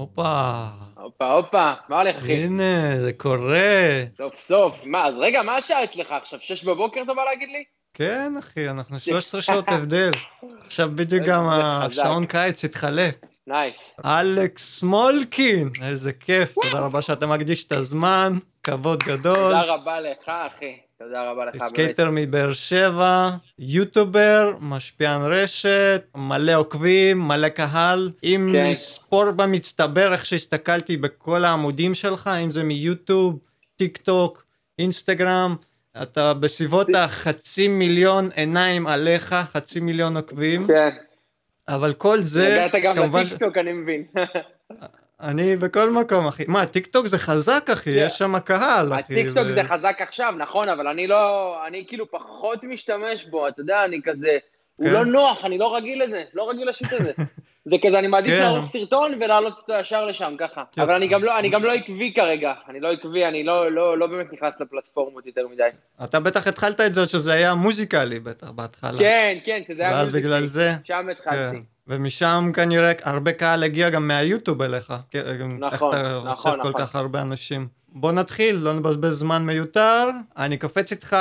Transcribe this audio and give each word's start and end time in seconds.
הופה. 0.00 0.64
הופה, 0.96 1.32
הופה, 1.32 1.72
מה 1.88 2.00
הולך, 2.00 2.16
אחי? 2.16 2.32
הנה, 2.32 3.00
זה 3.00 3.12
קורה. 3.12 4.04
סוף 4.16 4.38
סוף. 4.38 4.86
מה, 4.86 5.06
אז 5.06 5.18
רגע, 5.18 5.42
מה 5.42 5.56
השעה 5.56 5.84
אצלך 5.84 6.12
עכשיו? 6.12 6.38
שש 6.42 6.64
בבוקר 6.64 7.02
אתה 7.02 7.14
בא 7.14 7.24
להגיד 7.24 7.48
לי? 7.48 7.64
כן, 7.94 8.34
אחי, 8.38 8.68
אנחנו 8.68 9.00
13 9.00 9.42
שעות 9.42 9.64
הבדל. 9.68 10.10
עכשיו 10.66 10.90
בדיוק 10.94 11.26
גם 11.26 11.48
השעון. 11.50 12.26
קיץ 12.26 12.64
התחלף. 12.64 13.14
nice. 13.46 13.96
אלכס 14.04 14.78
סמולקין, 14.78 15.70
איזה 15.82 16.12
כיף, 16.12 16.54
תודה 16.54 16.84
רבה 16.84 17.02
שאתה 17.02 17.26
מקדיש 17.26 17.64
את 17.64 17.72
הזמן, 17.72 18.38
כבוד 18.62 19.02
גדול. 19.02 19.34
תודה 19.34 19.62
רבה 19.62 20.00
לך, 20.00 20.28
אחי. 20.28 20.76
תודה 21.04 21.30
רבה 21.30 21.44
לך. 21.44 21.64
skater 21.68 22.08
מבאר 22.12 22.52
שבע, 22.52 23.30
יוטובר, 23.58 24.52
משפיען 24.60 25.20
רשת, 25.22 26.02
מלא 26.14 26.52
עוקבים, 26.52 27.20
מלא 27.28 27.48
קהל. 27.48 28.10
אם 28.24 28.70
נספור 28.70 29.30
במצטבר 29.30 30.12
איך 30.12 30.26
שהסתכלתי 30.26 30.96
בכל 30.96 31.44
העמודים 31.44 31.94
שלך, 31.94 32.30
אם 32.44 32.50
זה 32.50 32.62
מיוטיוב, 32.62 33.38
טיק 33.76 33.96
טוק, 33.96 34.44
אינסטגרם, 34.78 35.56
אתה 36.02 36.34
בסביבות 36.34 36.88
החצי 36.94 37.68
מיליון 37.68 38.28
עיניים 38.34 38.86
עליך, 38.86 39.34
חצי 39.52 39.80
מיליון 39.80 40.16
עוקבים, 40.16 40.66
כן. 40.66 40.90
אבל 41.68 41.92
כל 41.92 42.22
זה, 42.22 42.64
הגעת 42.64 42.82
גם 42.82 42.96
כמובן, 42.96 43.22
לטיקטוק, 43.22 43.58
אני 43.58 43.72
מבין. 43.72 44.04
אני 45.22 45.56
בכל 45.56 45.90
מקום, 45.90 46.26
אחי. 46.26 46.44
מה, 46.48 46.66
טיק 46.66 46.86
טוק 46.86 47.06
זה 47.06 47.18
חזק, 47.18 47.70
אחי. 47.72 47.90
יש 47.90 48.18
שם 48.18 48.38
קהל, 48.38 48.92
אחי. 48.92 49.00
הטיקטוק 49.00 49.46
זה 49.54 49.64
חזק 49.64 49.96
עכשיו, 49.98 50.34
נכון, 50.38 50.68
אבל 50.68 50.86
אני 50.86 51.06
לא, 51.06 51.56
אני 51.66 51.84
כאילו 51.88 52.10
פחות 52.10 52.64
משתמש 52.64 53.24
בו, 53.24 53.48
אתה 53.48 53.60
יודע, 53.60 53.84
אני 53.84 54.00
כזה, 54.04 54.38
הוא 54.76 54.86
כן. 54.86 54.92
לא 54.92 55.04
נוח, 55.04 55.44
אני 55.44 55.58
לא 55.58 55.76
רגיל 55.76 56.02
לזה, 56.02 56.22
לא 56.34 56.50
רגיל 56.50 56.68
ל 56.68 56.73
shit 56.73 56.92
הזה. 56.92 57.12
זה 57.70 57.76
כזה, 57.82 57.98
אני 57.98 58.06
מעדיף 58.06 58.34
כן. 58.34 58.40
לערוך 58.40 58.66
סרטון 58.66 59.12
ולעלות 59.20 59.58
אותו 59.58 59.72
ישר 59.80 60.04
לשם, 60.04 60.34
ככה. 60.38 60.62
כן. 60.72 60.80
אבל 60.82 60.94
אני 60.94 61.08
גם 61.08 61.24
לא, 61.24 61.38
אני 61.38 61.48
גם 61.48 61.64
לא 61.64 61.72
עקבי 61.72 62.12
כרגע, 62.12 62.52
אני 62.68 62.80
לא 62.80 62.92
עקבי, 62.92 63.24
אני 63.24 63.44
לא, 63.44 63.72
לא, 63.72 63.98
לא 63.98 64.06
באמת 64.06 64.32
נכנס 64.32 64.60
לפלטפורמות 64.60 65.26
יותר 65.26 65.48
מדי. 65.48 65.68
אתה 66.04 66.20
בטח 66.20 66.46
התחלת 66.46 66.80
את 66.80 66.94
זה 66.94 67.06
שזה 67.06 67.32
היה 67.32 67.54
Musical.ly 67.54 68.20
בטח 68.20 68.50
בהתחלה. 68.50 68.98
כן, 68.98 69.38
כן, 69.44 69.62
שזה 69.68 69.82
היה 69.82 69.92
עוד 69.92 70.04
Musical.ly. 70.04 70.22
בגלל 70.22 70.46
זה, 70.46 70.72
שם 70.84 71.06
התחלתי. 71.12 71.58
ומשם 71.90 72.50
כנראה 72.54 72.92
הרבה 73.02 73.32
קהל 73.32 73.62
הגיע 73.62 73.90
גם 73.90 74.08
מהיוטיוב 74.08 74.62
אליך. 74.62 74.94
נכון, 75.58 75.62
איך 75.64 75.74
אתה 75.74 76.18
נכון, 76.18 76.28
אוסף 76.28 76.50
כל 76.62 76.68
נכון. 76.68 76.72
כך 76.78 76.96
הרבה 76.96 77.22
אנשים. 77.22 77.68
בוא 77.88 78.12
נתחיל, 78.12 78.56
לא 78.56 78.72
נבזבז 78.72 79.18
זמן 79.18 79.46
מיותר. 79.46 80.08
אני 80.36 80.58
קופץ 80.58 80.90
איתך 80.92 81.16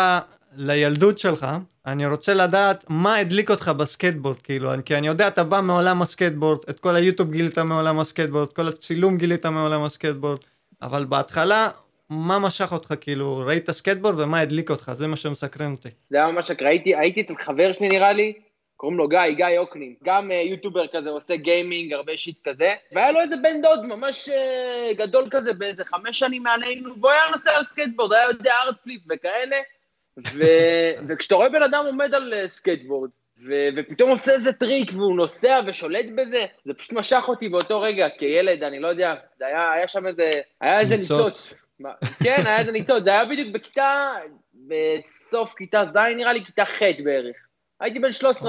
לילדות 0.55 1.17
שלך. 1.17 1.47
אני 1.85 2.05
רוצה 2.05 2.33
לדעת 2.33 2.85
מה 2.89 3.15
הדליק 3.15 3.51
אותך 3.51 3.71
בסקייטבורד, 3.77 4.37
כאילו, 4.41 4.71
כי 4.85 4.95
אני 4.95 5.07
יודע, 5.07 5.27
אתה 5.27 5.43
בא 5.43 5.61
מעולם 5.61 6.01
הסקייטבורד, 6.01 6.59
את 6.69 6.79
כל 6.79 6.95
היוטיוב 6.95 7.31
גילית 7.31 7.57
מעולם 7.59 7.99
הסקייטבורד, 7.99 8.53
כל 8.53 8.67
הצילום 8.67 9.17
גילית 9.17 9.45
מעולם 9.45 9.83
הסקייטבורד, 9.83 10.39
אבל 10.81 11.05
בהתחלה, 11.05 11.69
מה 12.09 12.39
משך 12.39 12.71
אותך, 12.71 12.93
כאילו, 13.01 13.37
ראית 13.45 13.71
סקייטבורד 13.71 14.19
ומה 14.19 14.39
הדליק 14.39 14.71
אותך, 14.71 14.91
זה 14.97 15.07
מה 15.07 15.15
שמסקרן 15.15 15.71
אותי. 15.71 15.89
זה 16.09 16.17
היה 16.17 16.31
ממש 16.31 16.51
ראיתי, 16.61 16.95
הייתי 16.95 17.21
אצל 17.21 17.33
חבר 17.39 17.71
שלי 17.71 17.87
נראה 17.87 18.13
לי, 18.13 18.33
קוראים 18.79 18.97
לו 18.97 19.07
גיא, 19.07 19.29
גיא 19.29 19.57
אוקנין, 19.57 19.93
גם 20.03 20.31
אה, 20.31 20.33
יוטובר 20.33 20.87
כזה, 20.87 21.09
עושה 21.09 21.35
גיימינג, 21.35 21.93
הרבה 21.93 22.17
shit 22.17 22.47
כזה, 22.47 22.73
והיה 22.91 23.11
לו 23.11 23.19
איזה 23.19 23.35
בן 23.37 23.61
דוד 23.61 23.85
ממש 23.85 24.29
אה, 24.29 24.93
גדול 24.97 25.27
כזה, 25.31 25.53
באיזה 25.53 25.85
חמש 25.85 26.19
שנים 26.19 26.43
מעלינו, 26.43 26.89
והוא 27.01 27.11
היה 27.11 27.21
נוסע 27.31 27.51
על 27.51 27.63
סקייטבורד, 27.63 28.13
היה 28.13 28.27
יודע 28.27 28.53
heelflip 28.65 29.01
וכאלה, 29.09 29.57
ו... 30.33 30.43
וכשאתה 31.07 31.35
רואה 31.35 31.49
בן 31.49 31.63
אדם 31.63 31.83
עומד 31.85 32.15
על 32.15 32.33
אה, 32.33 32.47
סקייטבורד, 32.47 33.09
ו... 33.47 33.53
ופתאום 33.77 34.09
עושה 34.09 34.31
איזה 34.31 34.53
טריק 34.53 34.91
והוא 34.93 35.15
נוסע 35.15 35.59
ושולט 35.67 36.05
בזה, 36.15 36.45
זה 36.65 36.73
פשוט 36.73 36.93
משך 36.93 37.23
אותי 37.27 37.49
באותו 37.49 37.81
רגע, 37.81 38.07
כילד, 38.19 38.63
אני 38.63 38.79
לא 38.79 38.87
יודע, 38.87 39.15
זה 39.39 39.45
היה, 39.45 39.71
היה 39.73 39.87
שם 39.87 40.07
איזה, 40.07 40.31
היה 40.61 40.79
איזה 40.79 40.97
ניצוץ. 40.97 41.53
כן, 42.23 42.43
היה 42.45 42.57
איזה 42.57 42.71
ניצוץ, 42.71 43.03
זה 43.03 43.11
היה 43.11 43.25
בדיוק 43.25 43.49
בכיתה, 43.53 44.11
בסוף 44.53 45.53
כיתה 45.53 45.83
ז' 45.93 45.97
נראה 45.97 46.33
לי, 46.33 46.45
כיתה 46.45 46.65
ח' 46.65 46.81
בערך. 47.03 47.48
הייתי 47.79 47.99
בן 47.99 48.09
13-14. 48.09 48.45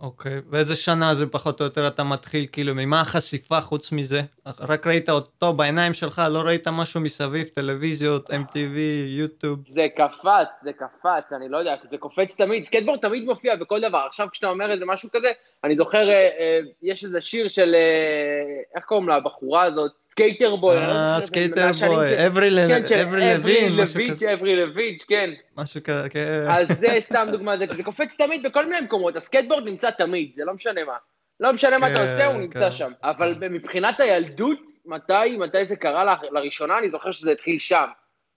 אוקיי, 0.00 0.40
ואיזה 0.50 0.76
שנה 0.76 1.14
זה 1.14 1.26
פחות 1.26 1.60
או 1.60 1.64
יותר 1.64 1.86
אתה 1.86 2.04
מתחיל, 2.04 2.46
כאילו, 2.52 2.72
ממה 2.74 3.00
החשיפה 3.00 3.60
חוץ 3.60 3.92
מזה? 3.92 4.20
רק 4.60 4.86
ראית 4.86 5.08
אותו 5.08 5.52
בעיניים 5.52 5.94
שלך, 5.94 6.22
לא 6.30 6.38
ראית 6.38 6.68
משהו 6.68 7.00
מסביב, 7.00 7.46
טלוויזיות, 7.46 8.30
MTV, 8.30 8.78
יוטיוב? 9.06 9.58
זה 9.66 9.86
קפץ, 9.96 10.48
זה 10.62 10.72
קפץ, 10.72 11.32
אני 11.32 11.48
לא 11.48 11.58
יודע, 11.58 11.76
זה 11.90 11.98
קופץ 11.98 12.34
תמיד, 12.36 12.64
סקייטבורד 12.64 12.98
תמיד 12.98 13.24
מופיע 13.24 13.56
בכל 13.56 13.80
דבר. 13.80 14.04
עכשיו 14.06 14.28
כשאתה 14.32 14.46
אומר 14.46 14.70
איזה 14.70 14.84
משהו 14.86 15.08
כזה, 15.12 15.32
אני 15.64 15.76
זוכר, 15.76 16.08
אה, 16.08 16.14
אה, 16.14 16.58
יש 16.82 17.04
איזה 17.04 17.20
שיר 17.20 17.48
של, 17.48 17.74
אה, 17.74 18.62
איך 18.76 18.84
קוראים 18.84 19.08
לה, 19.08 19.16
הבחורה 19.16 19.62
הזאת? 19.62 19.92
Sk8er 20.16 20.56
Boi. 20.56 20.76
אה, 20.76 21.18
Sk8er 21.20 21.70
Boi, 21.86 22.26
אברי 22.26 22.50
כן, 22.88 22.98
אברי 23.08 23.34
לוין, 23.34 23.80
משהו 23.80 24.00
לויץ', 24.00 24.12
כזה, 24.12 24.32
אברי 24.32 24.56
לויץ', 24.56 25.02
כן. 25.08 25.30
משהו 25.56 25.80
כזה, 25.84 26.08
כן. 26.08 26.46
אז 26.48 26.68
זה 26.68 26.96
סתם 26.98 27.28
דוגמה, 27.32 27.58
זה, 27.58 27.82
קופץ 27.84 28.14
תמיד 28.18 28.42
בכל 28.42 28.66
מיני 28.66 28.80
מקומות, 28.80 29.16
הסקייטבורד 29.16 29.64
נמצא 29.64 29.90
תמיד, 29.90 30.32
זה 30.36 30.44
לא 30.44 30.54
משנה 30.54 30.84
מה. 30.84 30.96
לא 31.40 31.52
משנה 31.52 31.78
מה 31.78 31.86
אתה 31.86 31.96
כן, 31.96 32.12
עושה, 32.12 32.26
הוא 32.26 32.40
נמצא 32.40 32.64
כן. 32.64 32.72
שם. 32.72 32.92
אבל 33.02 33.34
מבחינת 33.50 34.00
הילדות, 34.00 34.58
מתי, 34.86 35.36
מתי 35.38 35.64
זה 35.64 35.76
קרה 35.76 36.16
לראשונה, 36.32 36.78
אני 36.78 36.90
זוכר 36.90 37.10
שזה 37.10 37.32
התחיל 37.32 37.58
שם. 37.58 37.86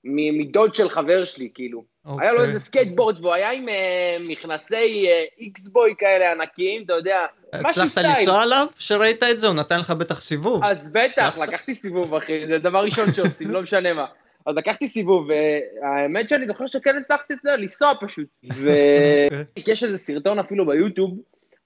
מדוד 0.03 0.75
של 0.75 0.89
חבר 0.89 1.23
שלי, 1.23 1.49
כאילו. 1.53 1.83
היה 2.05 2.31
לו 2.31 2.37
אוקיי. 2.37 2.49
איזה 2.49 2.59
סקייטבורד, 2.59 3.19
והוא 3.19 3.33
היה 3.33 3.51
עם 3.51 3.69
אה, 3.69 4.17
מכנסי 4.27 5.07
אה, 5.07 5.23
איקס-בוי 5.37 5.95
כאלה 5.97 6.31
ענקיים, 6.31 6.83
אתה 6.85 6.93
יודע, 6.93 7.25
משהו 7.55 7.69
הצלחת 7.69 7.89
סטייל. 7.91 8.07
לנסוע 8.19 8.43
עליו? 8.43 8.67
שראית 8.79 9.23
את 9.23 9.39
זה? 9.39 9.47
הוא 9.47 9.55
נתן 9.55 9.79
לך 9.79 9.91
בטח 9.91 10.21
סיבוב. 10.21 10.63
אז 10.63 10.89
בטח, 10.93 11.23
הצלחת? 11.23 11.37
לקחתי 11.37 11.73
סיבוב, 11.73 12.15
אחי, 12.15 12.47
זה 12.47 12.59
דבר 12.59 12.79
ראשון 12.79 13.13
שעושים, 13.13 13.51
לא 13.51 13.61
משנה 13.61 13.93
מה. 13.93 14.05
אז 14.45 14.55
לקחתי 14.55 14.87
סיבוב, 14.87 15.27
והאמת 15.29 16.29
שאני 16.29 16.47
זוכר 16.47 16.67
שכן 16.67 16.97
הצלחתי 16.97 17.33
את 17.33 17.39
זה, 17.43 17.55
לנסוע 17.55 17.93
פשוט. 18.01 18.27
אוקיי. 18.43 19.65
ויש 19.65 19.83
איזה 19.83 19.97
סרטון 19.97 20.39
אפילו 20.39 20.65
ביוטיוב, 20.65 21.17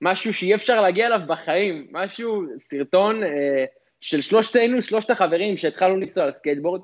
משהו 0.02 0.34
שאי 0.34 0.56
אפשר 0.56 0.82
להגיע 0.82 1.08
אליו 1.08 1.20
בחיים, 1.28 1.88
משהו, 1.92 2.44
סרטון 2.58 3.24
אה, 3.24 3.66
של 4.02 4.22
שלושתנו, 4.22 4.82
שלושת 4.82 5.10
החברים 5.10 5.58
שהתחלנו 5.58 5.98
לנסוע 5.98 6.24
על 6.24 6.32
סקייטבורד, 6.32 6.82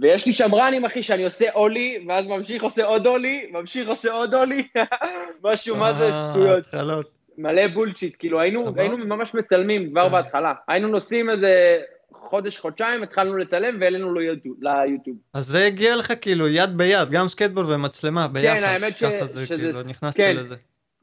ויש 0.00 0.26
לי 0.26 0.32
שמרנים, 0.32 0.84
אחי, 0.84 1.02
שאני 1.02 1.24
עושה 1.24 1.52
אולי, 1.54 2.04
ואז 2.08 2.26
ממשיך 2.26 2.62
עושה 2.62 2.84
עוד 2.84 3.06
אולי, 3.06 3.46
ממשיך 3.52 3.88
עושה 3.88 4.12
עוד 4.12 4.34
אולי, 4.34 4.68
משהו, 5.44 5.76
מה 5.76 5.92
זה 5.98 6.04
אה, 6.10 6.28
שטויות. 6.30 6.58
התחלות. 6.58 7.10
מלא 7.38 7.66
bullshit, 7.68 8.16
כאילו 8.18 8.40
היינו. 8.40 8.72
היינו 8.76 8.96
ממש 8.98 9.34
מצלמים 9.34 9.90
כבר 9.90 10.06
כן. 10.06 10.12
בהתחלה. 10.12 10.54
היינו 10.68 10.88
נוסעים 10.88 11.30
איזה 11.30 11.78
חודש, 12.12 12.58
חודשיים, 12.58 13.02
התחלנו 13.02 13.36
לצלם 13.36 13.76
והעלינו 13.80 14.12
לו 14.14 14.20
ליוטיוב-. 14.60 15.16
אז 15.34 15.46
זה 15.46 15.64
הגיע 15.66 15.96
לך 15.96 16.12
כאילו 16.20 16.48
יד 16.48 16.70
ביד, 16.76 17.10
גם 17.10 17.28
סקייטבורד 17.28 17.70
ומצלמה 17.70 18.28
ביחד. 18.28 18.62
האמת 18.62 18.98
ש- 18.98 19.04
ככה 19.04 19.26
זה 19.26 19.46
כאילו, 19.46 19.82
נכנסת 19.82 20.16
כן. 20.16 20.36
לזה. 20.36 20.54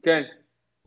כן, 0.02 0.22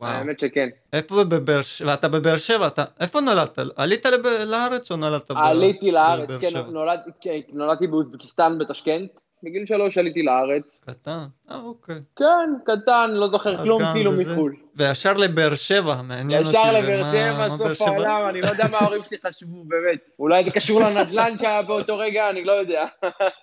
וואו. 0.00 0.10
האמת 0.12 0.40
שכן. 0.40 0.68
איפה 0.92 1.24
בבאר 1.24 1.62
שבע? 1.62 1.94
אתה 1.94 2.08
בבאר 2.08 2.36
שבע, 2.36 2.66
אתה... 2.66 2.84
איפה 3.00 3.20
נולדת? 3.20 3.58
עלית 3.76 4.06
לב... 4.06 4.26
לארץ 4.46 4.90
או 4.90 4.96
נולדת 4.96 5.30
ב... 5.30 5.36
עליתי 5.36 5.90
לארץ, 5.90 6.28
בבאר 6.28 6.40
כן, 6.40 6.50
שבע? 6.50 6.62
נולד- 6.62 7.00
כן, 7.20 7.38
נולדתי 7.52 7.86
באוזבקיסטן 7.86 8.58
בתשכנט. 8.58 9.10
בגיל 9.42 9.66
שלוש 9.66 9.98
עליתי 9.98 10.22
לארץ. 10.22 10.78
קטן? 10.86 11.24
אה, 11.50 11.60
אוקיי. 11.60 11.96
כן, 12.16 12.24
קטן, 12.66 13.10
לא 13.10 13.28
זוכר 13.30 13.62
כלום 13.62 13.82
כאילו. 13.92 14.12
מחו"ל. 14.12 14.56
וישר 14.76 15.12
לבאר 15.12 15.54
שבע, 15.54 16.02
מעניין 16.02 16.38
אותי. 16.44 16.48
ישר 16.58 16.72
לבאר 16.72 17.02
שבע, 17.04 17.48
סוף 17.58 17.72
שבע? 17.72 17.88
העולם, 17.88 18.28
אני 18.28 18.40
לא 18.40 18.46
יודע 18.46 18.68
מה 18.68 18.78
ההורים 18.78 19.02
שלי 19.08 19.18
חשבו, 19.26 19.64
באמת. 19.64 19.98
אולי 20.18 20.44
זה 20.44 20.50
קשור 20.50 20.80
לנדל"ן 20.80 21.38
שהיה 21.38 21.62
באותו 21.62 21.98
רגע, 21.98 22.30
אני 22.30 22.44
לא 22.44 22.52
יודע. 22.52 22.84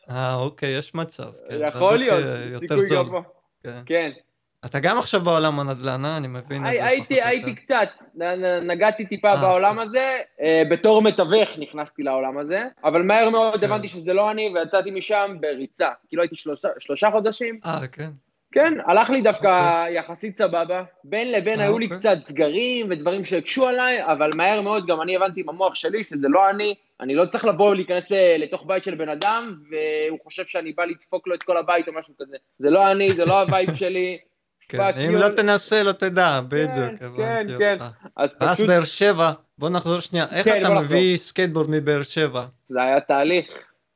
אה, 0.09 0.35
אוקיי, 0.35 0.77
יש 0.77 0.95
מצב. 0.95 1.29
כן, 1.49 1.59
יכול 1.67 1.97
להיות, 1.97 2.23
סיכוי. 2.59 2.89
גבוה. 2.89 3.21
כן. 3.85 4.11
אתה 4.65 4.79
גם 4.79 4.97
עכשיו 4.97 5.21
בעולם 5.21 5.59
הנדל"ן, 5.59 6.05
אה? 6.05 6.17
אני 6.17 6.27
מבין 6.27 6.65
הי-. 6.65 6.81
הייתי, 6.81 7.21
הייתי. 7.21 7.55
קצת, 7.55 7.89
נגעתי 8.61 9.05
טיפה 9.05 9.29
אה, 9.31 9.41
בעולם 9.41 9.79
הזה, 9.79 10.17
אה, 10.41 10.63
בתור 10.71 11.01
מתווך 11.01 11.49
נכנסתי 11.57 12.03
לעולם 12.03 12.37
הזה, 12.37 12.63
אבל 12.83 13.01
מהר 13.01 13.29
מאוד 13.29 13.59
כן. 13.59 13.65
הבנתי 13.65 13.87
שזה 13.87 14.13
לא 14.13 14.31
אני, 14.31 14.51
ויצאתי 14.55 14.91
משם 14.91 15.37
בריצה. 15.41 15.89
כאילו 16.07 16.23
הייתי 16.23 16.35
שלושה- 16.35 16.69
שלושה 16.79 17.11
חודשים, 17.11 17.59
אה, 17.65 17.87
כן. 17.91 18.07
כן, 18.51 18.73
הלך 18.85 19.09
לי 19.09 19.21
דווקא 19.21 19.85
יחסית 19.89 20.37
סבבה. 20.37 20.83
בין 21.03 21.31
לבין 21.31 21.59
אה, 21.59 21.65
היו 21.65 21.79
לי 21.79 21.85
אוקיי. 21.85 21.99
קצת 21.99 22.17
סגרים 22.25 22.87
ודברים 22.89 23.23
שהקשו 23.23 23.67
עליי, 23.67 24.03
אבל 24.05 24.29
מהר 24.35 24.61
מאוד 24.61 24.87
גם 24.87 25.01
אני 25.01 25.15
הבנתי 25.15 25.41
עם 25.41 25.49
המוח 25.49 25.75
שלי 25.75 26.03
שזה 26.03 26.27
לא 26.29 26.49
אני, 26.49 26.75
אני 27.01 27.15
לא 27.15 27.25
צריך 27.25 27.45
לבוא 27.45 27.75
להיכנס 27.75 28.11
ל- 28.11 28.43
לתוך 28.43 28.65
בית 28.67 28.83
של 28.83 28.95
בן 28.95 29.09
אדם, 29.09 29.55
והוא 29.71 30.19
חושב 30.23 30.45
שאני 30.45 30.71
בא 30.71 30.85
לדפוק 30.85 31.27
לו 31.27 31.35
את 31.35 31.43
כל 31.43 31.57
הבית 31.57 31.87
או 31.87 31.93
משהו 31.93 32.13
כזה. 32.19 32.35
זה 32.59 32.69
לא 32.69 32.91
אני, 32.91 33.13
זה 33.13 33.25
לא 33.25 33.41
ה 33.41 33.48
vibe 33.48 33.75
שלי. 33.75 34.17
כן. 34.69 34.79
אם. 34.81 35.15
לא 35.15 35.29
תנסה, 35.29 35.83
לא 35.83 35.91
תדע, 35.91 36.39
בדיוק. 36.47 37.17
כן, 37.17 37.47
כן. 37.57 37.77
אותך. 38.19 38.35
אז 38.39 38.61
באר 38.61 38.83
שבע, 38.83 39.31
בוא 39.57 39.69
נחזור 39.69 39.99
שנייה. 39.99 40.25
איך 40.31 40.45
כן, 40.45 40.61
אתה 40.61 40.73
מביא 40.73 41.17
סקייטבורד 41.17 41.69
מבאר 41.69 42.03
שבע? 42.03 42.45
זה 42.69 42.81
היה 42.81 42.99
תהליך. 42.99 43.45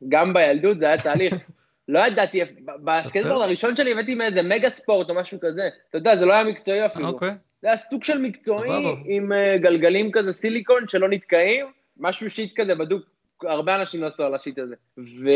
גם 0.09 0.33
בילדות 0.33 0.79
זה 0.79 0.87
היה 0.87 0.97
תהליך. 0.97 1.33
לא 1.87 1.99
ידעתי, 1.99 2.41
בסקייטבורד 2.83 3.41
הראשון 3.41 3.75
שלי 3.75 3.91
הבאתי 3.91 4.15
מאיזה 4.15 4.41
מגה 4.41 4.69
ספורט 4.69 5.09
או 5.09 5.15
משהו 5.15 5.39
כזה. 5.41 5.69
אתה 5.89 5.97
יודע, 5.97 6.15
זה 6.15 6.25
לא 6.25 6.33
היה 6.33 6.43
מקצועי 6.43 6.85
אפילו. 6.85 7.07
אוקיי. 7.07 7.31
זה 7.61 7.67
היה 7.67 7.77
סוג 7.77 8.03
של 8.03 8.21
מקצועי. 8.21 8.95
עם 9.05 9.31
אה, 9.31 9.57
גלגלים 9.57 10.11
כזה 10.11 10.33
סיליקון 10.33 10.87
שלא 10.87 11.09
נתקעים, 11.09 11.65
משהו 11.97 12.29
שיט 12.29 12.59
כזה 12.59 12.75
בדוק, 12.75 13.01
הרבה 13.43 13.75
אנשים 13.75 14.03
נסעו 14.03 14.25
על 14.25 14.35
השיט 14.35 14.59
הזה. 14.59 14.75
ו... 14.97 15.29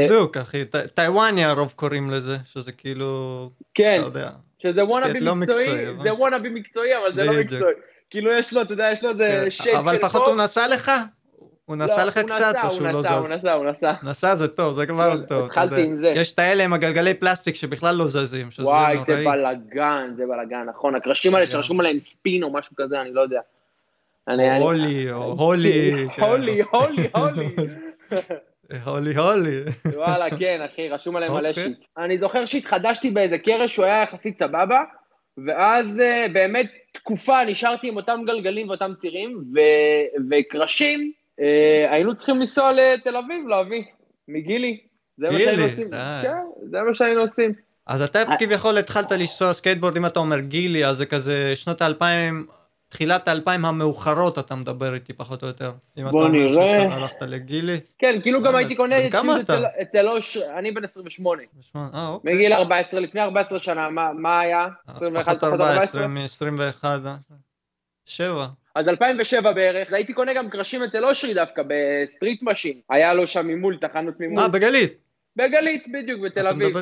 בדוק, 0.00 0.36
אחי. 0.36 0.64
ט- 0.64 0.76
טיוואני 0.76 1.44
הרוב 1.44 1.72
קוראים 1.76 2.10
לזה, 2.10 2.36
שזה 2.44 2.72
כאילו, 2.72 3.50
כן, 3.74 3.96
אתה 4.00 4.06
יודע. 4.08 4.30
שזה 4.62 4.84
וואנאבי 4.84 5.20
לא 5.20 5.34
מקצועי, 5.34 5.66
מקצועי, 5.66 6.02
זה 6.02 6.14
וואנאבי 6.14 6.48
מקצועי, 6.48 6.96
אבל 6.96 7.14
זה 7.14 7.24
לא. 7.24 7.32
מקצועי. 7.32 7.74
כאילו 8.10 8.32
יש 8.32 8.52
לו, 8.52 8.62
אתה 8.62 8.72
יודע, 8.72 8.88
יש 8.92 9.02
לו 9.02 9.10
איזה 9.10 9.40
כן. 9.44 9.50
שייק 9.50 9.74
של 9.74 9.76
אבל 9.76 9.94
לפחות 9.94 10.20
קוק. 10.20 10.28
הוא 10.28 10.42
נסע 10.42 10.68
לך? 10.68 10.92
הוא 11.64 11.76
נסע 11.76 11.96
לא, 11.96 12.04
לך 12.04 12.18
הוא 12.18 12.24
קצת, 12.30 12.54
נסע, 12.56 12.66
או 12.66 12.70
שהוא 12.70 12.86
הוא 12.88 12.92
לא 12.92 13.00
נסע, 13.00 13.14
הוא 13.14 13.26
זז? 13.26 13.32
נסע, 13.32 13.52
הוא 13.52 13.66
נסע. 13.66 13.92
נסע 14.02 14.34
זה 14.34 14.48
טוב, 14.48 14.74
זה 14.76 14.86
כבר 14.86 15.14
כן, 15.14 15.22
טוב. 15.22 15.44
התחלתי. 15.46 15.82
עם 15.82 15.98
זה. 15.98 16.08
יש 16.08 16.32
את 16.32 16.38
האלה 16.38 16.64
עם 16.64 16.72
הגלגלי 16.72 17.14
פלסטיק 17.14 17.54
שבכלל 17.54 17.94
לא 17.94 18.06
זזים, 18.06 18.50
שזה 18.50 18.66
וואי, 18.66 18.96
זה 19.06 19.22
נוראי. 19.22 19.24
בלאגן, 19.24 20.12
זה 20.16 20.22
בלאגן, 20.26 20.64
נכון. 20.68 20.94
הקרשים 20.94 21.34
האלה 21.34 21.46
גם. 21.46 21.52
שרשום 21.52 21.80
עליהם 21.80 21.98
ספין 21.98 22.42
או 22.42 22.52
משהו 22.52 22.76
כזה, 22.76 23.00
אני 23.00 23.12
לא 23.12 23.20
יודע. 23.20 23.40
הולי, 24.60 25.12
או 25.12 25.22
הולי. 25.42 26.06
כן. 26.16 26.22
הולי, 26.22 26.62
הולי, 26.72 27.08
הולי. 27.14 27.48
הולי, 28.84 29.14
הולי. 29.14 29.60
וואלה, 29.94 30.36
כן, 30.38 30.60
אחי, 30.72 30.88
רשום 30.88 31.16
עליהם 31.16 31.32
מלא 31.32 31.48
אוקיי. 31.48 31.64
שיט. 31.64 31.78
אני 31.98 32.18
זוכר 32.18 32.44
שהתחדשתי 32.44 33.10
באיזה 33.10 33.38
קרש 33.38 33.74
שהוא 33.74 33.84
היה 33.84 34.02
יחסית 34.02 34.38
סבבה, 34.38 34.80
ואז 35.46 36.00
אה, 36.00 36.26
באמת 36.32 36.66
תקופה 36.92 37.44
נשארתי 37.44 37.88
עם 37.88 37.96
אותם 37.96 38.20
גלגלים 38.26 38.68
ואותם 38.68 38.92
צירים, 38.98 39.44
וקרשים, 40.30 41.12
אה, 41.40 41.86
היינו 41.90 42.16
צריכים 42.16 42.40
לנסוע 42.40 42.72
לתל 42.72 43.16
אביב 43.16 43.46
להביא, 43.48 43.82
מגילי. 44.28 44.78
זה 45.18 45.26
מה 45.30 45.38
שהיינו 45.38 45.64
עושים. 45.64 45.90
די. 45.90 45.96
כן, 46.22 46.68
זה 46.70 46.78
מה 46.88 46.94
שהיינו 46.94 47.20
עושים. 47.20 47.52
אז 47.86 48.02
אתה 48.02 48.22
אה. 48.22 48.38
כביכול 48.38 48.78
התחלת 48.78 49.12
לנסוע 49.12 49.52
סקייטבורד, 49.52 49.96
אם 49.96 50.06
אתה 50.06 50.20
אומר 50.20 50.38
גילי, 50.40 50.86
אז 50.86 50.96
זה 50.96 51.06
כזה 51.06 51.56
שנות 51.56 51.82
האלפיים, 51.82 52.46
תחילת 52.92 53.28
האלפיים 53.28 53.64
המאוחרות 53.64 54.38
אתה 54.38 54.54
מדבר 54.54 54.94
איתי 54.94 55.12
פחות 55.12 55.42
או 55.42 55.48
יותר. 55.48 55.72
אם 55.98 56.10
בוא 56.10 56.28
נראה. 56.28 56.80
שאתה 56.82 56.94
הלכת 56.94 57.22
לגילי. 57.22 57.80
כן, 57.98 58.18
כאילו 58.22 58.38
גם 58.38 58.44
וואלה, 58.44 58.58
הייתי 58.58 58.74
קונה 58.76 58.94
ציוד? 59.10 59.50
אצל- 59.82 60.08
אושר, 60.08 60.40
אני 60.58 60.70
בן 60.72 60.84
28. 60.84 61.42
בשמונה, 61.58 61.88
אה, 61.94 62.08
אוקיי. 62.08 62.34
מגיל 62.34 62.52
14, 62.52 63.00
לפני 63.00 63.20
14 63.22 63.58
שנה, 63.58 63.88
מה 64.18 64.40
היה? 64.40 64.66
21 64.86 65.24
פחות 65.26 65.40
פחות 65.40 65.60
14, 65.60 66.02
14? 66.04 66.06
מ-21, 66.06 66.84
שבע. 68.06 68.46
אז 68.74 68.88
2007 68.88 69.52
בערך, 69.52 69.92
הייתי 69.92 70.12
קונה 70.12 70.34
גם 70.34 70.48
קרשים 70.50 70.82
אצל 70.82 71.04
אושרי 71.04 71.34
דווקא, 71.34 71.62
ב 71.68 71.78
Street 71.78 72.40
Machine. 72.42 72.80
היה 72.90 73.14
לו 73.14 73.26
שם 73.26 73.46
ממול, 73.46 73.76
תחנות 73.76 74.14
ממול. 74.20 74.42
אה, 74.42 74.48
בגלית. 74.48 74.92
בגלית, 75.36 75.86
בדיוק, 75.92 76.20
בתל 76.20 76.46
אביב. 76.48 76.76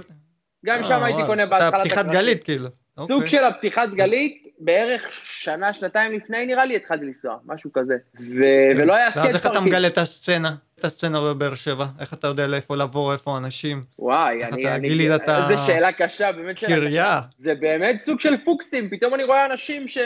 גם 0.66 0.78
אה, 0.78 0.84
שם 0.84 1.02
הייתי 1.02 1.12
וואלה. 1.12 1.26
קונה 1.26 1.46
בהתחלה 1.46 1.68
את 1.68 1.80
פתיחת 1.80 1.98
הקרשים. 1.98 2.12
גלית 2.20 2.44
כאילו. 2.44 2.68
סוג 3.06 3.12
אוקיי. 3.22 3.28
של 3.28 3.44
הפתיחת 3.44 3.88
גלית, 3.88 4.46
בערך 4.58 5.10
שנה, 5.24 5.72
שנתיים 5.74 6.12
לפני 6.12 6.46
נראה 6.46 6.64
לי, 6.64 6.76
התחלתי 6.76 7.04
לנסוע, 7.04 7.36
משהו 7.46 7.72
כזה. 7.72 7.94
ו- 8.20 8.70
ולא 8.78 8.94
היה 8.94 9.10
סקייט 9.10 9.26
ואז 9.26 9.34
איך 9.34 9.42
אתה 9.46 9.52
פארקים. 9.54 9.68
מגלה 9.68 9.86
את 9.88 9.98
הסצנה? 9.98 10.54
את 10.78 10.84
הסצנה 10.84 11.20
בבאר 11.20 11.54
שבע? 11.54 11.86
איך 12.00 12.12
אתה 12.14 12.26
יודע 12.26 12.46
לאיפה 12.46 12.76
לבוא, 12.76 13.12
איפה 13.12 13.34
האנשים? 13.34 13.82
וואי, 13.98 14.44
אני... 14.44 14.62
אתה 14.66 14.76
אני- 14.76 14.88
גילית 14.88 15.10
את 15.14 15.28
ה- 15.28 15.50
איזה 15.50 15.64
שאלה 15.66 15.92
קשה, 15.92 16.32
באמת 16.32 16.58
שאלה 16.58 16.72
קשה. 16.76 16.80
קריה. 16.80 17.20
זה 17.30 17.54
באמת 17.54 18.00
סוג 18.00 18.20
של 18.20 18.36
פוקסים, 18.44 18.90
פתאום 18.90 19.14
אני 19.14 19.24
רואה 19.24 19.46
אנשים 19.46 19.88
ש... 19.88 19.98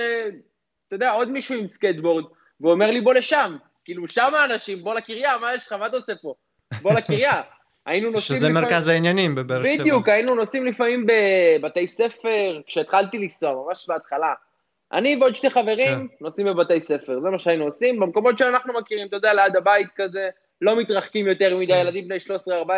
אתה 0.88 0.97
יודע, 0.97 1.11
עוד 1.11 1.31
מישהו 1.31 1.55
עם 1.55 1.69
סקייטבורד, 1.69 2.25
ואומר 2.61 2.90
לי 2.90 3.00
בוא 3.00 3.14
לשם. 3.14 3.56
כאילו, 3.85 4.08
שם 4.08 4.32
האנשים, 4.35 4.85
בוא 4.85 4.94
לקריה, 4.94 5.38
מה 5.38 5.55
יש 5.55 5.67
לך, 5.67 5.73
מה 5.73 5.87
אתה 5.87 5.97
עושה 5.97 6.12
פה? 6.23 6.35
בוא 6.82 6.93
לקריה. 6.93 7.43
היינו 7.87 8.11
נוסעים 8.11 8.39
שזה 8.39 8.49
לפעמים... 8.49 8.65
מרכז 8.65 8.89
העניינים 8.89 9.35
בבאר 9.35 9.63
שבע. 9.63 9.77
בדיוק, 9.79 10.09
היינו 10.09 10.35
נוסעים 10.35 10.67
לפעמים 10.67 11.07
בבתי 11.07 11.87
ספר, 11.87 12.61
כשהתחלתי 12.67 13.19
לנסוע, 13.19 13.65
ממש 13.67 13.89
בהתחלה. 13.89 14.35
אני 14.93 15.17
ועוד 15.21 15.35
שתי 15.35 15.51
חברים 15.51 16.09
כן. 16.09 16.25
נוסעים 16.25 16.47
בבתי 16.47 16.81
ספר, 16.81 17.21
זה 17.21 17.31
מה 17.31 17.39
שהיינו 17.39 17.65
עושים, 17.65 18.01
במקומות 18.01 18.39
שאנחנו 18.39 18.73
מכירים, 18.81 19.09
אתה 19.09 19.17
יודע, 19.17 19.35
ליד 19.35 19.57
הבית 19.57 19.89
כזה, 19.97 20.29
לא 20.61 20.81
מתרחקים 20.81 21.27
יותר 21.27 21.57
מדי, 21.57 21.73
כן. 21.73 21.81
ילדים 21.81 22.09
בני 22.09 22.17
13-14, 22.17 22.71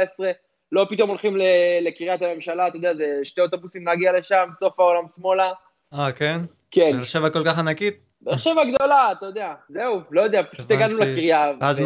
לא 0.72 0.86
פתאום 0.90 1.10
הולכים 1.10 1.36
לקריית 1.80 2.22
הממשלה, 2.22 2.68
אתה 2.68 2.76
יודע, 2.76 2.94
זה 2.94 3.20
שתי 3.24 3.40
אוטובוסים 3.40 3.86
להגיע 3.86 4.12
לשם, 4.12 4.48
סוף 4.58 4.80
העולם 4.80 5.04
שמאלה. 5.16 5.52
אה, 5.94 6.12
כן? 6.12 6.40
כן, 6.70 6.92
באר 6.92 7.04
שבע 7.04 7.30
כל 7.30 7.44
כך 7.44 7.58
ענקית? 7.58 7.96
באר 8.20 8.36
שבע 8.36 8.64
גדולה, 8.64 9.12
אתה 9.12 9.26
יודע, 9.26 9.54
זהו, 9.68 10.00
לא 10.10 10.20
יודע, 10.20 10.42
פשוט. 10.52 10.70
הגענו 10.70 10.98
לקריה, 10.98 11.52
אז- 11.60 11.80
ו- 11.80 11.84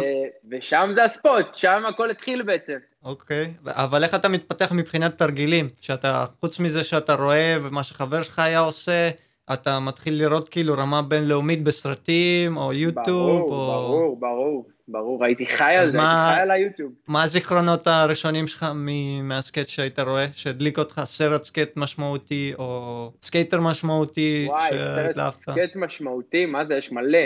ושם 0.51 0.91
זה 0.93 1.03
הספוט, 1.03 1.53
שם 1.53 1.81
הכל 1.89 2.09
התחיל 2.09 2.43
בעצם. 2.43 2.77
אוקיי. 3.03 3.53
אבל 3.65 4.03
איך 4.03 4.15
אתה 4.15 4.29
מתפתח 4.29 4.71
מבחינת 4.71 5.17
תרגילים? 5.17 5.69
שאתה, 5.81 6.25
חוץ 6.39 6.59
מזה 6.59 6.83
שאתה 6.83 7.13
רואה 7.15 7.57
ומה 7.63 7.83
שחבר 7.83 8.21
שלך 8.23 8.39
היה 8.39 8.59
עושה, 8.59 9.09
אתה 9.53 9.79
מתחיל 9.79 10.13
לראות 10.13 10.49
כאילו 10.49 10.73
רמה 10.73 11.01
בינלאומית 11.01 11.63
בסרטים, 11.63 12.57
או 12.57 12.73
יוטיוב, 12.73 13.05
ברור, 13.07 13.51
או... 13.51 13.85
ברור, 13.87 14.19
ברור, 14.19 14.65
ברור, 14.87 15.25
הייתי 15.25 15.45
חי 15.45 15.73
על 15.75 15.91
זה, 15.91 15.97
מה- 15.97 16.23
הייתי 16.27 16.35
חי 16.35 16.41
על 16.41 16.51
היוטיוב. 16.51 16.91
מה 17.07 17.23
הזיכרונות 17.23 17.87
הראשונים 17.87 18.47
שלך 18.47 18.65
מ- 18.75 19.27
מהסקייט 19.27 19.67
שהיית 19.67 19.99
רואה? 19.99 20.25
שהדליק 20.33 20.79
אותך 20.79 21.01
סרט 21.05 21.43
סקייט 21.43 21.69
משמעותי, 21.77 22.53
או 22.57 23.11
סקייטר 23.23 23.59
משמעותי 23.59 24.45
וואי, 24.49 24.69
סרט? 24.69 25.29
סקייט 25.31 25.75
משמעותי, 25.75 26.45
מה 26.45 26.65
זה, 26.65 26.75
יש 26.75 26.91
מלא. 26.91 27.19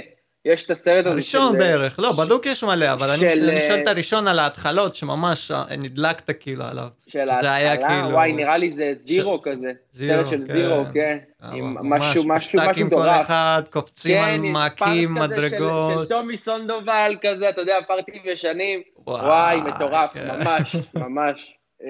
יש 0.46 0.66
את 0.66 0.70
הסרט 0.72 1.06
הזה 1.06 1.10
הראשון 1.10 1.58
בערך, 1.58 2.00
לא, 2.00 2.12
בדוק 2.12 2.46
יש 2.46 2.64
מלא, 2.64 2.94
אבל 2.94 3.10
אני- 3.10 3.20
של, 3.20 3.50
אני 3.50 3.60
שואל 3.62 3.72
אה, 3.78 3.82
את 3.82 3.88
הראשון 3.88 4.28
על 4.28 4.40
ההתחלות, 4.40 4.96
שממש 4.96 5.52
אה, 5.52 5.64
נדלקת 5.78 6.32
כאילו 6.40 6.64
עליו. 6.66 6.88
של 7.08 7.20
ההתחלה, 7.30 7.78
כאילו- 7.88 8.10
וואי, 8.10 8.34
נראה 8.34 8.58
לי 8.58 8.72
זה 8.72 8.92
Zero 8.96 9.42
כזה. 9.42 9.72
Zero, 9.94 10.14
סרט 10.14 10.28
של 10.28 10.44
כן. 10.48 10.54
Zero, 10.54 10.84
כן. 10.94 11.18
אה, 11.44 11.50
עם 11.54 11.90
משהו, 11.94 12.24
משהו, 12.28 12.60
משהו 12.70 12.74
כל 12.90 12.96
מטורף. 12.96 13.26
אחד, 13.26 13.64
קופצים 13.70 14.18
על 14.18 14.26
כן, 14.38 14.44
עם 14.44 14.52
מעקים, 14.54 15.18
כזה 15.20 15.36
של- 15.36 15.42
של 15.50 15.56
מדרגות. 15.56 16.10
טומי 16.10 16.38
סנדובל 16.38 17.16
כזה, 17.22 17.50
אתה 17.50 17.62
יודע, 17.62 17.76
פארטים 17.88 18.22
ישנים. 18.26 18.82
וואי, 19.08 19.62
מטורף, 19.62 20.14
כן. 20.14 20.28
ממש, 20.28 20.76
ממש. 20.96 21.52
אה, 21.84 21.88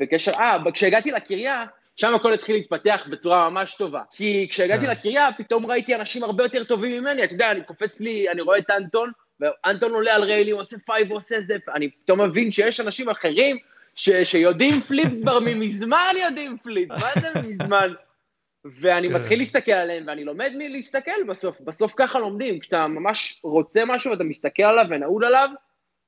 בקשר, 0.00 0.32
אה, 0.40 0.56
כשהגעתי 0.74 1.10
לקריה, 1.10 1.64
שם 2.00 2.14
הכל 2.14 2.32
התחיל 2.32 2.56
להתפתח 2.56 3.06
בצורה 3.10 3.50
ממש 3.50 3.74
טובה. 3.74 4.02
כי 4.10 4.46
כשהגעתי 4.50 4.86
כן. 4.86 4.90
לקריה, 4.90 5.28
פתאום 5.38 5.66
ראיתי 5.66 5.94
אנשים 5.94 6.24
הרבה 6.24 6.44
יותר 6.44 6.64
טובים 6.64 6.92
ממני, 6.92 7.24
אתה 7.24 7.34
יודע, 7.34 7.50
אני 7.50 7.62
קופץ 7.62 8.00
לי, 8.00 8.30
אני 8.30 8.40
רואה 8.40 8.58
את 8.58 8.70
אנטון, 8.70 9.12
ואנטון 9.40 9.92
עולה 9.92 10.14
על 10.14 10.24
ריילים, 10.24 10.56
עושה 10.56 10.76
five, 10.78 11.12
עושה 11.12 11.40
זה, 11.40 11.56
אני 11.74 11.90
פתאום 11.90 12.20
מבין 12.20 12.52
שיש 12.52 12.80
אנשים 12.80 13.08
אחרים 13.08 13.58
ש, 13.94 14.10
שיודעים 14.10 14.80
flip 14.80 15.08
כבר 15.22 15.38
מזמן 15.40 16.14
יודעים 16.22 16.58
flip, 16.58 16.90
מה 16.90 17.10
זה 17.20 17.40
מזמן? 17.48 17.92
ואני 18.80 19.08
כן. 19.08 19.14
מתחיל 19.14 19.38
להסתכל 19.38 19.72
עליהם, 19.72 20.04
ואני 20.06 20.24
לומד 20.24 20.50
מלהסתכל 20.58 21.22
בסוף, 21.28 21.60
בסוף 21.60 21.94
ככה 21.96 22.18
לומדים, 22.18 22.60
כשאתה 22.60 22.86
ממש 22.86 23.40
רוצה 23.44 23.84
משהו 23.86 24.10
ואתה 24.10 24.24
מסתכל 24.24 24.62
עליו 24.62 24.84
ונעול 24.90 25.24
עליו, 25.24 25.48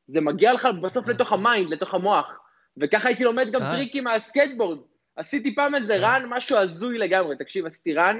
זה 0.09 0.21
מגיע 0.21 0.53
לך 0.53 0.69
בסוף 0.83 1.09
לתוך 1.09 1.32
ה 1.32 1.39
mind, 1.39 1.72
לתוך 1.72 1.94
המוח. 1.94 2.27
וככה 2.77 3.08
הייתי 3.08 3.25
לומד 3.25 3.53
גם 3.53 3.63
אה. 3.63 3.72
טריקים 3.72 4.05
מהסקייטבורד. 4.05 4.79
עשיתי 5.16 5.54
פעם 5.54 5.74
איזה 5.74 5.94
כן. 5.94 6.00
run, 6.03 6.27
משהו 6.28 6.56
הזוי 6.56 6.98
לגמרי, 6.98 7.36
תקשיב, 7.36 7.66
עשיתי 7.66 7.94
run 7.94 8.19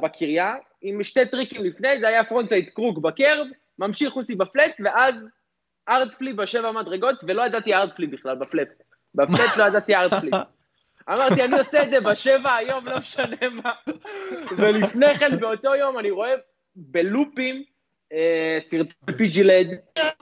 בקריה, 0.00 0.54
עם 0.82 1.02
שתי 1.02 1.26
טריקים 1.26 1.64
לפני, 1.64 1.98
זה 1.98 2.08
היה 2.08 2.24
frontside 2.24 2.68
crook 2.74 2.98
ב 2.98 3.06
curb, 3.06 3.46
ממשיך 3.78 4.12
חוסי 4.12 4.34
ב 4.34 4.41
flat, 4.41 4.76
ואז 4.84 5.26
hard 5.88 6.14
flip 6.14 6.36
בשבע 6.36 6.72
מדרגות, 6.72 7.20
ולא 7.28 7.46
ידעתי 7.46 7.74
hard 7.74 7.96
flip 7.96 8.10
בכלל, 8.10 8.36
ב 8.36 8.41
flat. 8.41 8.68
ב 9.14 9.22
flat 9.22 9.56
לא 9.56 9.64
ידעתי 9.64 9.94
hard 9.94 10.14
flip. 10.20 10.34
אמרתי, 11.10 11.44
אני 11.44 11.58
עושה 11.58 11.82
את 11.82 11.90
זה 11.90 12.00
בשבע 12.00 12.54
היום, 12.54 12.86
לא 12.86 12.98
משנה 12.98 13.48
מה. 13.52 13.72
ולפני 14.58 15.14
כן, 15.14 15.40
באותו 15.40 15.74
יום, 15.74 15.98
אני 15.98 16.10
רואה 16.10 16.34
בלופים 16.76 17.64
סרטון 18.58 19.14
PJ 19.16 19.44
Ladd, 19.44 19.68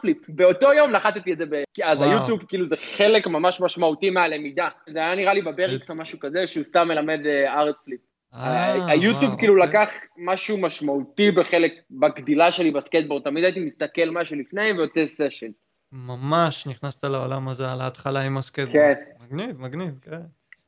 flip. 0.00 0.18
באותו 0.28 0.72
יום 0.72 0.90
נחתתי 0.90 1.32
את 1.32 1.38
זה, 1.38 1.44
אז. 1.84 2.02
היוטיוב, 2.02 2.44
כאילו, 2.48 2.66
זה 2.66 2.76
חלק 2.76 3.26
ממש 3.26 3.60
משמעותי 3.60 4.10
מהלמידה. 4.10 4.68
זה 4.92 4.98
היה 4.98 5.14
נראה 5.14 5.34
לי 5.34 5.42
ב 5.42 5.48
Berrics 5.48 5.90
או 5.90 5.94
משהו 5.94 6.18
כזה, 6.20 6.46
שהוא 6.46 6.64
סתם 6.64 6.88
מלמד 6.88 7.26
אה, 7.26 7.60
hard 7.60 7.76
flip. 7.84 8.00
אה, 8.34 8.86
היוטיוב 8.86 9.36
כאילו 9.38 9.54
אוקיי. 9.54 9.68
לקח 9.68 9.94
משהו 10.16 10.58
משמעותי 10.58 11.30
בחלק, 11.30 11.72
בגדילה 11.90 12.52
שלי 12.52 12.70
בסקייטבורד. 12.70 13.22
תמיד 13.22 13.44
הייתי 13.44 13.60
מסתכל 13.60 14.10
משהו 14.12 14.36
לפני 14.36 14.72
ויוצא 14.72 15.06
session. 15.06 15.50
ממש 15.92 16.66
נכנסת 16.66 17.04
לעולם 17.04 17.48
הזה 17.48 17.72
על 17.72 17.80
ההתחלה 17.80 18.20
עם 18.20 18.38
הסקייטבורד. 18.38 18.84
כן. 18.84 19.24
מגניב, 19.24 19.60
מגניב, 19.60 19.98
כן. 20.02 20.20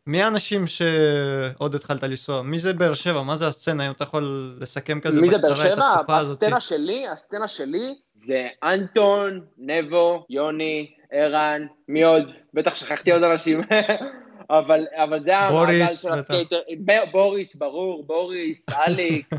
מי 0.06 0.22
האנשים 0.22 0.64
שעוד 0.66 1.74
התחלת 1.74 2.02
לנסוע? 2.02 2.42
מי 2.42 2.58
זה 2.58 2.72
באר 2.72 2.94
שבע? 2.94 3.22
מה 3.22 3.36
זה 3.36 3.46
הסצנה? 3.46 3.86
אם 3.86 3.92
אתה 3.92 4.04
יכול 4.04 4.56
לסכם 4.60 5.00
כזה 5.00 5.20
מי 5.20 5.30
זה 5.30 5.38
באר 5.38 5.54
שבע? 5.54 5.94
הסצנה 6.08 6.60
שלי, 6.60 7.08
הסצנה 7.08 7.48
שלי 7.48 7.94
זה 8.22 8.48
אנטון, 8.62 9.40
נבו, 9.58 10.26
יוני, 10.30 10.90
ערן, 11.10 11.66
מי 11.88 12.02
עוד? 12.04 12.22
בטח 12.54 12.74
שכחתי 12.74 13.12
עוד 13.12 13.22
אנשים. 13.22 13.60
אבל, 14.50 14.86
אבל 14.94 15.22
זה 15.22 15.38
המעגל 15.38 15.86
של. 15.86 16.12
הסקייטר. 16.12 16.58
בוריס, 17.12 17.54
ברור, 17.56 18.04
בוריס, 18.06 18.66
אליק. 18.86 19.30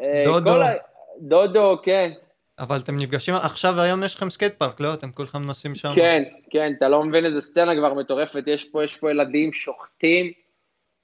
אה, 0.00 0.22
דודו. 0.24 0.62
ה- 0.62 0.72
דודו, 1.20 1.76
כן. 1.82 2.12
אבל 2.58 2.76
אתם 2.80 2.98
נפגשים, 2.98 3.34
עכשיו 3.34 3.80
היום 3.80 4.02
יש 4.04 4.14
לכם 4.14 4.30
סקייט 4.30 4.54
פארק, 4.54 4.80
לא? 4.80 4.94
אתם 4.94 5.12
כולכם 5.12 5.42
נוסעים 5.42 5.74
שם. 5.74 5.92
כן, 5.94 6.22
כן, 6.50 6.72
אתה 6.78 6.88
לא 6.88 7.04
מבין 7.04 7.24
איזה 7.24 7.40
סצנה 7.40 7.74
כבר 7.76 7.94
מטורפת, 7.94 8.42
יש 8.46 8.64
פה, 8.64 8.84
יש 8.84 8.96
פה 8.96 9.10
ילדים 9.10 9.52
שוחטים, 9.52 10.32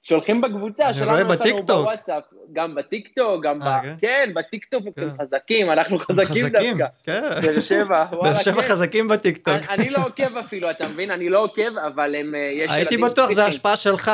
שולחים 0.03 0.41
בקבוצה 0.41 0.85
אני 0.85 0.93
שלנו, 0.93 1.09
רואה 1.11 1.19
יש 1.21 1.25
לנו 1.27 1.39
בטיקטוק. 1.39 1.67
בוואטסאפ, 1.67 2.23
גם 2.53 2.75
בטיקטוק, 2.75 3.43
גם 3.43 3.59
ב... 3.59 3.63
אה, 3.63 3.81
כן? 3.81 3.95
כן, 4.01 4.31
בטיקטוק 4.35 4.83
כן. 4.95 5.01
הם 5.01 5.09
חזקים, 5.21 5.71
אנחנו 5.71 5.99
חזקים 5.99 6.45
חזקים, 6.47 6.77
דווקא. 6.77 6.85
כן. 7.03 7.21
באר 7.41 7.59
שבע, 7.59 8.05
וואלה, 8.11 8.33
באר 8.33 8.41
שבע 8.43 8.61
כן. 8.61 8.67
חזקים 8.69 9.07
בטיקטוק. 9.07 9.53
אני- 9.55 9.67
אני 9.69 9.89
לא 9.89 9.99
עוקב 10.05 10.37
אפילו, 10.37 10.69
אתה 10.71 10.87
מבין? 10.87 11.11
אני 11.11 11.29
לא 11.29 11.43
עוקב, 11.43 11.77
אבל 11.77 12.15
הם, 12.15 12.35
אה, 12.35 12.39
יש 12.39 12.71
הייתי 12.71 12.93
ילדים 12.93 13.07
בטוח 13.07 13.33
זה. 13.33 13.45
השפעה 13.45 13.77
שלך. 13.77 14.11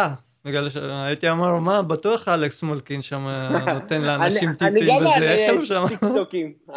בגלל 0.49 0.69
שהייתי 0.69 1.29
אמר, 1.29 1.59
מה, 1.59 1.81
בטוח 1.81 2.27
אלכס 2.27 2.63
סמולקין 2.63 3.01
שם 3.01 3.27
נותן 3.73 4.01
לאנשים 4.01 4.53
טיפים 4.59 4.95
וזה, 4.97 5.31
איך 5.31 5.53
הם 5.53 5.65
שם? 5.65 5.85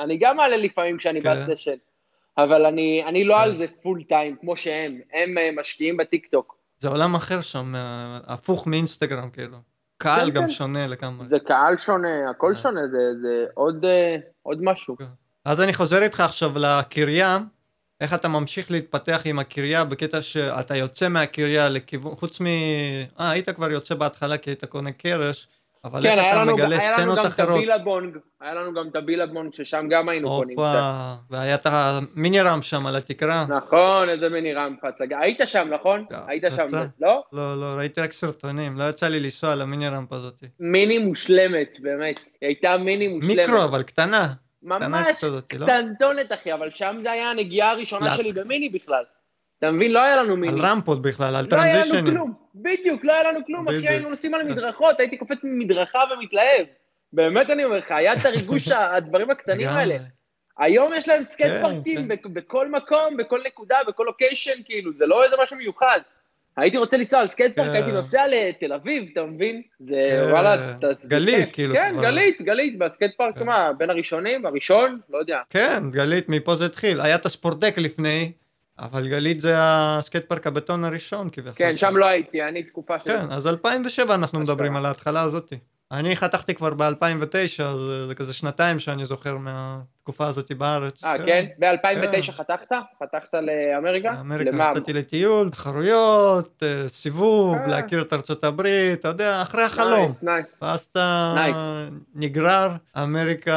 אני 0.02 0.16
גם 0.16 0.36
מעלה 0.36 0.56
לפעמים 0.56 0.96
כשאני 0.98 1.22
כן. 1.22 1.46
בסשן, 1.48 1.74
אבל 2.38 2.66
אני 2.66 3.24
לא 3.24 3.34
כן. 3.34 3.40
על 3.40 3.56
זה 3.56 3.66
full 3.82 4.02
time 4.02 4.36
כמו 4.40 4.56
שהם, 4.56 4.98
הם 5.14 5.38
אה, 5.38 5.50
משקיעים 5.60 5.96
בטיקטוק. 5.96 6.56
זה 6.78 6.88
עולם 6.88 7.14
אחר 7.14 7.40
שם, 7.40 7.74
אה, 7.76 8.18
הפוך 8.26 8.66
מאינסטגרם 8.66 9.30
כאילו. 9.30 9.56
קהל 9.98 10.26
כן, 10.30 10.34
גם. 10.34 10.48
שונה 10.48 10.86
לגמרי. 10.86 11.28
זה 11.28 11.38
קהל 11.38 11.76
שונה, 11.78 12.30
הכל. 12.30 12.54
שונה, 12.54 12.80
זה- 12.90 12.98
אה, 13.84 14.16
עוד 14.42 14.62
משהו. 14.62 14.96
אז 15.44 15.60
אני 15.60 15.74
חוזר 15.74 16.02
איתך 16.02 16.20
עכשיו 16.20 16.50
לקריה, 16.58 17.38
איך 18.02 18.14
אתה 18.14 18.28
ממשיך 18.28 18.70
להתפתח 18.70 19.22
עם 19.24 19.38
הקריה 19.38 19.84
בקטע 19.84 20.22
שאתה 20.22 20.76
יוצא 20.76 21.08
מהקריה 21.08 21.68
לכיוון, 21.68 22.14
חוץ 22.14 22.40
מ... 22.40 22.46
אה, 22.46 23.30
היית 23.30 23.50
כבר 23.50 23.70
יוצא 23.70 23.94
בהתחלה 23.94 24.36
כי 24.38 24.50
היית 24.50 24.64
קונה 24.64 24.92
קרש, 24.92 25.48
אבל 25.84 26.02
כן, 26.02 26.18
איך 26.18 26.26
אתה 26.28 26.42
לנו, 26.42 26.52
מגלה 26.52 26.80
סצנות 26.80 27.18
אחרות? 27.26 27.56
הבילבונג, 27.56 28.16
היה 28.40 28.54
לנו 28.54 28.74
גם 28.74 28.88
את 28.90 28.96
הבילבונג 28.96 29.54
ששם 29.54 29.86
גם 29.90 30.08
היינו 30.08 30.28
קונים 30.28 30.56
קצת. 30.56 30.64
הופה, 30.64 31.14
והיה 31.30 31.54
את 31.54 31.66
המיני 31.66 32.40
רם 32.40 32.62
שם 32.62 32.86
על 32.86 32.96
התקרה. 32.96 33.46
נכון, 33.48 34.08
איזה 34.08 34.28
מיני 34.28 34.54
רמפה 34.54 34.88
הצגה. 34.88 35.18
היית 35.20 35.40
שם, 35.44 35.68
נכון? 35.70 36.04
לא, 36.10 36.18
היית 36.26 36.44
שם. 36.56 36.66
לא? 37.00 37.22
לא, 37.32 37.60
לא, 37.60 37.66
ראיתי 37.66 38.00
רק 38.00 38.12
סרטונים, 38.12 38.78
לא 38.78 38.88
יצא 38.88 39.08
לי 39.08 39.20
לנסוע 39.20 39.54
למיני 39.54 39.88
רמפה 39.88 40.16
הזאת. 40.16 40.44
מיני 40.60 40.98
מושלמת, 40.98 41.78
באמת. 41.82 42.20
היא 42.40 42.48
הייתה 42.48 42.78
מיני 42.78 43.08
מושלמת. 43.08 43.36
מיקרו, 43.36 43.64
אבל 43.64 43.82
קטנה. 43.82 44.32
ממש 44.62 45.16
כזאת, 45.24 45.54
לא? 45.54 45.66
קטנטונת, 45.66 46.32
אחי, 46.32 46.52
אבל 46.52 46.70
שם 46.70 46.96
זה 47.00 47.10
היה 47.12 47.30
הנגיעה 47.30 47.70
הראשונה 47.70 48.06
לאט. 48.06 48.16
שלי 48.16 48.32
במיני 48.32 48.68
בכלל. 48.68 49.04
אתה 49.58 49.70
מבין? 49.70 49.92
לא 49.92 50.02
היה 50.02 50.16
לנו 50.16 50.36
מיני. 50.36 50.52
על 50.60 50.66
רמפות 50.66 51.02
בכלל, 51.02 51.36
על 51.36 51.46
לא 51.52 51.56
היה 51.56 51.74
לנו 51.74 51.82
טרנזישנים. 51.84 52.14
כלום, 52.14 52.32
בדיוק, 52.54 53.04
לא 53.04 53.12
היה 53.12 53.32
לנו 53.32 53.40
כלום, 53.46 53.68
אחי. 53.68 53.88
היינו 53.88 54.08
נוסעים 54.08 54.34
על 54.34 54.42
מדרכות, 54.42 55.00
הייתי 55.00 55.16
קופץ 55.16 55.38
ממדרכה 55.44 55.98
ומתלהב. 56.12 56.66
באמת 57.12 57.50
אני 57.50 57.64
אומר 57.64 57.76
לך, 57.76 57.90
היה 57.90 58.12
את 58.12 58.26
הריגוש, 58.26 58.68
הדברים 58.96 59.30
הקטנים. 59.30 59.68
האלה. 59.68 59.96
היום 60.58 60.92
יש 60.96 61.08
להם 61.08 61.22
סקייט 61.22 61.52
כן, 61.52 61.62
פארקים 61.62 62.00
כן. 62.02 62.08
בכ- 62.08 62.26
בכל 62.26 62.68
מקום, 62.70 63.16
בכל 63.16 63.40
נקודה, 63.46 63.76
בכל 63.88 64.02
לוקיישן, 64.06 64.62
כאילו, 64.64 64.92
זה 64.92 65.06
לא 65.06 65.24
איזה 65.24 65.36
משהו 65.42 65.56
מיוחד. 65.56 66.00
הייתי 66.56 66.76
רוצה 66.76 66.96
לנסוע 66.96 67.20
על 67.20 67.28
סקייט 67.28 67.56
פארק, 67.56 67.68
כן. 67.68 67.74
הייתי 67.74 67.92
נוסע 67.92 68.22
לתל 68.30 68.72
אביב, 68.72 69.04
אתה 69.12 69.22
מבין? 69.22 69.62
זה 69.80 70.08
כן. 70.10 70.30
וואלה, 70.30 70.54
אתה... 70.54 70.86
גלית, 71.06 71.44
כיף. 71.44 71.54
כאילו, 71.54 71.74
כן, 71.74 71.90
כבר. 71.92 72.02
גלית, 72.02 72.42
גלית, 72.42 72.78
בסקייט 72.78 73.12
פארק, 73.16 73.38
כן. 73.38 73.46
מה, 73.46 73.72
בין 73.78 73.90
הראשונים, 73.90 74.46
הראשון, 74.46 74.98
לא 75.10 75.18
יודע. 75.18 75.40
כן, 75.50 75.90
גלית, 75.90 76.28
מפה 76.28 76.56
זה 76.56 76.66
התחיל. 76.66 77.00
היה 77.00 77.14
את 77.14 77.26
הספורטק 77.26 77.74
לפני, 77.78 78.32
אבל 78.78 79.08
גלית 79.08 79.40
זה 79.40 79.52
הסקייט 79.56 80.24
פארק 80.28 80.46
הבטון 80.46 80.84
הראשון 80.84 81.30
כביכול. 81.30 81.54
כן, 81.56 81.76
שם 81.76 81.96
לא 81.96 82.06
הייתי, 82.06 82.42
אני 82.42 82.62
תקופה 82.62 82.94
של... 83.04 83.10
כן, 83.10 83.30
אז 83.30 83.46
2007 83.46 84.14
אנחנו. 84.14 84.40
מדברים 84.40 84.76
על 84.76 84.86
ההתחלה 84.86 85.20
הזאת. 85.22 85.52
אני 85.92 86.16
חתכתי 86.16 86.54
כבר 86.54 86.74
ב-2009, 86.74 87.62
אז 87.62 87.80
זה 88.08 88.14
כזה 88.16 88.32
שנתיים 88.32 88.78
שאני 88.78 89.06
זוכר 89.06 89.36
מהתקופה 90.02 90.26
הזאת 90.26 90.52
בארץ. 90.52 91.04
אה, 91.04 91.14
כן? 91.26 91.46
ב-2009 91.58 92.12
כן. 92.12 92.22
חתכת? 92.32 92.72
חתכת 93.02 93.34
לאמריקה? 93.34 94.12
באמריקה 94.12 94.50
למה? 94.50 94.70
יצאתי 94.72 94.92
לטיול, 94.92 95.50
תחרויות, 95.50 96.62
אה, 96.62 96.88
סיבוב, 96.88 97.54
אה. 97.54 97.66
להכיר 97.66 98.02
את 98.02 98.12
ארצות 98.12 98.44
הברית, 98.44 99.00
אתה 99.00 99.08
יודע, 99.08 99.42
אחרי 99.42 99.62
החלום. 99.62 100.12
ואז 100.62 100.80
אתה. 100.92 101.34
נגרר, 102.14 102.68
אמריקה 103.02 103.56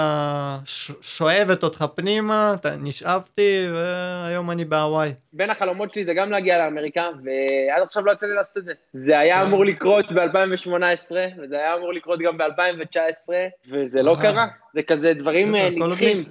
ש- 0.66 0.92
שואבת 1.02 1.64
אותך 1.64 1.86
פנימה, 1.96 2.56
נשאבתי, 2.80 3.68
והיום 3.74 4.52
אני 4.52 4.66
בהוואי. 4.66 5.14
בין 5.34 5.50
החלומות 5.50 5.94
שלי 5.94 6.06
זה 6.06 6.14
גם 6.14 6.32
להגיע 6.32 6.58
לאמריקה, 6.58 7.04
ועד 7.24 7.84
עכשיו 7.84 8.06
לא 8.06 8.12
יצא 8.12 8.28
לי 8.28 8.34
לעשות 8.34 8.58
את 8.58 8.66
זה. 8.66 8.74
זה 8.94 9.20
היה 9.20 9.36
כן. 9.36 9.42
אמור 9.42 9.66
לקרות 9.66 10.12
ב-2018, 10.12 11.12
וזה 11.38 11.56
היה 11.56 11.76
אמור 11.76 11.94
לקרות 11.94 12.20
גם 12.20 12.38
ב-2019, 12.38 13.34
וזה 13.72 14.02
לא 14.02 14.16
אה. 14.16 14.22
קרה. 14.22 14.48
זה 14.74 14.84
כזה 14.84 15.14
דברים 15.14 15.56
אה, 15.56 15.70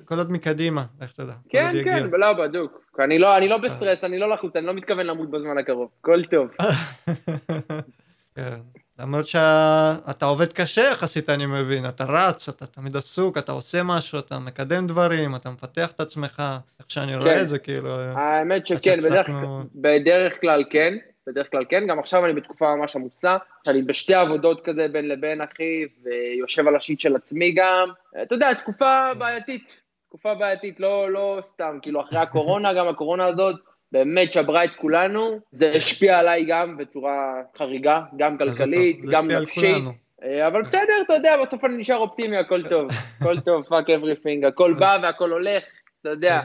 כל 0.05 0.19
עוד 0.19 0.27
כל 0.27 0.33
מקדימה, 0.33 0.85
איך 1.01 1.13
אתה 1.13 1.23
יודע. 1.23 1.33
כל 1.33 1.49
כן. 1.51 1.85
כן, 1.85 2.07
לא, 2.13 2.33
בדוק. 2.33 2.85
אני 2.99 3.19
לא, 3.19 3.37
אני 3.37 3.49
לא 3.49 3.59
בסטרס, 3.59 4.05
אני 4.05 4.19
לא 4.19 4.31
לחוץ, 4.31 4.57
אני 4.57 4.67
לא 4.67 4.75
מתכוון 4.75 5.07
למות 5.07 5.31
בזמן 5.31 5.59
הקרוב. 5.59 5.91
הכל 6.01 6.25
טוב. 6.25 6.49
כן. 8.37 8.59
למרות 8.99 9.29
שאתה 9.29 10.27
עובד 10.27 10.53
קשה 10.53 10.83
יחסית, 10.83 11.31
אני 11.31 11.47
מבין. 11.47 11.89
אתה 11.89 12.05
רץ, 12.05 12.49
אתה 12.49 12.67
תמיד 12.67 12.97
עסוק, 12.97 13.39
אתה 13.39 13.53
עושה 13.53 13.83
משהו, 13.83 14.19
אתה 14.19 14.39
מקדם 14.39 14.87
דברים, 14.87 15.37
אתה 15.37 15.51
מפתח 15.51 15.91
את 15.91 16.01
עצמך, 16.01 16.43
איך 16.79 16.91
שאני 16.91 17.17
רואה 17.17 17.35
כן. 17.35 17.41
את 17.41 17.49
זה, 17.49 17.59
כאילו... 17.59 17.91
האמת 17.91 18.67
שכן, 18.67 18.97
בדרך, 18.97 19.29
בדרך 19.75 20.41
כלל 20.41 20.65
כן, 20.71 20.95
בדרך 21.27 21.51
כלל 21.51 21.65
כן, 21.69 21.87
גם 21.87 21.99
עכשיו 21.99 22.25
אני 22.25 22.33
בתקופה 22.33 22.77
ממש 22.77 22.97
עמוסה, 22.97 23.37
שאני 23.67 23.83
בשתי 23.83 24.15
עבודות 24.15 24.65
כזה 24.65 24.87
בין 24.93 25.09
לבין 25.09 25.41
אחי, 25.41 25.85
ויושב 26.03 26.69
על 26.69 26.77
השיט 26.77 27.01
של 27.01 27.17
עצמי 27.17 27.53
גם, 27.53 27.89
אתה 28.23 28.35
יודע, 28.35 28.55
תקופה 28.55 29.11
כן. 29.13 29.19
בעייתית, 29.19 29.77
תקופה 30.15 30.35
בעייתית, 30.35 30.81
לא, 30.81 31.11
לא 31.11 31.39
סתם, 31.43 31.79
כאילו 31.83 32.01
אחרי 32.01 32.19
הקורונה, 32.19 32.75
גם 32.75 32.89
הקורונה 32.89 33.25
הזאת, 33.25 33.57
באמת 33.93 34.33
שברה 34.33 34.65
את 34.65 34.75
כולנו, 34.75 35.39
זה 35.53 35.73
השפיע 35.77 36.19
עליי 36.19 36.45
גם 36.45 36.77
בצורה 36.77 37.35
חריגה, 37.59 38.03
גם 38.17 38.39
כלכלית, 38.39 39.01
גם 39.11 39.31
נפשית. 39.31 39.85
אה, 40.23 40.47
אבל 40.47 40.63
בסדר, 40.63 40.93
אתה 41.05 41.13
יודע, 41.13 41.37
בסוף 41.47 41.65
אני 41.65 41.77
נשאר 41.77 41.97
אופטימי, 41.97 42.37
הכל 42.37 42.69
טוב, 42.69 42.89
הכל 43.21 43.41
טוב, 43.41 43.65
fuck 43.65 43.91
everything, 43.91 44.45
הכל 44.45 44.75
בא 44.79 44.99
והכל 45.03 45.31
הולך, 45.31 45.63
אתה 46.01 46.09
יודע, 46.09 46.41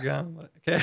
כן, 0.63 0.77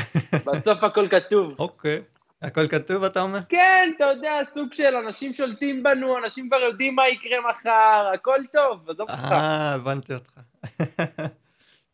בסוף 0.46 0.84
הכל 0.84 1.08
כתוב. 1.08 1.54
אוקיי. 1.58 2.02
הכל 2.42 2.68
כתוב, 2.68 3.04
אתה 3.04 3.22
אומר? 3.22 3.38
כן, 3.48 3.90
אתה 3.96 4.04
יודע, 4.04 4.38
סוג 4.44 4.72
של 4.72 4.94
אנשים 4.96 5.34
שולטים 5.34 5.82
בנו, 5.82 6.18
אנשים 6.18 6.48
כבר 6.48 6.60
יודעים 6.60 6.94
מה 6.94 7.08
יקרה 7.08 7.36
מחר, 7.50 8.10
הכל 8.14 8.38
טוב, 8.52 8.90
עזוב 8.90 9.10
אותך. 9.10 9.32
אה, 9.32 9.72
הבנתי 9.74 10.14
אותך. 10.14 10.40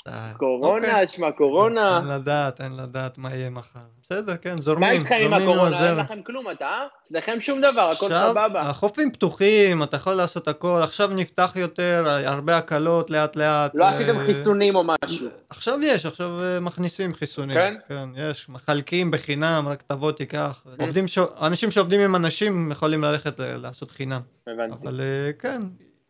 אה, 0.09 0.33
קורונה, 0.37 0.87
אוקיי. 0.87 1.09
שמע, 1.09 1.33
קורונה. 1.33 1.99
אין 1.99 2.09
לדעת, 2.09 2.61
אין 2.61 2.77
לדעת 2.77 3.19
מה 3.19 3.35
יהיה 3.35 3.51
מחר. 3.51 3.81
בסדר, 4.03 4.37
כן, 4.37 4.57
זורמים. 4.57 4.89
מה 4.89 4.91
איתכם 4.91 5.21
עם 5.25 5.33
הקורונה? 5.33 5.89
אין 5.89 5.97
לכם 5.97 6.23
כלום, 6.23 6.51
אתה? 6.51 6.65
אה? 6.65 6.87
אצלכם 7.03 7.41
שום 7.41 7.61
דבר, 7.61 7.91
הכל 7.91 8.07
עכשיו, 8.07 8.31
סבבה. 8.31 8.61
החופים 8.61 9.13
פתוחים, 9.13 9.83
אתה 9.83 9.97
יכול 9.97 10.15
לעשות 10.15 10.49
הכל, 10.49 10.81
עכשיו 10.83 11.11
נפתח 11.15 11.53
יותר, 11.57 12.05
הרבה 12.27 12.57
הקלות 12.57 13.11
לאט 13.11 13.37
לאט. 13.37 13.71
לא 13.75 13.85
אה, 13.85 13.91
עשיתם 13.91 14.19
חיסונים 14.19 14.77
או 14.77 14.85
משהו. 14.85 15.29
עכשיו 15.51 15.79
יש, 15.83 16.07
עכשיו 16.07 16.43
אה, 16.43 16.61
מכניסים 16.61 17.15
חיסונים. 17.15 17.57
כן? 17.57 17.75
כן, 17.89 18.09
יש, 18.17 18.49
מחלקים 18.49 19.11
בחינם, 19.11 19.65
רק 19.69 19.83
תבוא 19.83 20.13
תיקח. 20.13 20.65
עובדים, 20.81 21.09
ש... 21.09 21.19
אנשים 21.43 21.71
שעובדים 21.71 22.01
עם 22.01 22.17
אנשים 22.17 22.73
יכולים 22.73 23.05
ללכת 23.05 23.35
לעשות 23.39 23.91
חינם. 23.91 24.21
הבנתי. 24.47 24.77
אבל 24.83 25.01
אה, 25.01 25.33
כן, 25.39 25.61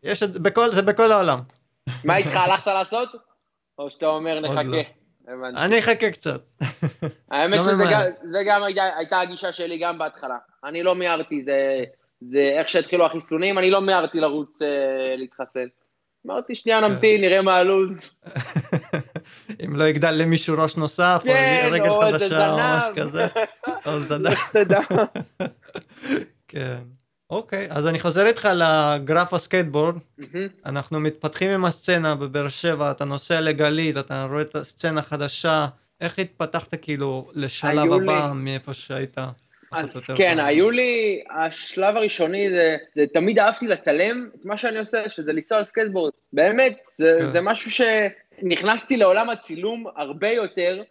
יש 0.03 0.23
את 0.23 0.33
זה, 0.33 0.39
בכל, 0.39 0.71
זה 0.71 0.81
בכל 0.81 1.11
העולם. 1.11 1.39
מה 2.03 2.17
איתך, 2.17 2.35
הלכת 2.35 2.67
לעשות? 2.67 3.32
או 3.79 3.91
שאתה 3.91 4.05
אומר 4.05 4.39
נחכה? 4.39 4.63
לא. 4.63 5.47
אני 5.57 5.79
אחכה 5.79 6.11
קצת. 6.11 6.41
האמת 7.31 7.57
לא 7.57 7.63
שזה. 7.63 7.83
גם- 8.45 8.63
הייתה- 8.63 9.19
הגישה 9.19 9.53
שלי 9.53 9.77
גם 9.77 9.97
בהתחלה. 9.97 10.37
אני 10.65 10.83
לא 10.83 10.95
מיהרתי, 10.95 11.45
זה- 12.21 12.53
איך 12.59 12.69
שהתחילו 12.69 13.05
החיסונים, 13.05 13.57
אני 13.57 13.69
לא 13.71 13.81
מיהרתי 13.81 14.19
לרוץ 14.19 14.61
אה, 14.61 14.67
להתחסן. 15.17 15.65
אמרתי, 16.27 16.55
שנייה 16.55 16.81
כן. 16.81 16.87
נמתין, 16.87 17.21
נראה 17.21 17.41
מה 17.41 17.55
הלו"ז. 17.57 18.09
אם 19.65 19.75
לא 19.75 19.83
יגדל 19.83 20.11
למישהו 20.11 20.55
ראש 20.59 20.77
נוסף, 20.77 21.21
כן, 21.23 21.61
או 21.65 21.71
רגל 21.71 21.89
או 21.89 22.05
איזה 22.07 22.19
חדשה, 22.19 22.51
או 22.51 22.57
משהו. 22.57 22.95
כזה. 22.95 23.27
או 23.85 23.99
זנב. 24.07 24.33
כן. 26.47 26.77
אוקיי, 27.33 27.67
אז 27.69 27.87
אני 27.87 27.99
חוזר 27.99 28.25
איתך 28.25 28.49
לגרף 28.55 29.33
הסקייטבורד. 29.33 29.95
אנחנו 30.65 30.99
מתפתחים 30.99 31.51
עם 31.51 31.65
הסצנה 31.65 32.15
בבאר 32.15 32.47
שבע, 32.49 32.91
אתה 32.91 33.05
נוסע 33.05 33.39
לגלית, 33.41 33.97
אתה 33.97 34.25
רואה 34.29 34.41
את 34.41 34.55
הסצנה 34.55 34.99
החדשה. 34.99 35.65
איך 36.01 36.19
התפתחת 36.19 36.75
כאילו 36.81 37.29
לשלב 37.33 37.79
היו 37.79 37.99
לי- 37.99 38.05
הבא 38.13 38.31
מאיפה 38.35 38.73
שהיית? 38.73 39.17
אז 39.71 40.09
כן, 40.15 40.37
ב- 40.37 40.45
היו 40.45 40.71
לי, 40.71 41.23
השלב 41.37 41.95
הראשוני 41.97 42.49
זה, 42.49 42.77
זה 42.95 43.05
תמיד 43.13 43.39
אהבתי 43.39 43.67
לצלם 43.67 44.29
את 44.35 44.45
מה 44.45 44.57
שאני 44.57 44.79
עושה, 44.79 44.97
שזה 45.09 45.33
לנסוע 45.33 45.57
על 45.57 45.65
סקייטבורד. 45.65 46.11
באמת, 46.33 46.77
זה, 46.95 47.17
כן. 47.19 47.31
זה 47.33 47.41
משהו 47.41 47.71
שנכנסתי 47.71 48.97
לעולם 48.97 49.29
הצילום 49.29 49.85
הרבה 49.95 50.29
יותר 50.29 50.81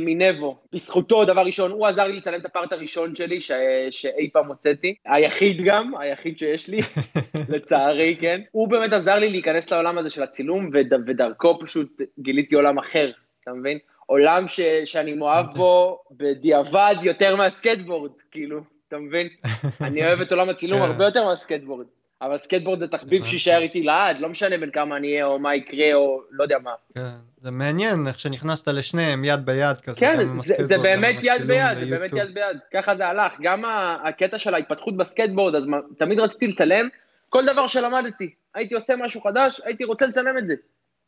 מנבו. 0.00 0.56
בזכותו, 0.72 1.24
דבר 1.24 1.42
ראשון, 1.42 1.70
הוא 1.70 1.86
עזר 1.86 2.06
לי 2.06 2.16
לצלם 2.16 2.40
את 2.40 2.46
ה 2.46 2.51
part 2.51 2.72
הראשון 2.72 3.14
שלי 3.14 3.40
ש... 3.40 3.50
שאי 3.90 4.30
פעם 4.32 4.48
הוצאתי. 4.48 4.94
היחיד 5.04 5.62
גם, 5.64 5.92
היחיד 5.98 6.38
שיש 6.38 6.68
לי, 6.68 6.78
לצערי, 7.52 8.16
כן. 8.20 8.40
הוא 8.52 8.68
באמת 8.68 8.92
עזר 8.92 9.18
לי 9.18 9.30
להיכנס 9.30 9.70
לעולם 9.70 9.98
הזה 9.98 10.10
של 10.10 10.22
הצילום, 10.22 10.70
וד... 10.72 10.94
ודרכו 11.06 11.58
פשוט 11.60 12.00
גיליתי 12.18 12.54
עולם 12.54 12.78
אחר, 12.78 13.10
אתה 13.42 13.52
מבין? 13.52 13.78
עולם 14.06 14.48
ש... 14.48 14.60
שאני 14.84 15.14
מאוהב 15.14 15.46
בו 15.54 15.98
בדיעבד 16.10 16.94
יותר 17.02 17.36
מהסקייטבורד, 17.36 18.12
כאילו. 18.30 18.60
אתה 18.88 18.98
מבין? 18.98 19.28
אני 19.86 20.06
אוהב 20.06 20.20
את 20.20 20.32
עולם 20.32 20.48
הצילום. 20.48 20.82
הרבה 20.82 21.04
יותר 21.04 21.24
מהסקייטבורד. 21.24 21.86
אבל 22.22 22.38
סקייטבורד 22.38 22.80
זה 22.80 22.88
תחביב. 22.88 23.24
שיישאר 23.24 23.62
איתי 23.62 23.82
לעד, 23.82 24.18
לא 24.18 24.28
משנה 24.28 24.58
בין 24.58 24.70
כמה 24.70 24.96
אני 24.96 25.12
אהיה 25.12 25.26
או 25.26 25.38
מה 25.38 25.54
יקרה 25.54 25.94
או 25.94 26.20
לא 26.30 26.42
יודע 26.42 26.58
מה. 26.58 26.70
כן, 26.94 27.00
זה 27.40 27.50
מעניין 27.50 28.06
איך 28.08 28.18
שנכנסת 28.18 28.68
לשניהם 28.68 29.24
יד 29.24 29.46
ביד 29.46 29.78
כזה. 29.78 30.00
כן, 30.00 30.40
זה, 30.42 30.54
זה 30.58 30.78
באמת 30.78 31.16
יד 31.22 31.42
ביד, 31.42 31.78
זה 31.78 31.86
באמת. 31.86 32.10
יד 32.12 32.34
ביד. 32.34 32.58
ככה 32.74 32.96
זה 32.96 33.06
הלך. 33.06 33.36
גם 33.40 33.64
הקטע 34.04 34.38
של 34.38 34.54
ההתפתחות 34.54 34.96
בסקייטבורד, 34.96 35.54
אז 35.54 35.66
תמיד 35.98 36.20
רציתי 36.20 36.48
לצלם 36.48 36.88
כל 37.28 37.46
דבר 37.46 37.66
שלמדתי. 37.66 38.30
הייתי 38.54 38.74
עושה 38.74 38.96
משהו 38.96 39.20
חדש, 39.20 39.60
הייתי 39.64 39.84
רוצה 39.84 40.06
לצלם 40.06 40.38
את 40.38 40.46
זה. 40.46 40.54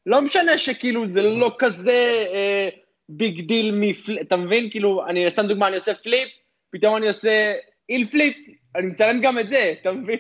לא 0.07 0.23
משנה 0.23 0.59
שכאילו 0.59 1.09
זה 1.09 1.23
לא 1.23 1.57
כזה 1.59 2.25
אה, 2.33 2.69
big 3.09 3.41
deal 3.41 3.75
מ 3.75 3.82
flip, 3.82 4.21
אתה 4.21 4.37
מבין? 4.37 4.71
כאילו, 4.71 5.07
אני, 5.07 5.31
סתם 5.31 5.47
דוגמה, 5.47 5.67
אני 5.67 5.77
עושה 5.77 5.95
flip, 5.95 6.29
פתאום 6.71 6.97
אני 6.97 7.09
עושה 7.09 7.53
heelflip, 7.89 8.37
אני 8.77 8.87
מצלם 8.87 9.21
גם 9.21 9.39
את 9.39 9.51
זה, 9.51 9.75
אתה 9.81 9.93
מבין? 9.93 10.19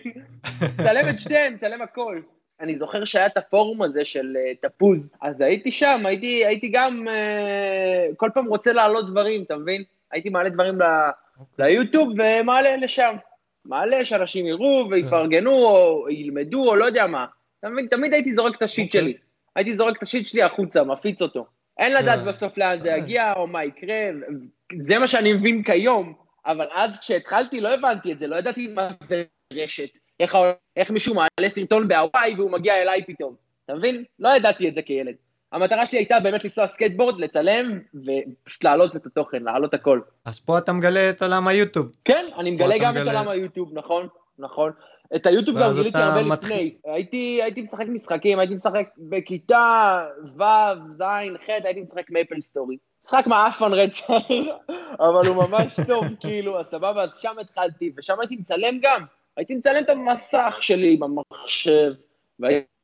מצלם 0.63 1.09
את 1.11 1.21
שתיהם, 1.21 1.55
מצלם 1.55 1.83
הכל. 1.83 2.21
אני 2.61 2.79
זוכר 2.79 3.05
שהיה 3.05 3.27
את 3.27 3.37
הפורום 3.37 3.83
הזה 3.83 4.05
של 4.05 4.37
uh, 4.37 4.69
תפוז, 4.69 5.09
אז 5.23 5.41
הייתי 5.41 5.73
שם, 5.73 6.07
הייתי, 6.07 6.47
הייתי 6.47 6.69
גם 6.69 7.07
uh, 7.09 8.15
כל 8.17 8.31
פעם 8.35 8.47
רוצה 8.47 8.73
להעלות 8.73 9.11
דברים, 9.11 9.43
אתה 9.43 9.57
מבין? 9.57 9.83
הייתי 10.13 10.29
מעלה 10.29 10.49
דברים 10.49 10.81
ל, 10.81 10.83
אוקיי. 11.41 11.73
ליוטיוב 11.73 12.09
ומעלה 12.19 12.77
לשם. 12.77 13.17
מעלה 13.65 14.05
שאנשים 14.05 14.47
יראו 14.47 14.87
ויפרגנו 14.91 15.51
או 15.51 16.07
ילמדו 16.11 16.69
או 16.69 16.77
לא 16.77 16.85
יודע 16.85 17.07
מה. 17.07 17.27
אתה 17.61 17.69
מבין? 17.69 17.87
תמיד 17.87 18.15
הייתי 18.15 18.35
זורק 18.35 18.57
את 18.57 18.63
השיט 18.63 18.87
אוקיי. 18.87 19.01
שלי. 19.01 19.15
הייתי 19.57 19.77
זורק 19.77 19.97
את 19.97 20.03
השיט 20.03 20.27
שלי 20.27 20.43
החוצה, 20.43 20.85
מפיץ 20.85 21.23
אותו. 21.23 21.47
אין 21.79 21.93
לדעת 21.93 22.19
כן. 22.19 22.25
בסוף 22.27 22.59
לאן 22.59 22.83
זה 22.83 22.93
אה. 22.93 22.99
יגיע 22.99 23.33
או 23.33 23.47
מה 23.47 23.65
יקרה, 23.65 24.11
זה 24.83 24.99
מה 24.99 25.07
שאני 25.07 25.33
מבין 25.33 25.63
כיום, 25.63 26.15
אבל 26.49 26.67
אז 26.75 27.01
כשהתחלתי 27.01 27.61
לא 27.61 27.75
הבנתי 27.75 28.13
את 28.13 28.21
זה, 28.21 28.27
לא 28.27 28.37
ידעתי 28.37 28.67
מה 28.67 28.89
זה 29.03 29.23
רשת, 29.53 29.89
איך, 30.21 30.37
איך 30.77 30.91
מישהו 30.91 31.15
מעלה 31.15 31.49
סרטון 31.49 31.89
בהוואי 31.89 32.35
והוא 32.37 32.51
מגיע 32.51 32.83
אליי 32.83 33.05
פתאום, 33.07 33.35
אתה 33.65 33.75
מבין? 33.75 34.05
לא 34.19 34.29
ידעתי 34.37 34.69
את 34.69 34.75
זה 34.75 34.83
כילד. 34.83 35.15
המטרה 35.53 35.87
שלי 35.87 35.99
הייתה 35.99 36.21
באמת 36.21 36.45
לנסוע 36.45 36.67
סקייטבורד, 36.67 37.21
לצלם, 37.21 37.81
ופשוט 37.95 38.65
להעלות 38.65 38.97
את 38.97 39.07
התוכן, 39.07 39.43
להעלות 39.43 39.75
הכל. 39.75 40.01
אז 40.25 40.41
פה 40.41 40.59
אתה 40.59 40.73
מגלה 40.73 41.11
את 41.11 41.23
עולם 41.23 41.49
היוטיוב. 41.49 41.93
כן, 42.05 42.27
אני 42.39 42.51
מגלה 42.51 42.79
גם 42.81 42.97
את 42.97 43.01
מגלה- 43.01 43.13
עולם 43.13 43.29
היוטיוב, 43.29 43.71
נכון, 43.73 44.09
נכון. 44.39 44.73
את 45.17 45.27
היוטיוב 45.27 45.59
גם 45.59 45.75
גיליתי 45.75 45.99
הרבה 45.99 46.23
מתחיל- 46.25 46.57
לפני. 46.57 46.75
הייתי, 46.95 47.41
הייתי 47.43 47.63
משחק 47.63 47.87
משחקים, 47.89 48.39
הייתי 48.39 48.55
משחק 48.55 48.89
בכיתה 48.99 50.01
ו', 50.37 50.43
ז', 50.89 51.03
ח', 51.47 51.51
הייתי 51.65 51.81
משחק 51.81 52.11
מייפל 52.11 52.41
סטורי. 52.41 52.77
משחק 53.05 53.27
מעפן 53.27 53.73
רצח, 53.73 54.13
אבל 55.01 55.27
הוא 55.27 55.37
ממש 55.37 55.81
טוב, 55.87 56.05
כאילו, 56.21 56.61
אז 56.61 56.67
סבבה, 56.67 57.03
אז 57.03 57.17
שם 57.17 57.39
התחלתי, 57.41 57.93
ושם 57.97 58.15
הייתי 58.21 58.37
מצלם 58.37 58.79
גם. 58.83 59.05
הייתי 59.37 59.55
מצלם 59.55 59.85
את 59.85 59.89
המסך 59.89 60.59
שלי 60.61 60.97
במחשב, 60.97 61.93
והייתי 62.39 62.78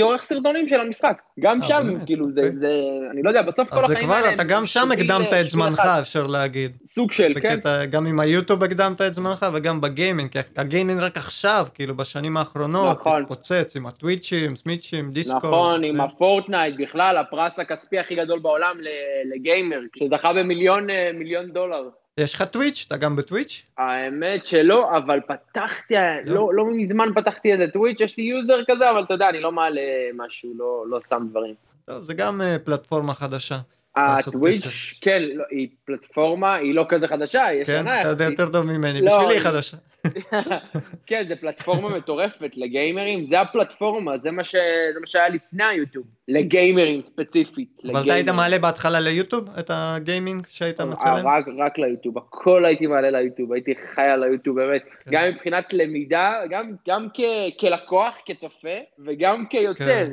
עורך 0.00 0.24
סרטונים 0.24 0.68
של 0.68 0.80
המשחק. 0.80 1.22
גם 1.40 1.62
אה, 1.62 1.68
שם? 1.68 2.04
כאילו, 2.06 2.32
זה, 2.32 2.40
אוקיי. 2.40 2.56
זה, 2.58 2.80
אני 3.12 3.22
לא 3.22 3.30
יודע, 3.30 3.42
בסוף 3.42 3.68
כל 3.70 3.78
אז 3.78 3.86
זה 3.86 3.94
החיים 3.94 4.10
האלה 4.10 4.28
הם 4.28 4.34
אתה 4.34 4.44
גם 4.44 4.66
שם 4.66 4.92
הקדמת 4.92 5.32
את 5.32 5.46
זמנך. 5.46 5.80
אפשר 6.00 6.26
להגיד. 6.26 6.76
סוג 6.86 7.12
של, 7.12 7.34
כן. 7.42 7.58
גם 7.90 8.06
עם 8.06 8.20
היוטיוב 8.20 8.62
הקדמת 8.62 9.00
את 9.00 9.14
זמנך 9.14 9.46
וגם 9.54 9.80
בגיימינג, 9.80 10.30
כי 10.30 10.38
הגיימינג 10.56 11.00
רק 11.00 11.16
עכשיו, 11.16 11.66
כאילו 11.74 11.96
בשנים 11.96 12.36
האחרונות, 12.36 13.00
נכון. 13.00 13.22
התפוצץ 13.22 13.76
עם 13.76 13.86
הטוויצ'ים, 13.86 14.56
סמיצ'ים, 14.56 15.10
דיסקורד. 15.10 15.36
נכון, 15.36 15.84
עם 15.84 16.00
הפורטנייט, 16.00 16.74
בכלל, 16.78 17.16
הפרס 17.16 17.58
הכספי 17.58 17.98
הכי 17.98 18.14
גדול 18.14 18.38
בעולם 18.38 18.76
לגיימר, 19.34 19.80
שזכה 19.98 20.32
במיליון 20.32 20.90
אה, 20.90 21.10
דולר. 21.52 21.88
יש 22.18 22.34
לך 22.34 22.42
טוויץ'? 22.42 22.84
אתה 22.86 22.96
גם 22.96 23.16
בטוויץ'? 23.16 23.62
האמת 23.78 24.46
שלא, 24.46 24.96
אבל 24.96 25.20
פתחתי, 25.20 25.94
לא, 26.24 26.54
לא 26.54 26.64
מזמן 26.70 27.08
פתחתי 27.14 27.52
איזה 27.52 27.66
טוויץ', 27.72 28.00
יש 28.00 28.16
לי 28.16 28.24
יוזר 28.24 28.58
כזה, 28.68 28.90
אבל 28.90 29.02
אתה 29.02 29.14
יודע, 29.14 29.28
אני 29.28 29.40
לא 29.40 29.52
מעלה 29.52 29.80
משהו, 30.14 30.52
לא, 30.56 30.84
לא 30.88 31.00
שם 31.10 31.26
דברים. 31.30 31.54
טוב, 31.84 32.04
זה 32.04 32.14
גם 32.14 32.40
אה, 32.40 32.56
פלטפורמה 32.58 33.14
חדשה. 33.14 33.58
הטוויץ'. 34.06 34.98
כן, 35.00 35.22
לא, 35.34 35.44
היא 35.50 35.68
פלטפורמה, 35.84 36.54
היא 36.54 36.74
לא 36.74 36.86
כזה 36.88 37.08
חדשה, 37.08 37.46
היא 37.46 37.64
כן? 37.64 37.72
ישנה 37.72 38.00
אתה 38.00 38.08
יודע. 38.08 38.24
יותר 38.24 38.48
טוב 38.48 38.66
ממני, 38.66 39.00
לא, 39.00 39.18
בשבילי 39.18 39.34
היא 39.34 39.40
חדשה. 39.40 39.76
כן, 41.06 41.24
זה 41.28 41.36
פלטפורמה 41.36 41.88
מטורפת 41.88 42.56
לגיימרים, 42.56 43.24
זה 43.24 43.40
הפלטפורמה, 43.40 44.18
זה 44.18 44.30
מה, 44.30 44.44
ש... 44.44 44.54
זה 44.94 45.00
מה 45.00 45.06
שהיה 45.06 45.28
לפני 45.28 45.64
היוטיוב, 45.64 46.06
לגיימרים 46.28 47.00
ספציפית. 47.00 47.68
אבל 47.92 48.02
אתה 48.02 48.14
היית. 48.14 48.28
מעלה 48.28 48.58
בהתחלה 48.58 49.00
ליוטוב 49.00 49.48
את 49.58 49.70
הגיימינג 49.74 50.46
שהיית 50.48 50.80
אה, 50.80 50.86
מצלם? 50.86 51.26
רק, 51.26 51.44
רק 51.58 51.78
ליוטיוב, 51.78 52.18
הכל 52.18 52.64
הייתי 52.64 52.86
מעלה 52.86 53.10
ליוטיוב, 53.10 53.52
הייתי 53.52 53.74
חי 53.94 54.02
על 54.02 54.22
היוטיוב 54.22 54.60
באמת, 54.60 54.82
כן. 55.04 55.10
גם 55.10 55.28
מבחינת 55.28 55.72
למידה, 55.72 56.32
גם, 56.50 56.72
גם 56.88 57.06
כ, 57.14 57.20
כלקוח, 57.60 58.18
כצופה, 58.24 58.78
וגם 59.06 59.46
כיוצר, 59.46 59.84
כן. 59.84 60.12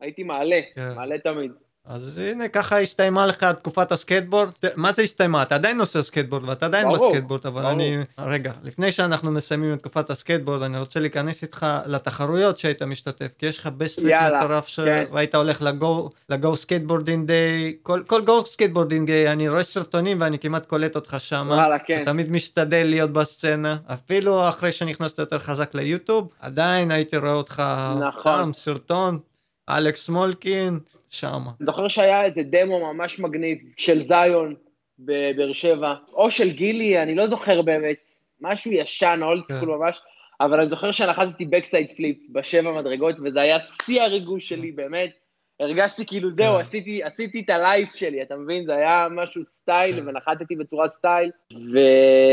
הייתי 0.00 0.22
מעלה, 0.22 0.60
כן. 0.74 0.94
מעלה 0.96 1.18
תמיד. 1.18 1.50
אז 1.86 2.18
הנה, 2.18 2.48
ככה 2.48 2.80
הסתיימה 2.80 3.26
לך 3.26 3.44
תקופת 3.44 3.92
הסקייטבורד. 3.92 4.50
מה 4.76 4.92
זה 4.92 5.02
הסתיימה? 5.02 5.42
אתה 5.42 5.54
עדיין 5.54 5.80
עושה 5.80 6.02
סקייטבורד 6.02 6.48
ואתה 6.48 6.66
עדיין 6.66 6.88
ברור, 6.88 7.08
בסקייטבורד, 7.08 7.46
אבל 7.46 7.62
ברור. 7.62 7.72
אני... 7.72 7.96
רגע, 8.18 8.52
לפני 8.62 8.92
שאנחנו 8.92 9.30
מסיימים 9.30 9.74
את 9.74 9.78
תקופת 9.78 10.10
הסקייטבורד, 10.10 10.62
אני 10.62 10.78
רוצה 10.78 11.00
להיכנס 11.00 11.42
איתך 11.42 11.66
לתחרויות 11.86 12.58
שהיית 12.58 12.82
משתתף, 12.82 13.32
כי 13.38 13.46
יש 13.46 13.58
לך 13.58 13.66
best 13.66 13.87
trick 13.87 14.14
מטורף, 14.38 14.66
ש... 14.66 14.80
כן. 14.80 15.04
והיית 15.12 15.34
הולך 15.34 15.62
ל 15.62 15.74
Go, 15.74 16.10
ל 16.28 16.37
Go 16.37 16.56
Skateboarding 16.56 17.26
Day, 17.26 17.76
כל, 17.82 18.02
כל 18.06 18.24
Go 18.24 18.46
Skateboarding 18.46 19.06
Day, 19.06 19.32
אני 19.32 19.48
רואה 19.48 19.62
סרטונים 19.62 20.20
ואני 20.20 20.38
כמעט 20.38 20.66
קולט 20.66 20.96
אותך 20.96 21.16
שם. 21.18 21.46
וואלה, 21.50 21.78
כן. 21.78 22.02
אתה 22.02 22.10
תמיד 22.10 22.30
משתדל 22.30 22.86
להיות 22.86 23.12
בסצנה, 23.12 23.76
אפילו 23.86 24.48
אחרי 24.48 24.72
שנכנסת 24.72 25.18
יותר 25.18 25.38
חזק 25.38 25.74
ליוטיוב, 25.74 26.28
עדיין 26.40 26.90
הייתי 26.90 27.16
רואה 27.16 27.32
אותך 27.32 27.62
נכון. 28.00 28.22
פעם 28.22 28.52
סרטון, 28.52 29.18
אלכס 29.68 30.08
סמולקין, 30.08 30.78
שמה. 31.14 31.50
זוכר 31.60 31.88
שהיה 31.88 32.24
איזה 32.24 32.42
דמו 32.42 32.92
ממש 32.92 33.18
מגניב 33.18 33.58
של 33.76 34.02
זיון 34.02 34.54
בבאר 34.98 35.52
שבע, 35.52 35.94
או 36.12 36.30
של 36.30 36.50
גילי, 36.50 37.02
אני 37.02 37.14
לא 37.14 37.26
זוכר 37.26 37.62
באמת, 37.62 38.10
משהו 38.40 38.72
ישן, 38.72 39.20
old 39.22 39.42
כן. 39.48 39.54
school 39.56 39.68
ממש, 39.68 40.00
אבל 40.40 40.60
אני 40.60 40.68
זוכר 40.68 40.92
שנחתתי 40.92 41.44
backside 41.44 41.92
flip 41.96 42.18
בשבע 42.32 42.80
מדרגות, 42.80 43.16
וזה 43.24 43.40
היה 43.40 43.56
שיא 43.58 44.02
הריגוש 44.02 44.48
שלי, 44.48 44.72
באמת. 44.72 45.23
הרגשתי 45.60 46.06
כאילו 46.06 46.30
זהו, 46.30 46.54
כן. 46.54 46.60
עשיתי, 46.60 47.02
עשיתי 47.04 47.40
את 47.40 47.50
ה 47.50 47.59
life 47.59 47.94
שלי, 47.94 48.22
אתה 48.22 48.36
מבין? 48.36 48.66
זה 48.66 48.74
היה 48.76 49.06
משהו 49.10 49.42
סטייל, 49.62 50.00
כן. 50.00 50.08
ונחתתי 50.08 50.56
בצורה 50.56 50.88
סטייל, 50.88 51.30
ו... 51.52 51.78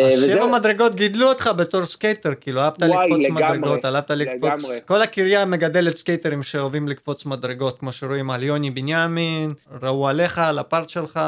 השבע. 0.08 0.46
מדרגות 0.48 0.96
גידלו 0.96 1.28
אותך 1.30 1.50
בתור 1.58 1.86
סקייטר, 1.86 2.34
כאילו 2.42 2.62
אהבת 2.62 2.82
לקפוץ 2.82 3.20
לגמרי, 3.20 3.58
מדרגות, 3.58 3.86
אהבת 3.86 4.12
לקפוץ, 4.12 4.44
לגמרי. 4.54 4.80
כל 4.86 5.02
הקריה 5.02 5.46
מגדלת 5.46 5.98
סקייטרים 5.98 6.44
שאוהבים 6.44 6.88
לקפוץ 6.88 7.26
מדרגות, 7.26 7.78
כמו 7.80 7.92
שרואים 7.94 8.32
על 8.32 8.44
יוני 8.44 8.72
בנימין, 8.72 9.54
ראו 9.82 10.08
עליך, 10.08 10.38
על 10.38 10.60
ה 10.60 10.66
part 10.66 10.90
שלך, 10.90 11.20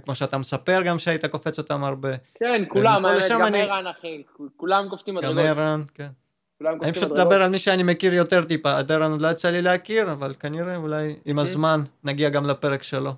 וכמו 0.00 0.14
שאתה 0.14 0.38
מספר 0.38 0.82
גם 0.82 0.98
שהיית 0.98 1.24
קופץ 1.26 1.58
אותם 1.58 1.84
הרבה, 1.84 2.10
כן, 2.34 2.62
כולם, 2.68 3.06
לשם 3.06 3.34
גם 3.34 3.46
אני- 3.46 3.62
ערן 3.62 3.86
אחי, 3.86 4.22
כולם 4.56 4.86
קופצים 4.90 5.14
גם 5.14 5.20
מדרגות, 5.20 5.44
ערן, 5.44 5.82
כן. 5.94 6.08
אני 6.66 6.92
פשוט. 6.92 7.12
מדבר 7.12 7.42
על 7.42 7.50
מי 7.50 7.58
שאני 7.58 7.82
מכיר 7.82 8.14
יותר 8.14 8.42
טיפה, 8.42 8.78
ערן 8.88 9.10
עוד 9.10 9.20
לא 9.20 9.28
יצא 9.28 9.50
לי 9.50 9.62
להכיר, 9.62 10.12
אבל 10.12 10.34
כנראה 10.40 10.76
אולי 10.76 11.16
עם 11.24 11.38
הזמן 11.38 11.80
נגיע 12.04 12.28
גם 12.28 12.46
לפרק 12.46 12.82
שלו. 12.82 13.12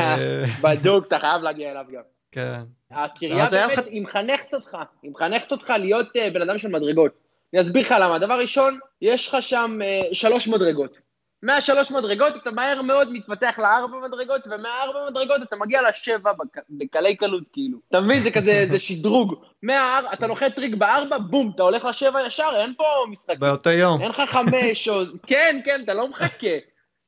בדוק, 0.62 1.06
אתה 1.06 1.18
חייב 1.18 1.42
להגיע 1.42 1.70
אליו 1.70 1.84
גם. 1.92 2.02
כן. 2.32 2.60
הקריה 2.90 3.46
באמת, 3.50 3.86
היא 3.86 4.02
מחנכת 4.02 4.54
אותך, 4.54 4.76
היא 5.02 5.10
מחנכת 5.10 5.52
אותך 5.52 5.72
להיות 5.78 6.06
אה, 6.06 6.34
בן 6.34 6.42
אדם 6.42 6.58
של 6.58 6.68
מדרגות. 6.68 7.12
אני 7.54 7.62
אסביר 7.62 7.82
לך 7.82 7.94
למה. 8.00 8.18
דבר 8.18 8.38
ראשון, 8.38 8.78
יש 9.02 9.28
לך 9.28 9.36
שם 9.42 9.78
אה, 9.82 10.14
שלוש 10.14 10.48
מדרגות. 10.48 10.98
מהשלוש 11.46 11.90
מדרגות 11.90 12.32
אתה 12.42 12.50
מהר 12.50 12.82
מאוד 12.82 13.12
מתפתח 13.12 13.58
לארבע 13.58 13.96
מדרגות, 14.08 14.46
ומהארבע 14.46 15.10
מדרגות 15.10 15.42
אתה 15.42 15.56
מגיע 15.56 15.80
לשבע 15.88 16.32
בק... 16.32 16.62
בקלי 16.70 17.16
קלות, 17.16 17.42
כאילו. 17.52 17.78
אתה 17.88 18.00
מבין? 18.00 18.22
זה 18.22 18.30
כזה, 18.30 18.66
זה 18.70 18.78
שדרוג. 18.78 19.34
מהאר... 19.62 20.12
אתה 20.12 20.26
נוחת 20.26 20.54
טריק 20.54 20.74
בארבע, 20.74 21.18
בום, 21.18 21.52
אתה 21.54 21.62
הולך 21.62 21.84
לשבע 21.84 22.26
ישר, 22.26 22.50
אין 22.56 22.74
פה 22.76 22.84
משחק. 23.10 23.38
באותו 23.38 23.70
יום. 23.70 24.02
אין 24.02 24.08
לך 24.08 24.22
חמש 24.26 24.88
או... 24.88 25.02
כן, 25.26 25.60
כן, 25.64 25.80
אתה 25.84 25.94
לא 25.94 26.08
מחכה. 26.08 26.56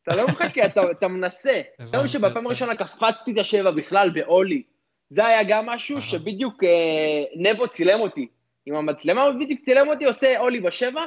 אתה 0.02 0.16
לא 0.16 0.28
מחכה, 0.28 0.64
אתה, 0.64 0.90
אתה 0.90 1.08
מנסה. 1.08 1.60
היום 1.92 2.06
שבפעם. 2.06 2.46
הראשונה 2.46 2.74
קפצתי 2.74 3.32
את 3.32 3.38
השבע 3.38 3.70
בכלל 3.70 4.10
באולי. 4.10 4.62
זה 5.10 5.26
היה 5.26 5.42
גם 5.48 5.66
משהו. 5.66 6.02
שבדיוק 6.02 6.64
אה, 6.64 7.24
נבו 7.36 7.68
צילם 7.68 8.00
אותי. 8.00 8.26
עם 8.66 8.74
המצלמה 8.74 9.22
הוא 9.22 9.34
בדיוק 9.40 9.60
צילם 9.64 9.88
אותי, 9.88 10.04
עושה 10.04 10.40
אולי 10.40 10.60
בשבע, 10.60 11.02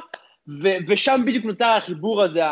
ו- 0.48 0.76
ושם 0.88 1.20
בדיוק 1.26 1.44
נוצר 1.44 1.68
החיבור 1.68 2.22
הזה, 2.22 2.42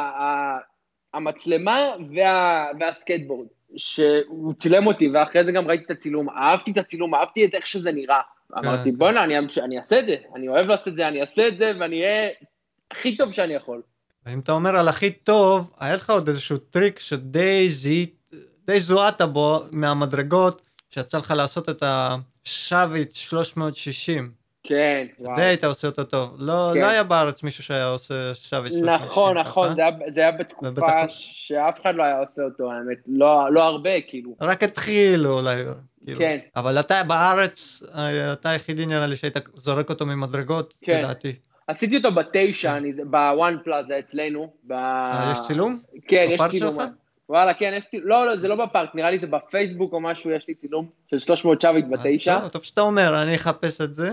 המצלמה 1.15 1.85
וה- 2.15 2.69
והסקטבורד. 2.81 3.47
שהוא 3.77 4.55
צילם 4.59 4.87
אותי, 4.87 5.09
ואחרי 5.15 5.45
זה 5.45 5.53
גם 5.53 5.69
ראיתי 5.69 5.85
את 5.85 5.91
הצילום, 5.91 6.29
אהבתי 6.31 6.71
את 6.71 6.79
הצילום, 6.79 7.15
אהבתי 7.15 7.45
את 7.45 7.55
איך 7.55 7.67
שזה 7.67 7.93
נראה. 7.93 8.21
אמרתי, 8.59 8.91
כן. 8.91 8.99
בואנה, 8.99 9.25
אני, 9.25 9.35
אני 9.65 9.79
אעשה 9.79 9.99
את 9.99 10.07
זה, 10.07 10.17
אני 10.37 10.49
אוהב 10.49 10.67
לעשות 10.67 10.89
את 10.89 10.97
זה, 10.97 11.09
אני 11.09 11.21
אעשה 11.21 11.49
את 11.49 11.59
זה, 11.59 11.73
ואני 11.81 12.03
אהיה 12.03 12.29
הכי 12.91 13.17
טוב 13.17 13.33
שאני 13.33 13.55
יכול. 13.55 13.83
אם 14.29 14.39
אתה 14.39 14.53
אומר 14.53 14.77
על 14.77 14.89
הכי 14.89 15.11
טוב, 15.11 15.71
היה 15.81 15.95
לך 15.95 16.11
עוד 16.11 16.29
איזשהו 16.29 16.57
טריק 16.57 16.99
שדי 16.99 17.71
זיהית, 17.71 18.35
די 18.67 18.81
זוהת 18.81 19.23
בו 19.23 19.61
מהמדרגות, 19.71 20.69
שיצא 20.91 21.19
לך 21.19 21.31
לעשות 21.31 21.69
את 21.69 21.83
השוויץ 21.87 23.15
360. 23.17 24.40
כן, 24.63 25.07
די 25.19 25.25
וואו. 25.25 25.41
היית 25.41 25.65
עושה 25.65 25.89
אותו 25.89 26.05
טוב. 26.05 26.35
לא 26.39 26.71
כן. 26.75 26.81
לא 26.81 26.87
היה 26.87 27.03
בארץ 27.05 27.43
מישהו 27.43 27.65
שהיה 27.65 27.87
עושה 27.89 28.15
שווה 28.35 28.71
360 28.71 28.85
נכון, 28.85 29.39
נכון, 29.39 29.67
ככה. 29.69 29.75
זה 29.75 29.83
היה- 29.83 30.11
זה 30.11 30.21
היה 30.21 30.31
ובטח- 30.35 30.55
בתקופה 30.63 31.09
שאף 31.09 31.81
אחד 31.83 31.95
לא 31.95 32.03
היה 32.03 32.19
עושה 32.19 32.43
אותו, 32.43 32.73
האמת. 32.73 32.99
לא 33.07 33.53
לא 33.53 33.65
הרבה, 33.65 34.01
כאילו. 34.09 34.37
רק 34.41 34.63
התחילו 34.63 35.39
אולי. 35.39 35.63
כאילו. 36.05 36.19
כן. 36.19 36.39
אבל 36.57 36.81
אתה 36.81 37.03
בארץ, 37.05 37.83
אה, 37.95 38.33
אתה 38.33 38.51
היחידי 38.51 38.87
נראה 38.87 39.07
לי 39.07 39.17
שהיית 39.17 39.37
זורק 39.57 39.91
אותו 39.91 40.07
ממדרגות, 40.07 40.75
כן. 40.83 40.99
לדעתי. 40.99 41.33
עשיתי 41.67 41.97
אותו 41.97 42.13
בתשע, 42.13 42.77
אני- 42.77 42.93
בוואן 42.93 43.57
פלאזה 43.65 43.99
אצלנו. 43.99 44.53
ב- 44.65 44.73
אה, 44.73 45.33
יש 45.33 45.39
צילום? 45.47 45.81
כן, 46.09 46.27
יש 46.31 46.41
צילום. 46.51 46.75
שלך? 46.75 46.85
וואלה, 47.29 47.55
כן, 47.55 47.73
יש 47.77 47.85
צילום. 47.85 48.09
לא, 48.09 48.27
לא, 48.27 48.37
זה 48.37 48.49
לא 48.49 48.55
בפארק, 48.67 48.95
נראה 48.95 49.11
לי 49.11 49.19
זה 49.19 49.27
בפייסבוק 49.27 49.93
או 49.93 50.01
משהו, 50.01 50.31
יש 50.31 50.49
לי 50.49 50.55
צילום 50.55 50.89
של 51.11 51.19
300 51.19 51.61
שוויץ 51.61 51.85
בתשע. 51.91 52.35
אה, 52.35 52.41
טוב, 52.41 52.49
טוב 52.49 52.63
שאתה 52.63 52.81
אומר, 52.81 53.23
אני 53.23 53.35
אחפש 53.37 53.81
את 53.81 53.95
זה. 53.95 54.11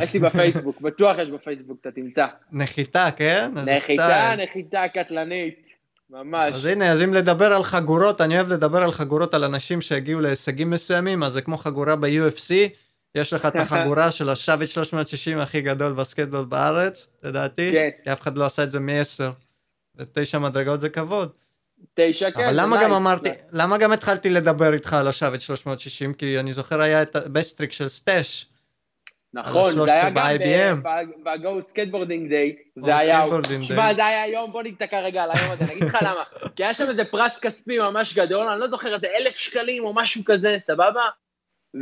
יש 0.00 0.14
לי 0.14 0.20
בפייסבוק, 0.20 0.80
בטוח 0.80 1.16
יש 1.18 1.30
בפייסבוק, 1.30 1.78
אתה 1.80 1.90
תמצא. 1.90 2.26
נחיתה, 2.52 3.08
כן? 3.16 3.50
נחיתה. 3.54 4.34
נחיתה 4.38 4.88
קטלנית. 4.88 5.72
ממש. 6.10 6.54
אז 6.54 6.66
הנה, 6.66 6.92
אז 6.92 7.02
אם 7.02 7.14
לדבר 7.14 7.52
על 7.52 7.62
חגורות, 7.62 8.20
אני 8.20 8.34
אוהב 8.34 8.48
לדבר 8.48 8.82
על 8.82 8.92
חגורות 8.92 9.34
על 9.34 9.44
אנשים 9.44 9.80
שהגיעו 9.80 10.20
להישגים 10.20 10.70
מסוימים, 10.70 11.22
אז 11.22 11.32
זה 11.32 11.42
כמו 11.42 11.56
חגורה 11.56 11.96
ב-UFC, 11.96 12.52
יש 13.14 13.32
לך 13.32 13.46
את 13.46 13.56
החגורה 13.62 14.10
של 14.10 14.28
ה 14.28 14.34
switch 14.34 14.70
360 14.70 15.38
הכי 15.38 15.60
גדול 15.60 15.92
בסקטבורד 15.92 16.44
בארץ, 16.44 17.06
לדעתי, 17.22 17.70
כן. 17.72 17.88
כי 18.04 18.12
אף 18.12 18.20
אחד 18.20 18.36
לא 18.36 18.44
עשה 18.44 18.62
את 18.62 18.70
זה 18.70 18.80
מ-10. 18.80 19.24
ותשע 19.96 20.38
מדרגות 20.38 20.80
זה 20.80 20.88
כבוד. 20.88 21.28
תשע, 21.94 22.30
כן, 22.30 22.44
אבל 22.44 22.60
למה 22.60 22.82
גם. 22.82 22.92
אמרתי, 22.92 23.28
למה 23.52 23.78
גם 23.78 23.92
התחלתי 23.92 24.30
לדבר 24.30 24.74
איתך 24.74 24.92
על 24.92 25.08
ה 25.08 25.13
switch 25.13 25.40
360? 25.40 26.14
כי 26.14 26.38
אני 26.38 26.52
זוכר 26.52 26.80
היה 26.80 27.02
את 27.02 27.16
ה 27.16 27.22
best 27.22 27.44
trick 27.44 27.72
של 27.72 27.88
סטאש. 27.88 28.46
נכון, 29.34 29.84
זה 29.86 29.92
היה 29.94 30.10
גם 30.10 30.14
ב-IBM. 30.14 30.88
ב-Go 31.24 31.60
Skateboarding 31.60 32.28
Day, 32.28 32.56
זה 32.84 32.96
היה, 32.96 33.24
Skateboarding 33.24 33.62
שמע 33.62 33.90
Day. 33.90 33.94
זה 33.94 34.06
היה 34.06 34.26
יום, 34.28 34.52
בוא 34.52 34.62
ניתקע 34.62 35.00
רגע 35.00 35.22
על 35.24 35.30
היום 35.34 35.50
הזה, 35.50 35.64
אני 35.64 35.72
אגיד 35.72 35.82
לך 35.84 35.98
למה, 36.06 36.22
כי 36.56 36.64
היה 36.64 36.74
שם 36.74 36.84
איזה 36.88 37.04
פרס 37.04 37.38
כספי 37.40 37.78
ממש 37.78 38.18
גדול, 38.18 38.48
אני 38.48 38.60
לא 38.60 38.68
זוכר, 38.68 38.94
איזה 38.94 39.06
אלף 39.20 39.36
שקלים 39.36 39.84
או 39.84 39.94
משהו 39.94 40.22
כזה, 40.26 40.58
סבבה? 40.66 41.02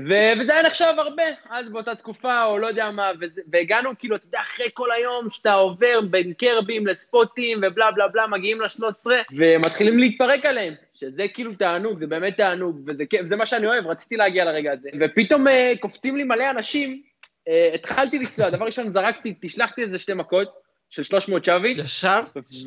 ו- 0.09 0.41
וזה 0.41 0.53
היה 0.55 0.63
נחשב 0.63 0.95
הרבה, 0.99 1.23
אז 1.51 1.69
באותה 1.69 1.95
תקופה, 1.95 2.45
או 2.45 2.59
לא 2.59 2.67
יודע 2.67 2.91
מה, 2.91 3.11
וזה- 3.21 3.41
והגענו 3.53 3.91
כאילו, 3.99 4.17
אתה 4.17 4.27
יודע, 4.27 4.41
אחרי 4.43 4.67
כל 4.75 4.93
היום, 4.93 5.31
שאתה 5.31 5.53
עובר 5.53 6.01
בין 6.11 6.33
קרבים 6.33 6.87
לספוטים 6.87 7.59
ובלה 7.63 7.91
בלה 7.91 8.09
בלה, 8.09 8.27
מגיעים 8.27 8.61
ל-13, 8.61 9.07
ומתחילים 9.35 9.99
להתפרק 9.99 10.47
עליהם, 10.47 10.75
שזה 10.95 11.23
כאילו 11.35 11.55
תענוג, 11.55 11.99
זה 12.01 12.07
באמת 12.07 12.37
תענוג, 12.37 12.81
וזה 12.87 13.07
כיף, 13.07 13.25
זה 13.27 13.37
מה 13.37 13.47
שאני 13.47 13.67
אוהב, 13.67 13.87
רציתי 13.87 14.17
להגיע 14.17 14.45
לרגע 14.45 14.73
הזה. 14.73 14.89
ופתאום 15.01 15.49
אה, 15.49 15.73
קופצים 15.81 16.17
לי 16.17 16.25
מלא 16.25 16.51
אנשים, 16.51 17.03
אה, 17.49 17.71
התחלתי 17.75 18.19
לנסוע, 18.19 18.51
דבר 18.51 18.65
ראשון 18.65 18.91
זרקתי, 18.91 19.35
תשלחתי 19.41 19.83
איזה 19.83 19.99
שתי 19.99 20.15
מכות 20.15 20.49
של 20.91 21.03
300 21.03 21.45
שוויץ, 21.45 21.79
ישר? 21.79 22.21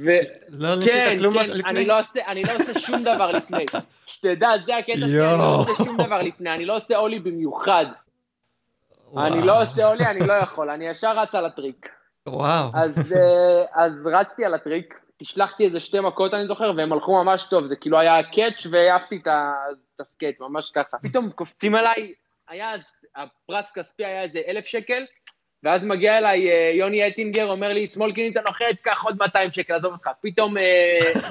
ו... 0.06 0.10
לא 0.50 0.76
ניסית 0.76 0.94
כן, 0.94 1.16
כלום 1.20 1.34
כן, 1.34 1.50
לפני? 1.50 1.70
אני 1.70 1.86
לא 1.86 2.00
עושה, 2.00 2.28
אני 2.28 2.44
לא 2.44 2.56
עושה 2.56 2.80
שום 2.80 3.04
דבר 3.04 3.32
לפני. 3.32 3.66
שתדע, 4.06 4.50
זה 4.66 4.78
הקטע 4.78 4.94
שלי, 4.94 5.30
אני 5.30 5.40
לא. 5.40 5.56
עושה 5.56 5.84
שום 5.84 5.98
דבר 5.98 6.22
לפני, 6.22 6.54
אני 6.54 6.66
לא 6.66 6.76
עושה 6.76 6.98
אולי 6.98 7.20
במיוחד. 7.20 7.86
אני. 9.18 9.42
לא 9.42 9.62
עושה 9.62 9.88
אולי, 9.88 10.06
אני 10.06 10.28
לא 10.28 10.34
יכול, 10.34 10.70
אני 10.70 10.88
ישר 10.88 11.18
רץ 11.18 11.36
על 11.36 11.46
הטריק. 11.46 11.90
וואו. 12.28 12.70
אז, 12.74 13.14
אה, 13.14 13.64
אז 13.74 14.10
רצתי 14.14 14.46
על 14.46 14.54
הטריק, 14.54 14.94
השלחתי 15.22 15.66
איזה 15.66 15.80
שתי 15.80 16.00
מכות, 16.00 16.34
אני 16.34 16.48
זוכר, 16.48 16.72
והם 16.78 16.94
הלכו 16.94 17.24
ממש 17.24 17.44
טוב, 17.44 17.68
זה 17.68 17.76
כאילו 17.76 18.00
היה 18.00 18.24
catch 18.24 18.68
והעפתי 18.72 19.22
את 19.22 20.00
הסקייט, 20.00 20.40
ממש 20.40 20.72
ככה. 20.72 20.98
פתאום 21.02 21.32
קופצים 21.32 21.76
עליי, 21.76 22.14
היה, 22.48 22.72
הפרס 23.16 23.72
כספי 23.72 24.06
היה 24.06 24.22
איזה 24.22 24.42
אלף 24.48 24.66
שקל, 24.66 25.06
ואז 25.64 25.84
מגיע 25.84 26.18
אליי 26.18 26.50
אה, 26.52 26.72
יוני 26.74 27.08
אטינגר, 27.08 27.52
אומר 27.52 27.74
לי, 27.74 27.88
סמולקין 27.88 28.32
אתה 28.32 28.42
נוחת, 28.48 28.66
קח 28.82 29.04
עוד 29.04 29.18
200 29.20 29.52
שקל, 29.52 29.74
עזוב 29.74 29.94
אותך. 29.94 30.10
פתאום 30.22 30.58
אה, 30.58 30.64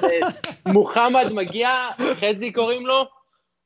אה, 0.03 0.27
מוחמד 0.65 1.31
מגיע, 1.31 1.69
חזי 2.13 2.51
קוראים 2.51 2.85
לו, 2.85 3.09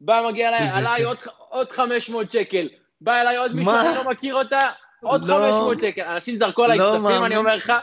בא, 0.02 0.24
מגיע 0.30 0.50
אליי, 0.50 0.70
עליי. 0.74 1.04
עוד, 1.04 1.18
עוד 1.50 1.72
500 1.72 2.32
שקל. 2.32 2.70
בא 3.02 3.22
אליי 3.22 3.38
עוד 3.38 3.56
מישהו? 3.56 3.74
אני 3.74 3.96
לא 3.96 4.10
מכיר 4.12 4.36
אותה, 4.36 4.70
עוד 5.02 5.26
לא. 5.26 5.36
500 5.36 5.82
שקל. 5.82 6.02
אנשים 6.02 6.36
זרקו 6.36 6.64
עליי 6.64 6.78
לא 6.78 6.98
כספים. 6.98 7.26
אני 7.26 7.38
אומר 7.38 7.56
לך, 7.56 7.74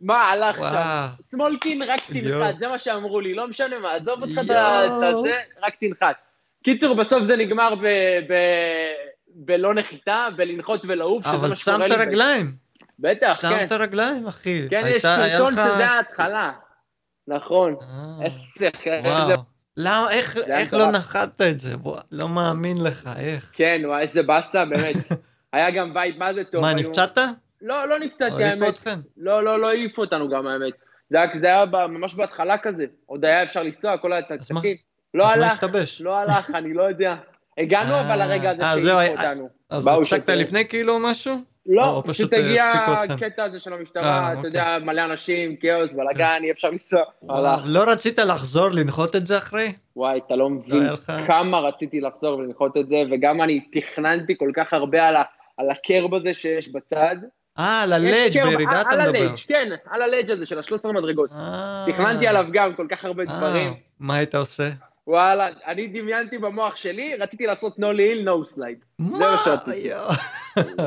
מה 0.00 0.30
הלך 0.30 0.56
שם? 0.56 1.22
סמולקין, 1.22 1.82
רק. 1.82 2.00
תנחת, 2.00 2.58
זה 2.58 2.68
מה 2.68 2.78
שאמרו 2.78 3.20
לי, 3.20 3.34
לא 3.34 3.48
משנה 3.48 3.78
מה, 3.78 3.92
עזוב 3.92 4.22
אותך 4.22 4.38
את 4.38 4.46
זה, 5.24 5.40
רק 5.62 5.74
תנחת. 5.80 6.16
קיצור, 6.64 6.94
בסוף 6.94 7.24
זה 7.24 7.36
נגמר 7.36 7.74
ב... 7.74 7.86
ב- 8.28 9.11
בלא 9.44 9.74
נחיתה, 9.74 10.28
בלנחות 10.36 10.84
ולעוף, 10.88 11.24
שזה 11.26 11.34
אבל 11.36 11.48
מה 11.48 11.56
שקורה 11.56 11.78
שמת 11.78 11.90
לי. 11.90 11.96
רגליים. 11.96 12.52
בטח, 12.98 13.38
כן. 13.42 13.48
שמת 13.66 13.72
רגליים, 13.72 14.26
אחי. 14.26 14.66
כן, 14.70 14.82
יש 14.84 15.04
הייתה- 15.04 15.22
היה 15.22 15.38
סרטון 15.38 15.54
לך- 15.54 15.60
שזה 15.74 15.86
ההתחלה. 15.86 16.52
נכון. 17.28 17.76
אה, 17.82 18.24
איזה... 18.24 18.68
וואו. 19.04 19.40
למה, 19.76 20.10
איך 20.10 20.36
איך 20.36 20.74
לא. 20.74 20.90
נחתת 20.90 21.42
את 21.50 21.60
זה? 21.60 21.74
וואו, 21.76 22.00
לא 22.12 22.28
מאמין 22.28 22.80
לך, 22.84 23.10
איך. 23.18 23.50
כן, 23.52 23.82
וואי, 23.84 24.00
איזה 24.02 24.22
באסה, 24.22 24.64
באמת. 24.64 24.96
היה 25.52 25.70
גם 25.70 25.92
וייב, 25.94 26.18
מה 26.18 26.34
זה 26.34 26.44
טוב. 26.44 26.60
מה, 26.60 26.74
נפצעת? 26.74 27.18
לא, 27.62 27.88
לא 27.88 27.98
נפצעתי, 27.98 28.44
העיפו 28.44 28.64
האמת. 28.64 28.88
לא, 29.16 29.44
לא, 29.44 29.60
לא 29.60 29.68
העיפו 29.68 30.02
אותנו 30.02 30.28
גם, 30.28 30.46
האמת. 30.46 30.72
זה 31.10 31.16
היה, 31.20 31.26
זה 31.40 31.46
היה 31.46 31.64
ממש 31.88 32.14
בהתחלה 32.14 32.58
כזה. 32.58 32.84
עוד 33.06 33.24
היה 33.24 33.42
אפשר 33.42 33.62
לנסוע, 33.62 33.98
כל 33.98 34.08
מה? 34.10 34.18
התקציבים. 34.18 34.76
לא 35.14 35.26
הלך? 35.28 35.64
לא 36.00 36.18
הלך, 36.18 36.50
אני 36.54 36.74
לא 36.74 36.82
יודע. 36.82 37.14
הגענו 37.58 37.94
אה, 37.94 38.00
אבל 38.00 38.18
לרגע 38.18 38.50
הזה 38.50 38.62
אה, 38.62 38.72
שהעיפו 38.74 38.88
אה, 38.98 39.10
אותנו. 39.10 39.48
אז 39.70 39.86
הפסקת. 39.86 40.28
לפני 40.28 40.68
כאילו 40.68 40.98
משהו? 40.98 41.34
לא, 41.66 42.02
פשוט 42.06 42.32
אה, 42.32 42.38
הגיע? 42.38 42.64
הקטע 43.10 43.44
הזה 43.44 43.60
של 43.60 43.72
אה, 43.72 43.78
המשטרה, 43.78 44.28
אתה 44.28 44.36
אוקיי. 44.36 44.48
יודע, 44.48 44.78
מלא 44.84 45.04
אנשים, 45.04 45.56
כאוס, 45.56 45.90
בלאגן, 45.96 46.40
אי 46.44 46.50
אפשר 46.50 46.70
לנסוע. 46.70 47.00
לא 47.64 47.84
רצית 47.86 48.18
לחזור 48.18 48.68
לנחות 48.68 49.16
את 49.16 49.26
זה 49.26 49.38
אחרי? 49.38 49.72
וואי, 49.96 50.20
אתה 50.26 50.36
לא 50.36 50.50
מבין 50.50 50.82
היה 50.82 50.92
לך- 50.92 51.12
כמה 51.26 51.60
רציתי 51.60 52.00
לחזור 52.00 52.38
ולנחות 52.38 52.76
את 52.76 52.88
זה, 52.88 53.02
וגם 53.10 53.42
אני 53.42 53.60
תכננתי 53.72 54.38
כל 54.38 54.50
כך 54.56 54.72
הרבה 54.72 55.08
על 55.08 55.16
על 55.56 55.70
הקרב 55.70 56.14
הזה 56.14 56.34
שיש 56.34 56.68
בצד. 56.72 57.16
אה, 57.58 57.82
על 57.82 57.92
קרב- 58.40 58.48
בירידה 58.48 58.72
על 58.72 58.80
אתה 58.80 58.90
מדבר. 59.10 59.18
הלדג', 59.18 59.34
כן, 59.48 59.68
על 59.90 60.02
הלדג' 60.02 60.30
הזה 60.30 60.46
של 60.46 60.58
ה-13 60.58 60.92
מדרגות. 60.92 61.30
אה. 61.32 61.84
תכננתי 61.88 62.26
עליו 62.26 62.44
גם 62.52 62.74
כל 62.74 62.86
כך 62.90 63.04
הרבה 63.04 63.22
אה, 63.28 63.38
דברים. 63.38 63.74
מה 64.00 64.14
היית 64.16 64.34
עושה? 64.34 64.68
וואלה, 65.06 65.48
אני 65.66 65.86
דמיינתי 65.86 66.38
במוח 66.38 66.76
שלי, 66.76 67.14
רציתי 67.20 67.46
לעשות 67.46 67.78
no 67.78 67.86
ליל, 67.86 68.28
no 68.28 68.56
slide. 68.56 68.84
מה? 68.98 69.18
מה 69.18 69.36
שרציתי. 69.44 69.90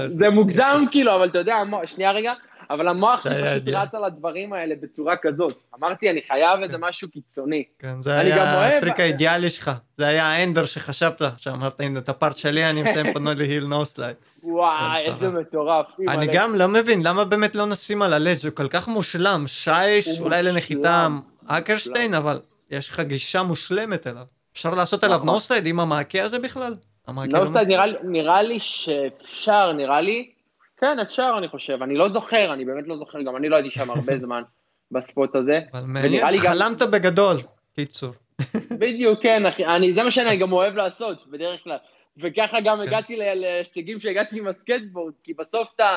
זה 0.08 0.30
מוגזם 0.30 0.84
כאילו, 0.92 1.16
אבל 1.16 1.30
אתה 1.30 1.38
יודע, 1.38 1.58
שנייה 1.86 2.12
רגע, 2.12 2.34
אבל 2.70 2.88
המוח 2.88 3.24
הזה 3.24 3.30
שלי 3.30 3.62
פשוט. 3.62 3.76
רץ 3.76 3.96
על 3.96 4.04
הדברים 4.04 4.54
האלה 4.54 4.76
בצורה 4.82 5.16
כזאת. 5.18 5.54
אמרתי, 5.80 6.10
אני 6.10 6.22
חייב 6.28 6.60
איזה 6.64 6.78
משהו 6.78 7.12
קיצוני. 7.12 7.64
כן, 7.80 8.02
זה 8.02 8.20
היה 8.20 8.78
הטריק 8.78 9.00
האידיאלי 9.00 9.50
שלך. 9.50 9.72
זה 9.98 10.08
היה 10.08 10.26
ה 10.26 10.33
ender 10.33 10.66
שחשבת, 10.66 11.22
שאמרת, 11.38 11.82
הנה, 11.82 12.00
את 12.00 12.10
ה 12.10 12.15
part 12.15 12.38
שלי 12.38 12.70
אני 12.70 12.82
מסיים 12.84 13.14
פה 13.14 13.20
nollie 13.20 13.48
heel 13.48 13.66
noseslide. 13.66 14.16
וואי, 14.44 15.08
כן, 15.08 15.14
איזה. 15.14 15.30
מטורף. 15.30 15.86
אני. 16.08 16.28
גם 16.34 16.56
לא 16.56 16.68
מבין, 16.68 17.06
למה 17.06 17.26
באמת 17.26 17.56
לא 17.56 17.66
נשים 17.66 18.02
על 18.02 18.14
ה 18.14 18.17
ledge? 18.17 18.34
זה 18.34 18.52
כל 18.52 18.68
כך 18.68 18.88
מושלם. 18.88 19.44
שיש, 19.48 20.08
הוא 20.08 20.26
אולי 20.26 20.44
לנחיתה. 20.44 21.08
אקרשטיין, 21.48 22.14
אבל 22.14 22.40
יש 22.72 22.90
לך 22.90 23.00
גישה 23.00 23.44
מושלמת 23.44 24.08
אליו. 24.08 24.24
אפשר 24.54 24.70
לעשות 24.70 25.04
עליו 25.04 25.16
נכון. 25.18 25.30
noseslide 25.30 25.66
עם 25.66 25.80
המעקה 25.80 26.24
הזה 26.24 26.40
בכלל? 26.40 26.76
לא 27.08 27.14
noseslide, 27.26 27.68
נראה 28.04 28.42
לי- 28.42 28.60
שאפשר, 28.60 29.72
נראה 29.72 30.02
לי. 30.02 30.32
כן, 30.78 31.00
אפשר, 31.00 31.36
אני 31.38 31.48
חושב. 31.48 31.78
אני 31.84 31.96
לא 31.98 32.10
זוכר, 32.10 32.54
אני 32.54 32.66
באמת 32.66 32.84
לא 32.88 32.98
זוכר, 32.98 33.22
גם 33.22 33.36
אני 33.36 33.50
לא 33.50 33.56
הייתי 33.56 33.70
שם 33.70 33.90
הרבה 33.92 34.18
זמן 34.26 34.44
בספוט 34.92 35.36
הזה. 35.36 35.60
אבל 35.74 35.82
מעניין, 35.82 36.38
חלמת 36.40 36.82
בגדול. 36.82 37.38
קיצור. 37.76 38.12
בדיוק, 38.80 39.20
כן, 39.24 39.46
אחי. 39.46 39.66
אני, 39.66 39.94
זה 39.94 40.04
מה 40.04 40.12
שאני 40.12 40.38
גם 40.38 40.54
אוהב 40.54 40.76
לעשות, 40.76 41.28
בדרך 41.32 41.64
כלל. 41.64 41.78
וככה 42.18 42.62
גם 42.62 42.78
כן. 42.78 42.84
הגעתי 42.84 43.16
להישגים 43.16 44.00
שהגעתי 44.00 44.40
עם 44.40 44.48
הסקטבורד, 44.48 45.14
כי 45.24 45.34
בסוף 45.34 45.72
אתה, 45.76 45.96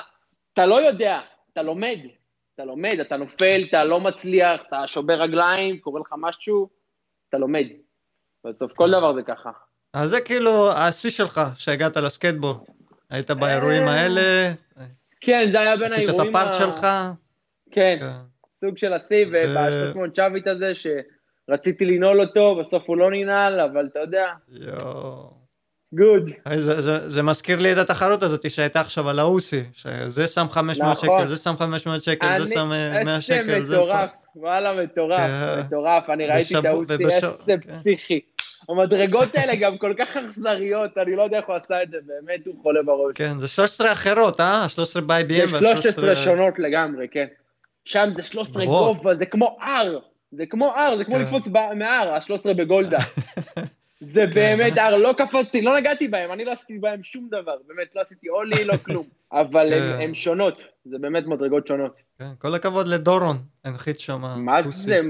אתה 0.53 0.67
לא 0.67 0.87
יודע, 0.89 1.21
אתה 1.53 1.63
לומד. 1.63 1.99
אתה 2.59 2.67
לומד, 2.67 2.97
אתה 3.01 3.17
נופל, 3.17 3.65
אתה 3.69 3.85
לא 3.85 4.01
מצליח, 4.01 4.61
אתה 4.69 4.87
שובר 4.87 5.15
רגליים, 5.15 5.79
קורה 5.79 6.01
לך 6.01 6.15
משהו, 6.19 6.69
אתה 7.29 7.39
לומד. 7.39 7.65
בסוף 8.47 8.73
כל 8.73 8.91
דבר 8.91 9.15
זה 9.15 9.23
ככה. 9.23 9.51
אז 9.95 10.11
זה 10.11 10.21
כאילו 10.21 10.73
השיא 10.73 11.11
שלך, 11.11 11.41
שהגעת 11.57 11.97
לסקטבורד. 11.97 12.57
היית 13.11 13.31
באירועים 13.31 13.83
אה, 13.83 13.93
האלה, 13.93 14.53
כן, 15.21 15.49
זה 15.53 15.61
היה 15.61 15.77
בין 15.77 15.93
עשית 15.93 16.05
את 16.05 16.09
האירועים 16.09 16.37
הפארט 16.37 16.55
שלך. 16.59 16.87
כן, 17.71 17.97
כן. 18.01 18.13
סוג 18.65 18.79
של 18.79 18.93
השיא, 18.93 19.27
וב-300 19.27 19.99
שוויט 20.17 20.47
הזה, 20.47 20.73
שרציתי 20.75 21.85
לנעול 21.85 22.21
אותו, 22.21 22.57
בסוף 22.61 22.83
הוא 22.87 22.97
לא 22.97 23.11
ננעל, 23.11 23.61
אבל 23.61 23.87
אתה 23.87 23.99
יודע, 23.99 24.27
יואו. 24.49 25.38
גוד. 25.95 26.31
היי, 26.45 26.59
זה, 26.63 26.81
זה, 26.81 27.09
זה 27.09 27.23
מזכיר 27.23 27.59
לי 27.59 27.73
את 27.73 27.79
התחרות 27.79 28.23
הזאת 28.23 28.51
שהייתה 28.51 28.81
עכשיו 28.81 29.09
על 29.09 29.19
האוסי, 29.19 29.63
שזה 29.73 30.27
שם 30.27 30.47
500 30.51 30.91
נכון. 30.93 31.19
שקל, 31.21 31.27
זה 31.29 31.37
שם 31.37 31.55
500 31.59 32.03
שקל, 32.03 32.45
זה 32.45 32.55
שם 32.55 32.73
אה, 32.73 33.05
100 33.05 33.21
שקל, 33.21 33.51
איזה 33.55 33.65
זה 33.71 33.77
מטורף, 33.77 34.11
וואלה, 34.37 34.83
מטורף, 34.83 35.21
כן. 35.21 35.61
מטורף, 35.61 36.11
אני 36.11 36.27
ראיתי 36.27 36.55
את 36.55 36.59
בשבוע- 36.63 36.71
האוסי, 36.71 36.85
ובשבוע- 36.95 37.31
איזה 37.31 37.55
כן. 37.63 37.71
פסיכי. 37.71 38.21
המדרגות 38.69 39.37
האלה 39.37 39.55
גם 39.55 39.79
כל 39.79 39.95
כך 39.99 40.17
אכזריות, 40.17 40.99
אני 40.99 41.17
לא 41.17 41.23
יודע 41.23 41.37
איך 41.37 41.47
הוא 41.47 41.55
עשה 41.57 41.83
את 41.83 41.91
זה, 41.91 41.97
באמת 42.07 42.47
הוא 42.47 42.55
חולה 42.63 42.83
בראש. 42.83 43.13
כן, 43.15 43.39
זה 43.39 43.49
13 43.49 43.93
אחרות, 43.93 44.41
אה? 44.41 44.69
13 44.69 45.03
ב-IBM. 45.03 45.47
זה 45.47 45.59
13 45.59 46.17
שונות 46.17 46.55
לגמרי, 46.59 47.07
כן. 47.11 47.27
שם 47.85 48.09
זה 48.17 48.23
13 48.23 48.65
גובה, 48.67 49.15
זה 49.15 49.27
כמו 49.27 49.57
הר, 49.63 49.99
זה 50.33 50.47
כמו 50.47 50.75
הר, 50.75 50.97
זה 50.97 51.05
כמו 51.05 51.15
כן. 51.15 51.21
לקפוץ 51.23 51.45
מהר, 51.77 52.11
ה-13 52.15 52.53
בגולדה. 52.57 52.99
זה 54.01 54.25
כן. 54.27 54.35
באמת 54.35 54.79
הר, 54.79 54.97
לא 54.97 55.15
קפצתי, 55.19 55.63
לא 55.63 55.77
נגעתי 55.77 56.09
בהם, 56.09 56.33
אני 56.33 56.45
לא 56.45 56.53
עשיתי 56.53 56.79
בהם 56.79 57.03
שום 57.03 57.29
דבר, 57.29 57.57
באמת, 57.69 57.95
לא 57.97 58.01
עשיתי 58.01 58.29
עולי, 58.29 58.65
לא 58.65 58.75
כלום. 58.87 59.07
אבל 59.33 59.73
הן 59.73 60.07
כן. 60.07 60.15
שונות, 60.15 60.63
זה 60.85 60.99
באמת 60.99 61.27
מדרגות 61.27 61.67
שונות. 61.67 61.93
כן, 62.19 62.31
כל 62.39 62.55
הכבוד 62.55 62.89
לדורון, 62.89 63.37
הנחית 63.65 63.99
שם. 63.99 64.21
מה 64.37 64.63
זה, 64.63 65.01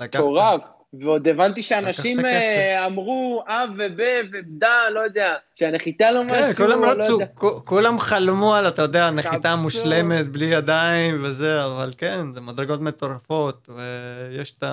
מטורף. 0.00 0.68
ועוד 0.92 1.28
הבנתי 1.28 1.62
שאנשים 1.62 2.24
אה, 2.24 2.86
אמרו 2.86 3.44
אב 3.46 3.70
וב 3.74 4.00
ובדה, 4.28 4.90
לא 4.94 5.00
יודע, 5.00 5.34
שהנחיתה 5.54 6.10
לא 6.10 6.24
משהו, 6.24 6.42
כן, 6.42 6.64
כולם 6.64 6.84
לא 6.84 6.88
רצו, 6.88 7.18
כולם 7.64 7.98
חלמו 7.98 8.54
על, 8.54 8.68
אתה 8.68 8.82
יודע, 8.82 9.10
נחיתה 9.10 9.56
מושלמת, 9.56 10.28
בלי 10.28 10.44
ידיים 10.44 11.22
וזה, 11.22 11.64
אבל 11.64 11.92
כן, 11.98 12.32
זה 12.34 12.40
מדרגות 12.40 12.80
מטורפות, 12.80 13.68
ויש 13.68 14.54
את 14.58 14.64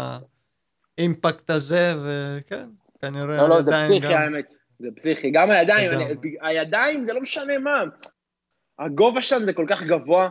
האימפקט 0.97 1.49
הזה, 1.49 1.95
וכן, 2.03 2.65
כנראה 3.05 3.37
לא, 3.37 3.49
לא, 3.49 3.61
זה 3.61 3.71
פסיכי 3.71 4.13
האמת, 4.13 4.45
זה 4.79 4.87
פסיכי. 4.95 5.31
גם 5.31 5.51
הידיים, 5.51 5.91
הידיים 6.41 7.07
זה 7.07 7.13
לא 7.13 7.21
משנה 7.21 7.57
מה. 7.57 7.83
הגובה 8.79 9.21
שם 9.21 9.45
זה 9.45 9.53
כל 9.53 9.65
כך 9.69 9.83
גבוה, 9.83 10.29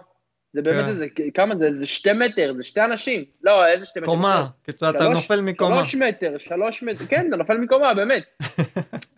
זה 0.53 0.63
באמת 0.63 0.83
כן. 0.83 0.89
איזה, 0.89 1.07
כמה 1.35 1.57
זה? 1.57 1.79
זה 1.79 1.87
שתי 1.87 2.13
מטר, 2.13 2.53
זה 2.57 2.65
שתי 2.65 2.81
אנשים. 2.81 3.25
לא, 3.43 3.67
איזה 3.67 3.87
שתי 3.87 4.01
מטר? 4.01 4.07
קומה, 4.07 4.47
כאילו 4.65 4.91
אתה 4.91 5.09
נופל 5.09 5.41
מקומה. 5.41 5.77
שלוש 5.77 5.95
מטר, 5.95 6.39
שלוש 6.39 6.83
מטר, 6.83 7.07
כן, 7.07 7.27
אתה 7.29 7.37
נופל 7.37 7.57
מקומה, 7.57 7.95
באמת. 7.95 8.25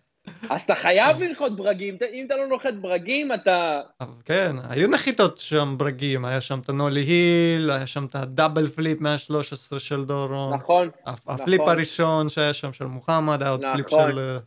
אז 0.49 0.61
אתה 0.61 0.75
חייב 0.75 1.21
לנחות 1.21 1.55
ברגים, 1.55 1.97
אם 2.13 2.25
אתה 2.25 2.37
לא 2.37 2.47
נוחת 2.47 2.73
ברגים, 2.73 3.33
אתה... 3.33 3.81
כן, 4.25 4.55
היו 4.69 4.87
נחיתות 4.87 5.37
שם 5.37 5.75
ברגים, 5.77 6.25
היה 6.25 6.41
שם 6.41 6.59
את 6.59 6.69
ה 6.69 6.73
nollie 6.73 6.99
heel, 6.99 7.71
היה 7.71 7.87
שם 7.87 8.05
את 8.05 8.15
ה 8.15 8.22
double 8.22 8.67
flip 8.67 9.01
113 9.01 9.79
של 9.79 10.05
דורון. 10.05 10.53
נכון, 10.53 10.89
ה 11.05 11.16
flip 11.16 11.61
נכון. 11.61 11.73
הראשון 11.73 12.29
שהיה 12.29 12.53
שם 12.53 12.73
של 12.73 12.85
מוחמד, 12.85 13.41
היה 13.41 13.51
עוד 13.51 13.61
flip 13.73 13.85
נכון. 13.85 14.11
של 14.11 14.19
אה, 14.19 14.37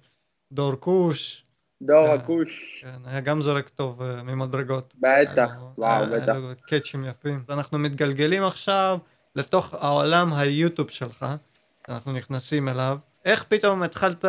דור 0.52 0.72
כוש. 0.80 1.44
דור 1.82 2.08
הכוש. 2.08 2.80
כן, 2.82 3.08
היה 3.10 3.20
גם 3.20 3.42
זורק 3.42 3.68
טוב 3.68 4.02
אה, 4.02 4.22
ממדרגות. 4.22 4.94
בטח, 4.98 5.50
וואו, 5.78 6.04
בטח. 6.06 6.36
קאצ'ים 6.66 7.04
יפים. 7.04 7.42
אנחנו 7.48 7.78
מתגלגלים 7.78 8.44
עכשיו 8.44 8.98
לתוך 9.36 9.74
העולם 9.74 10.32
היוטיוב 10.32 10.90
שלך, 10.90 11.26
אנחנו 11.88 12.12
נכנסים 12.12 12.68
אליו. 12.68 12.98
איך 13.24 13.44
פתאום 13.48 13.82
התחלת 13.82 14.24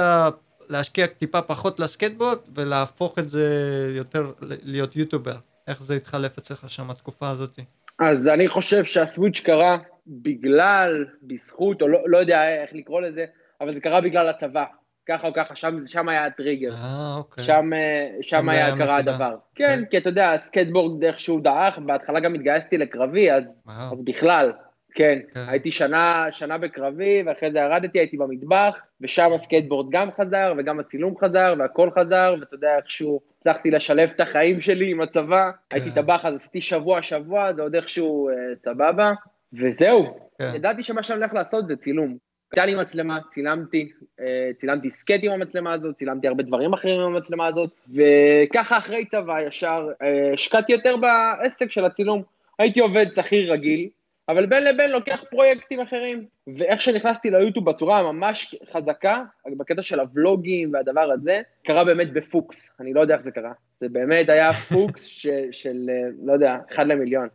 להשקיע 0.72 1.06
טיפה 1.08 1.42
פחות 1.42 1.80
לסקטבורד 1.80 2.38
ולהפוך 2.56 3.20
את 3.20 3.30
זה 3.30 3.48
יותר 3.96 4.32
להיות 4.42 4.96
יוטיובר? 4.96 5.36
איך 5.68 5.84
זה 5.84 5.96
התחלף 5.96 6.38
אצלך 6.38 6.70
שם 6.70 6.92
התקופה 6.92 7.30
הזאת? 7.30 7.60
אז 8.00 8.28
אני 8.28 8.48
חושב 8.48 8.84
שהסוויץ' 8.84 9.40
קרה 9.40 9.78
בגלל, 10.08 11.06
בזכות, 11.24 11.82
או 11.82 11.88
לא, 11.88 12.00
לא 12.06 12.18
יודע 12.18 12.62
איך 12.62 12.70
לקרוא 12.74 13.02
לזה, 13.02 13.26
אבל 13.62 13.74
זה 13.74 13.82
קרה 13.82 14.02
בגלל 14.02 14.28
הצבא. 14.28 14.64
ככה 15.10 15.28
או 15.28 15.34
ככה, 15.34 15.56
שם, 15.56 15.78
שם 15.88 16.10
היה 16.10 16.26
הטריגר. 16.26 16.74
אה, 16.74 17.16
אוקיי. 17.18 17.44
שם, 17.44 17.74
אה, 17.74 18.08
שם 18.22 18.50
היה 18.50 18.78
קרה 18.78 18.98
הדבר. 18.98 19.36
כן, 19.56 19.68
כן, 19.68 19.86
כי 19.90 19.98
אתה 19.98 20.10
יודע, 20.10 20.34
הסקטבורד 20.34 21.04
איכשהו 21.04 21.40
דעך, 21.40 21.78
בהתחלה 21.78 22.20
גם 22.20 22.36
התגייסתי 22.36 22.78
לקרבי, 22.78 23.32
אז, 23.32 23.58
אז 23.68 24.00
בכלל, 24.04 24.52
כן, 24.94 25.20
כן, 25.34 25.46
הייתי 25.48 25.72
שנה, 25.72 26.28
שנה 26.32 26.58
בקרבי, 26.58 27.24
ואחרי 27.26 27.52
זה 27.52 27.60
ירדתי, 27.60 28.00
הייתי 28.00 28.18
במטבח, 28.18 28.78
ושם 29.02 29.34
הסקייטבורד 29.34 29.88
גם 29.92 30.12
חזר, 30.12 30.54
וגם 30.58 30.80
הצילום 30.80 31.18
חזר, 31.18 31.54
והכל 31.60 31.90
חזר, 32.00 32.36
ואתה 32.40 32.56
יודע, 32.56 32.78
איכשהו 32.78 33.22
הצלחתי 33.40 33.72
לשלב 33.72 34.10
את 34.16 34.20
החיים 34.20 34.60
שלי 34.60 34.92
עם 34.92 35.02
הצבא, 35.02 35.44
כן. 35.70 35.78
הייתי 35.78 35.92
טבח, 35.92 36.26
אז 36.26 36.34
עשיתי 36.34 36.62
שבוע-שבוע, 36.62 37.54
זה 37.54 37.62
עוד 37.62 37.76
איכשהו 37.76 38.30
אה, 38.30 38.34
סבבה, 38.66 39.12
וזהו. 39.54 40.18
כן. 40.40 40.52
ידעתי 40.56 40.84
שמה 40.84 41.04
שאני 41.04 41.20
הולך 41.20 41.34
לעשות 41.34 41.68
זה 41.68 41.76
צילום. 41.76 42.18
הייתה 42.52 42.66
לי 42.66 42.76
מצלמה, 42.76 43.18
צילמתי, 43.30 43.92
אה, 44.20 44.50
צילמתי 44.56 44.90
סקט 44.90 45.20
עם 45.24 45.32
המצלמה 45.32 45.74
הזאת, 45.74 45.96
צילמתי 45.96 46.28
הרבה 46.28 46.44
דברים 46.44 46.74
אחרים 46.74 47.00
עם 47.00 47.16
המצלמה 47.16 47.48
הזאת, 47.48 47.70
וככה 47.96 48.78
אחרי 48.78 49.06
צבא 49.06 49.42
ישר 49.42 49.88
אה, 50.02 50.34
השקעתי 50.34 50.74
יותר 50.74 50.96
בעסק 50.98 51.72
של 51.72 51.86
הצילום. 51.86 52.24
הייתי 52.60 52.80
עובד 52.80 53.06
שכיר 53.16 53.54
רגיל, 53.54 53.90
אבל 54.32 54.46
בין 54.46 54.64
לבין 54.64 54.92
לוקח 54.92 55.24
פרויקטים 55.30 55.82
אחרים. 55.82 56.26
ואיך 56.58 56.82
שנכנסתי 56.82 57.30
ליוטיוב 57.30 57.70
בצורה 57.70 58.00
הממש 58.00 58.56
חזקה, 58.74 59.24
בקטע 59.58 59.82
של 59.82 60.00
הוולוגים 60.00 60.74
והדבר 60.74 61.12
הזה, 61.14 61.42
קרה 61.66 61.86
באמת 61.86 62.14
בפוקס, 62.14 62.62
אני 62.80 62.94
לא 62.94 63.02
יודע 63.02 63.16
איך 63.16 63.24
זה 63.24 63.32
קרה. 63.32 63.52
זה 63.82 63.90
באמת 63.90 64.30
היה 64.30 64.54
פוקס 64.54 65.06
ש, 65.06 65.28
של, 65.52 65.90
אה, 65.90 66.10
לא 66.26 66.34
יודע, 66.34 66.58
אחד 66.74 66.88
למיליון. 66.88 67.28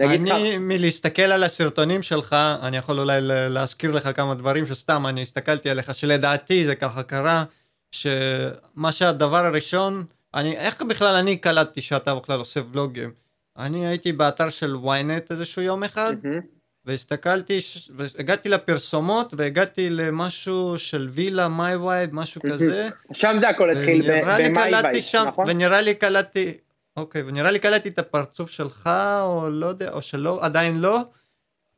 אני, 0.00 0.58
מלהסתכל 0.58 1.22
על 1.22 1.44
הסרטונים 1.44 2.02
שלך, 2.02 2.36
אני 2.62 2.76
יכול 2.76 3.00
אולי 3.00 3.18
להזכיר 3.22 3.90
לך 3.90 4.08
כמה 4.16 4.34
דברים 4.34 4.66
שסתם 4.66 5.06
אני 5.06 5.22
הסתכלתי 5.22 5.70
עליך, 5.70 5.94
שלדעתי 5.94 6.64
זה 6.64 6.74
ככה 6.74 7.02
קרה, 7.02 7.44
שמה 7.90 8.92
שהדבר 8.92 9.44
הראשון, 9.44 10.04
אני, 10.34 10.56
איך 10.56 10.82
בכלל 10.82 11.14
אני 11.14 11.36
קלטתי 11.36 11.82
שאתה 11.82 12.14
בכלל 12.14 12.38
עושה 12.38 12.60
ולוגים? 12.72 13.25
אני 13.58 13.86
הייתי 13.86 14.12
באתר 14.12 14.48
של 14.48 14.74
ynet 14.74 15.26
איזשהו 15.30 15.62
יום 15.62 15.84
אחד, 15.84 16.14
והסתכלתי, 16.84 17.58
והגעתי 17.96 18.48
לפרסומות, 18.48 19.34
והגעתי 19.36 19.90
למשהו 19.90 20.78
של 20.78 21.08
וילה, 21.12 21.48
מיי 21.48 21.76
וייב, 21.76 22.14
משהו 22.14 22.40
כזה. 22.52 22.88
שם 23.12 23.36
זה 23.40 23.48
הכל 23.48 23.70
התחיל, 23.70 24.02
ב 24.02 24.25
My 24.25 24.72
Vibe, 24.82 25.26
נכון? 25.26 25.44
ונראה 25.48 25.80
לי 25.80 25.94
קלטתי, 25.94 26.52
אוקיי, 26.96 27.22
ונראה 27.22 27.50
לי 27.50 27.58
קלטתי 27.58 27.88
את 27.88 27.98
הפרצוף 27.98 28.50
שלך, 28.50 28.90
או 29.22 29.50
לא 29.50 29.66
יודע, 29.66 29.92
או 29.92 30.02
שלא, 30.02 30.38
עדיין 30.44 30.80
לא, 30.80 31.00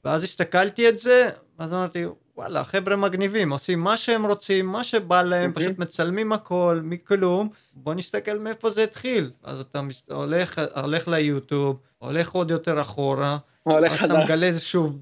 ואז 0.04 0.22
הסתכלתי 0.22 0.88
את 0.88 0.98
זה, 0.98 1.30
ואז 1.58 1.72
אמרתי, 1.72 2.04
וואלה, 2.38 2.64
חבר'ה 2.64 2.96
מגניבים, 2.96 3.52
עושים 3.52 3.80
מה 3.80 3.96
שהם 3.96 4.26
רוצים, 4.26 4.66
מה 4.66 4.84
שבא 4.84 5.22
להם, 5.22 5.52
פשוט 5.52 5.78
מצלמים 5.78 6.32
הכל, 6.32 6.80
מכלום, 6.82 7.48
בוא 7.72 7.94
נסתכל 7.94 8.38
מאיפה 8.38 8.70
זה 8.70 8.82
התחיל. 8.82 9.30
אז 9.42 9.60
אתה 9.60 9.80
הולך, 10.10 10.60
הולך 10.82 11.08
ליוטיוב, 11.08 11.80
הולך 11.98 12.30
עוד 12.30 12.50
יותר 12.50 12.80
אחורה, 12.80 13.38
אז 13.66 14.04
אתה 14.04 14.18
מגלה 14.24 14.46
איזשהו 14.46 14.92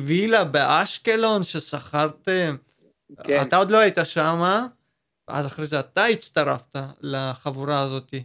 וילה 0.00 0.44
באשקלון 0.44 1.42
ששכרתם, 1.42 2.56
כן. 3.24 3.42
אתה 3.42 3.56
עוד 3.56 3.70
לא 3.70 3.78
היית 3.78 3.98
שם, 4.04 4.66
ואז 5.28 5.46
אחרי 5.46 5.66
זה 5.66 5.80
אתה 5.80 6.04
הצטרפת 6.04 6.76
לחבורה 7.00 7.80
הזאתי. 7.80 8.22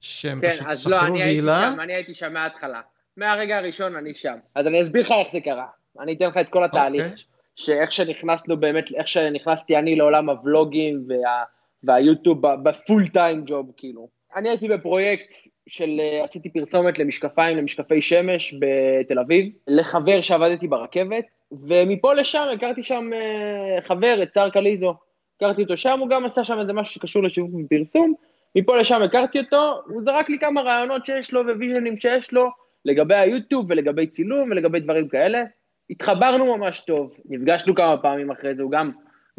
שהם 0.00 0.40
כן, 0.40 0.50
פשוט 0.50 0.66
שכרו 0.76 0.90
לא, 0.90 1.12
וילה. 1.12 1.70
כן, 1.74 1.80
אני 1.80 1.94
הייתי 1.94 2.14
שם 2.14 2.32
מההתחלה. 2.32 2.80
מהרגע 3.16 3.58
הראשון 3.58 3.96
אני 3.96 4.14
שם. 4.14 4.36
אז 4.54 4.66
אני 4.66 4.82
אסביר 4.82 5.02
לך 5.02 5.10
איך 5.10 5.28
זה 5.32 5.40
קרה. 5.40 5.66
אני 6.00 6.14
אתן 6.14 6.26
לך 6.26 6.36
את 6.36 6.48
כל 6.48 6.64
התהליך. 6.64 7.06
Okay. 7.06 7.33
שאיך 7.56 7.92
שנכנסנו 7.92 8.56
באמת, 8.56 8.92
איך 8.94 9.08
שנכנסתי 9.08 9.76
אני 9.76 9.96
לעולם 9.96 10.30
הוולוגים 10.30 11.04
וה, 11.08 11.44
והיוטיוב 11.84 12.40
בפול 12.62 13.08
טיים 13.08 13.42
ג'וב, 13.46 13.72
כאילו. 13.76 14.08
אני 14.36 14.48
הייתי 14.48 14.68
בפרויקט 14.68 15.34
של, 15.68 16.00
אה, 16.00 16.24
עשיתי 16.24 16.48
פרסומת 16.48 16.98
למשקפיים, 16.98 17.56
למשקפי 17.56 18.02
שמש 18.02 18.54
בתל 18.54 19.18
אביב, 19.18 19.52
לחבר 19.68 20.20
שעבדתי 20.20 20.68
ברכבת, 20.68 21.24
ומפה 21.52 22.14
לשם 22.14 22.46
הכרתי 22.54 22.84
שם 22.84 23.10
אה, 23.14 23.82
חבר, 23.82 24.22
את 24.22 24.30
צאר 24.30 24.50
קליזו. 24.50 24.94
הכרתי 25.36 25.62
אותו 25.62 25.76
שם, 25.76 26.00
הוא 26.00 26.08
גם 26.08 26.24
עשה 26.24 26.44
שם 26.44 26.58
איזה 26.60 26.72
משהו 26.72 26.94
שקשור 26.94 27.22
לשיווק 27.22 27.50
ופרסום, 27.64 28.14
מפה 28.56 28.76
לשם 28.76 29.02
הכרתי 29.02 29.38
אותו, 29.38 29.80
הוא 29.86 30.02
זרק 30.04 30.28
לי 30.28 30.38
כמה 30.38 30.62
רעיונות 30.62 31.06
שיש 31.06 31.32
לו 31.32 31.40
וויז'נים 31.40 31.96
שיש 31.96 32.32
לו 32.32 32.48
לגבי 32.84 33.14
היוטיוב 33.14 33.66
ולגבי 33.68 34.06
צילום 34.06 34.50
ולגבי 34.50 34.80
דברים 34.80 35.08
כאלה. 35.08 35.44
התחברנו 35.90 36.56
ממש 36.56 36.80
טוב, 36.80 37.16
נפגשנו 37.24 37.74
כמה 37.74 37.96
פעמים 37.96 38.30
אחרי 38.30 38.54
זה, 38.54 38.62
הוא 38.62 38.70
גם 38.70 38.90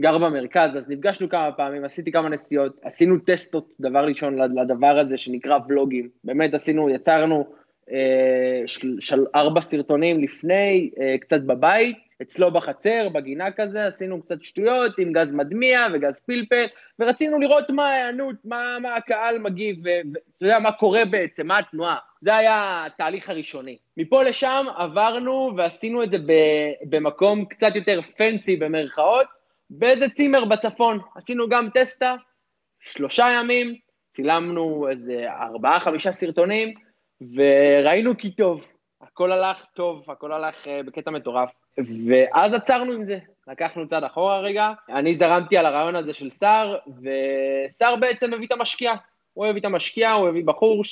גר 0.01 0.17
במרכז, 0.17 0.77
אז 0.77 0.89
נפגשנו 0.89 1.29
כמה 1.29 1.51
פעמים, 1.51 1.85
עשיתי 1.85 2.11
כמה 2.11 2.29
נסיעות, 2.29 2.79
עשינו 2.83 3.19
טסטות, 3.19 3.73
דבר 3.79 4.05
ראשון, 4.05 4.39
לדבר 4.59 4.97
הזה 4.99 5.17
שנקרא 5.17 5.59
ולוגים. 5.67 6.09
באמת 6.23 6.53
עשינו, 6.53 6.89
יצרנו 6.89 7.45
אה, 7.91 8.61
של, 8.65 8.95
של 8.99 9.25
ארבע 9.35 9.61
סרטונים 9.61 10.23
לפני, 10.23 10.89
אה, 11.01 11.15
קצת 11.17 11.41
בבית, 11.41 11.97
אצלו 12.21 12.51
בחצר, 12.51 13.09
בגינה 13.09 13.51
כזה, 13.51 13.85
עשינו 13.87 14.21
קצת 14.21 14.43
שטויות 14.43 14.99
עם 14.99 15.13
גז 15.13 15.31
מדמיע 15.31 15.79
וגז 15.93 16.19
פלפל, 16.19 16.65
ורצינו 16.99 17.39
לראות 17.39 17.69
מה 17.69 17.89
ההיענות, 17.89 18.35
מה, 18.45 18.77
מה 18.81 18.95
הקהל 18.95 19.39
מגיב, 19.39 19.75
ואתה 19.83 20.19
יודע 20.41 20.59
מה 20.59 20.71
קורה 20.71 21.05
בעצם, 21.05 21.47
מה 21.47 21.59
התנועה. 21.59 21.97
זה 22.25 22.35
היה 22.35 22.85
התהליך 22.85 23.29
הראשוני. 23.29 23.77
מפה 23.97 24.23
לשם 24.23 24.65
עברנו 24.77 25.51
ועשינו 25.57 26.03
את 26.03 26.11
זה 26.11 26.17
במקום 26.89 27.45
קצת 27.45 27.75
יותר 27.75 28.01
פנסי 28.01 28.55
במרכאות, 28.55 29.27
באיזה 29.69 30.09
צימר 30.09 30.45
בצפון. 30.45 30.99
עשינו 31.15 31.49
גם 31.49 31.69
טסטה, 31.73 32.15
שלושה 32.79 33.25
ימים, 33.39 33.75
צילמנו 34.11 34.87
איזה 34.89 35.25
ארבעה, 35.29 35.79
חמישה 35.79 36.11
סרטונים, 36.11 36.73
וראינו 37.35 38.17
כי 38.17 38.31
טוב. 38.31 38.65
הכל 39.01 39.31
הלך 39.31 39.65
טוב, 39.75 40.11
הכל 40.11 40.31
הלך 40.31 40.65
uh, 40.65 40.69
בקטע 40.85 41.11
מטורף. 41.11 41.49
ואז 42.07 42.53
עצרנו 42.53 42.91
עם 42.91 43.03
זה. 43.03 43.17
לקחנו 43.47 43.87
צעד 43.87 44.03
אחורה 44.03 44.39
רגע, 44.39 44.71
אני 44.89 45.13
זרמתי 45.13 45.57
על 45.57 45.65
הרעיון 45.65 45.95
הזה 45.95 46.13
של 46.13 46.29
סער, 46.29 46.77
וסער 46.87 47.95
בעצם 47.95 48.33
הביא 48.33 48.47
את 48.47 48.51
המשקיע. 48.51 48.93
הוא 49.33 49.45
הביא 49.45 49.61
את 49.61 49.65
המשקיע, 49.65 50.11
הוא 50.11 50.27
הביא 50.27 50.43
בחור 50.45 50.83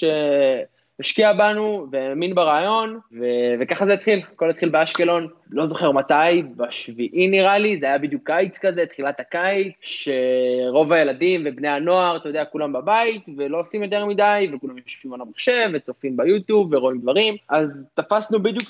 שהשקיע 1.01 1.33
בנו 1.33 1.87
והאמין 1.91 2.35
ברעיון, 2.35 2.99
ו- 3.19 3.53
וככה 3.59 3.85
זה 3.85 3.93
התחיל. 3.93 4.21
הכל 4.33 4.49
התחיל 4.49 4.69
באשקלון, 4.69 5.27
לא 5.51 5.67
זוכר 5.67 5.91
מתי, 5.91 6.43
בשביעי 6.55 7.27
נראה 7.27 7.57
לי, 7.57 7.77
זה 7.79 7.85
היה 7.85 7.97
בדיוק 7.97 8.21
קיץ 8.25 8.57
כזה, 8.57 8.85
תחילת 8.85 9.19
הקיץ, 9.19 9.73
שרוב 9.81 10.93
הילדים 10.93 11.43
ובני 11.45 11.67
הנוער, 11.67 12.17
אתה 12.17 12.29
יודע, 12.29 12.45
כולם 12.45 12.73
בבית, 12.73 13.29
ולא 13.37 13.59
עושים 13.59 13.83
יותר 13.83 14.05
מדי, 14.05 14.49
וכולם 14.53 14.77
יושבים 14.77 15.13
על 15.13 15.21
המחשב, 15.21 15.69
וצופים 15.73 16.17
ביוטיוב, 16.17 16.73
ורואים 16.73 17.01
דברים. 17.01 17.35
אז 17.49 17.89
תפסנו 17.93 18.43
בדיוק 18.43 18.69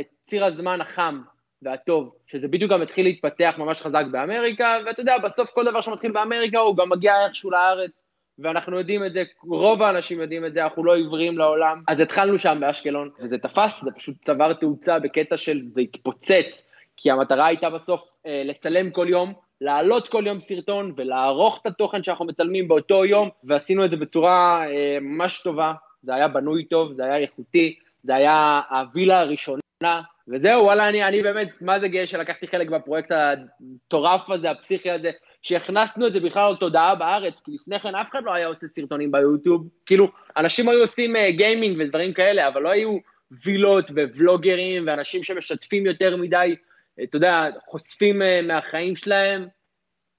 את 0.00 0.06
ציר 0.26 0.44
הזמן 0.44 0.80
החם 0.80 1.20
והטוב, 1.62 2.14
שזה 2.26 2.48
בדיוק 2.48 2.72
גם 2.72 2.82
התחיל 2.82 3.06
להתפתח 3.06 3.54
ממש 3.58 3.82
חזק 3.82 4.04
באמריקה, 4.10 4.76
ואתה 4.86 5.00
יודע, 5.00 5.18
בסוף 5.18 5.50
כל 5.50 5.64
דבר 5.64 5.80
שמתחיל 5.80 6.12
באמריקה 6.12 6.58
הוא 6.58 6.76
גם 6.76 6.88
מגיע 6.88 7.26
איכשהו 7.26 7.50
לארץ, 7.50 8.07
ואנחנו 8.38 8.78
יודעים 8.78 9.04
את 9.04 9.12
זה, 9.12 9.22
רוב 9.42 9.82
האנשים 9.82 10.20
יודעים 10.20 10.46
את 10.46 10.52
זה, 10.52 10.64
אנחנו 10.64 10.84
לא 10.84 10.94
עיוורים 10.94 11.38
לעולם. 11.38 11.82
אז 11.88 12.00
התחלנו 12.00 12.38
שם 12.38 12.58
באשקלון, 12.60 13.10
וזה 13.20 13.38
תפס, 13.38 13.82
זה 13.84 13.90
פשוט 13.90 14.16
צבר 14.22 14.52
תאוצה 14.52 14.98
בקטע 14.98 15.36
של 15.36 15.60
זה 15.74 15.80
התפוצץ, 15.80 16.70
כי 16.96 17.10
המטרה 17.10 17.46
הייתה 17.46 17.70
בסוף 17.70 18.12
אה, 18.26 18.42
לצלם 18.44 18.90
כל 18.90 19.06
יום, 19.10 19.32
להעלות 19.60 20.08
כל 20.08 20.24
יום 20.26 20.40
סרטון 20.40 20.92
ולערוך 20.96 21.58
את 21.60 21.66
התוכן 21.66 22.02
שאנחנו 22.02 22.24
מצלמים 22.24 22.68
באותו 22.68 23.04
יום, 23.04 23.28
ועשינו 23.44 23.84
את 23.84 23.90
זה 23.90 23.96
בצורה 23.96 24.66
אה, 24.70 24.98
ממש 25.00 25.40
טובה, 25.40 25.72
זה 26.02 26.14
היה 26.14 26.28
בנוי 26.28 26.64
טוב, 26.64 26.92
זה 26.92 27.04
היה 27.04 27.16
איכותי, 27.16 27.74
זה 28.02 28.14
היה 28.14 28.60
הווילה 28.70 29.20
הראשונה 29.20 30.02
וזהו, 30.28 30.64
וואלה, 30.64 30.88
אני, 30.88 31.04
אני 31.04 31.22
באמת, 31.22 31.48
מה 31.60 31.78
זה 31.78 31.88
גאה 31.88 32.06
שלקחתי 32.06 32.46
חלק 32.46 32.68
בפרויקט 32.68 33.12
המטורף 33.12 34.30
הזה, 34.30 34.50
הפסיכי 34.50 34.90
הזה, 34.90 35.10
שהכנסנו 35.42 36.06
את 36.06 36.14
זה 36.14 36.20
בכלל 36.20 36.52
לתודעה 36.52 36.94
בארץ, 36.94 37.40
כי 37.40 37.50
לפני 37.54 37.80
כן 37.80 37.94
אף 37.94 38.10
אחד 38.10 38.22
לא 38.24 38.34
היה 38.34 38.46
עושה 38.46 38.66
סרטונים 38.66 39.12
ביוטיוב, 39.12 39.68
כאילו, 39.86 40.08
אנשים 40.36 40.68
היו 40.68 40.80
עושים 40.80 41.16
uh, 41.16 41.18
גיימינג 41.36 41.76
ודברים 41.80 42.12
כאלה, 42.12 42.48
אבל 42.48 42.62
לא 42.62 42.68
היו 42.68 42.98
וילות 43.30 43.90
וולוגרים 43.90 44.86
ואנשים 44.86 45.22
שמשתפים 45.22 45.86
יותר 45.86 46.16
מדי, 46.16 46.56
uh, 46.56 47.02
אתה 47.02 47.16
יודע, 47.16 47.48
חושפים 47.66 48.22
uh, 48.22 48.46
מהחיים 48.46 48.96
שלהם, 48.96 49.46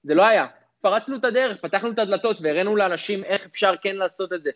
זה 0.02 0.14
לא 0.14 0.26
היה. 0.26 0.46
פרצנו 0.80 1.16
את 1.16 1.24
הדרך, 1.24 1.56
פתחנו 1.60 1.90
את 1.90 1.98
הדלתות 1.98 2.40
והראינו 2.42 2.76
לאנשים 2.76 3.24
איך 3.24 3.46
אפשר 3.46 3.74
כן 3.82 3.96
לעשות 3.96 4.32
את 4.32 4.42
זה. 4.42 4.50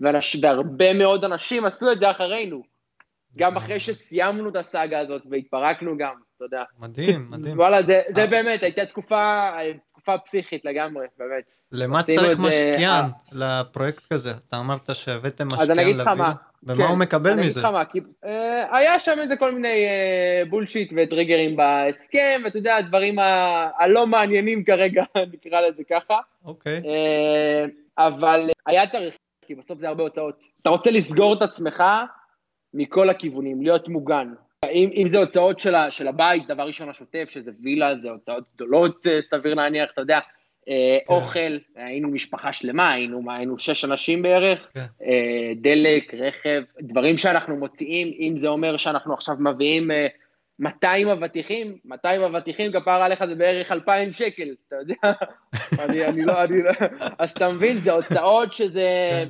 ואנש, 0.00 0.36
והרבה 0.42 0.92
מאוד 0.92 1.24
אנשים 1.24 1.64
עשו 1.64 1.92
את 1.92 2.00
זה 2.00 2.10
אחרינו. 2.10 2.62
גם 3.36 3.56
אחרי 3.56 3.80
שסיימנו 3.80 4.48
את 4.48 4.56
הסאגה 4.56 4.98
הזאת 4.98 5.22
והתפרקנו 5.30 5.98
גם, 5.98 6.14
אתה 6.36 6.44
יודע. 6.44 6.62
מדהים, 6.78 7.26
מדהים. 7.30 7.58
וואלה, 7.58 7.82
זה, 7.82 8.02
זה 8.14 8.26
באמת, 8.26 8.62
הייתה 8.62 8.86
תקופה, 8.86 9.50
תקופה 10.02 10.18
פסיכית 10.18 10.64
לגמרי, 10.64 11.06
באמת. 11.18 11.44
למה 11.72 12.02
צריך 12.02 12.38
משקיען 12.38 13.04
לפרויקט 13.32 14.12
כזה? 14.12 14.30
אתה 14.48 14.58
אמרת 14.60 14.94
שהבאתם 14.94 15.48
משקיען 15.48 15.62
אז 15.62 15.70
אני 15.70 15.82
אגיד 15.82 15.96
לך 15.96 16.06
מה. 16.06 16.32
ומה 16.62 16.76
כן, 16.76 16.82
הוא 16.82 16.98
מקבל 16.98 17.30
מזה? 17.30 17.40
אני 17.40 17.46
אגיד 17.46 17.56
לך 17.56 17.64
מה, 17.64 17.84
כי 17.84 17.98
uh, 17.98 18.26
היה 18.76 18.98
שם 18.98 19.18
איזה 19.18 19.36
כל 19.36 19.54
מיני 19.54 19.86
uh, 19.86 20.48
בולשיט 20.50 20.92
וטריגרים 20.96 21.56
בהסכם, 21.56 22.40
ואתה 22.44 22.58
יודע, 22.58 22.76
הדברים 22.76 23.18
ה- 23.18 23.68
הלא 23.78 24.06
מעניינים 24.06 24.64
כרגע, 24.64 25.04
נקרא 25.32 25.60
לזה 25.60 25.82
ככה. 25.90 26.18
אוקיי. 26.44 26.80
Uh, 26.80 27.70
אבל 27.98 28.50
היה 28.66 28.86
צריך, 28.86 29.14
כי 29.46 29.54
בסוף 29.54 29.78
זה 29.78 29.88
הרבה 29.88 30.02
הוצאות. 30.02 30.38
אתה 30.62 30.70
רוצה 30.70 30.90
לסגור 30.90 31.34
את 31.34 31.42
עצמך, 31.42 31.82
מכל 32.74 33.10
הכיוונים, 33.10 33.62
להיות 33.62 33.88
מוגן. 33.88 34.32
אם, 34.70 34.90
אם 34.94 35.08
זה 35.08 35.18
הוצאות 35.18 35.60
של, 35.60 35.74
ה, 35.74 35.90
של 35.90 36.08
הבית, 36.08 36.46
דבר 36.46 36.62
ראשון 36.62 36.88
השוטף, 36.88 37.30
שזה 37.30 37.50
וילה, 37.62 37.98
זה 37.98 38.10
הוצאות 38.10 38.44
גדולות, 38.54 39.06
אה, 39.06 39.18
סביר 39.30 39.54
להניח, 39.54 39.90
אתה 39.92 40.00
יודע, 40.00 40.18
אה, 40.68 40.98
כן. 41.08 41.14
אוכל, 41.14 41.58
היינו 41.76 42.08
משפחה 42.08 42.52
שלמה, 42.52 42.92
היינו, 42.92 43.22
היינו 43.32 43.58
שש 43.58 43.84
אנשים 43.84 44.22
בערך, 44.22 44.68
כן. 44.74 44.84
אה, 45.02 45.52
דלק, 45.56 46.14
רכב, 46.14 46.62
דברים 46.80 47.18
שאנחנו 47.18 47.56
מוציאים, 47.56 48.12
אם 48.18 48.36
זה 48.36 48.48
אומר 48.48 48.76
שאנחנו 48.76 49.14
עכשיו 49.14 49.36
מביאים 49.38 49.90
200 50.58 51.08
אבטיחים, 51.08 51.78
200 51.84 52.22
אבטיחים, 52.22 52.72
כפרה 52.72 53.06
עליך 53.06 53.24
זה 53.24 53.34
בערך 53.34 53.72
2,000 53.72 54.12
שקל, 54.12 54.54
אתה 54.68 54.76
יודע, 54.76 55.12
אני, 55.84 56.04
אני 56.04 56.24
לא, 56.24 56.44
אני 56.44 56.62
לא, 56.62 56.70
אז 57.18 57.30
אתה 57.30 57.48
מבין, 57.48 57.76
זה 57.76 57.92
הוצאות 57.92 58.52
שזה, 58.52 59.08
כן. 59.10 59.28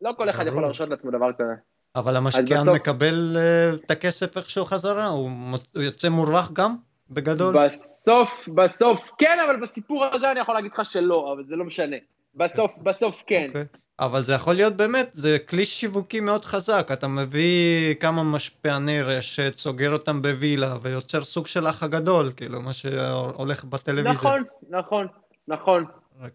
לא 0.00 0.12
כל 0.16 0.30
אחד 0.30 0.46
יכול 0.46 0.62
להרשות 0.62 0.88
לעצמו 0.88 1.10
דבר 1.10 1.32
כזה. 1.32 1.71
אבל 1.96 2.16
המשקיען 2.16 2.62
בסוף... 2.62 2.74
מקבל 2.74 3.36
uh, 3.36 3.84
את 3.84 3.90
הכסף 3.90 4.36
איכשהו 4.36 4.64
חזרה? 4.64 5.06
הוא, 5.06 5.30
הוא 5.74 5.82
יוצא 5.82 6.08
מורווח 6.08 6.50
גם? 6.52 6.76
בגדול? 7.10 7.66
בסוף, 7.66 8.48
בסוף 8.54 9.10
כן, 9.18 9.38
אבל 9.46 9.60
בסיפור 9.60 10.04
הזה 10.04 10.30
אני 10.30 10.40
יכול 10.40 10.54
להגיד 10.54 10.72
לך 10.72 10.84
שלא, 10.84 11.32
אבל 11.32 11.44
זה 11.44 11.56
לא 11.56 11.64
משנה. 11.64 11.96
בסוף, 12.34 12.74
okay. 12.74 12.82
בסוף 12.82 13.22
כן. 13.26 13.44
Okay. 13.44 13.48
אוקיי. 13.48 13.64
אבל 14.00 14.22
זה 14.22 14.32
יכול 14.32 14.54
להיות 14.54 14.76
באמת, 14.76 15.08
זה 15.12 15.38
כלי 15.48 15.64
שיווקי 15.64 16.20
מאוד 16.20 16.44
חזק, 16.44 16.88
אתה 16.92 17.08
מביא 17.08 17.94
כמה 17.94 18.22
משפיעני 18.22 19.02
רשת, 19.02 19.58
סוגר 19.58 19.92
אותם 19.92 20.22
בווילה, 20.22 20.76
ויוצר 20.82 21.24
סוג 21.24 21.46
של 21.46 21.66
אח 21.66 21.82
הגדול, 21.82 22.32
כאילו, 22.36 22.60
מה 22.60 22.72
שהולך 22.72 23.64
בטלוויזיה. 23.64 24.12
נכון, 24.12 24.42
נכון, 24.68 25.06
נכון. 25.48 25.84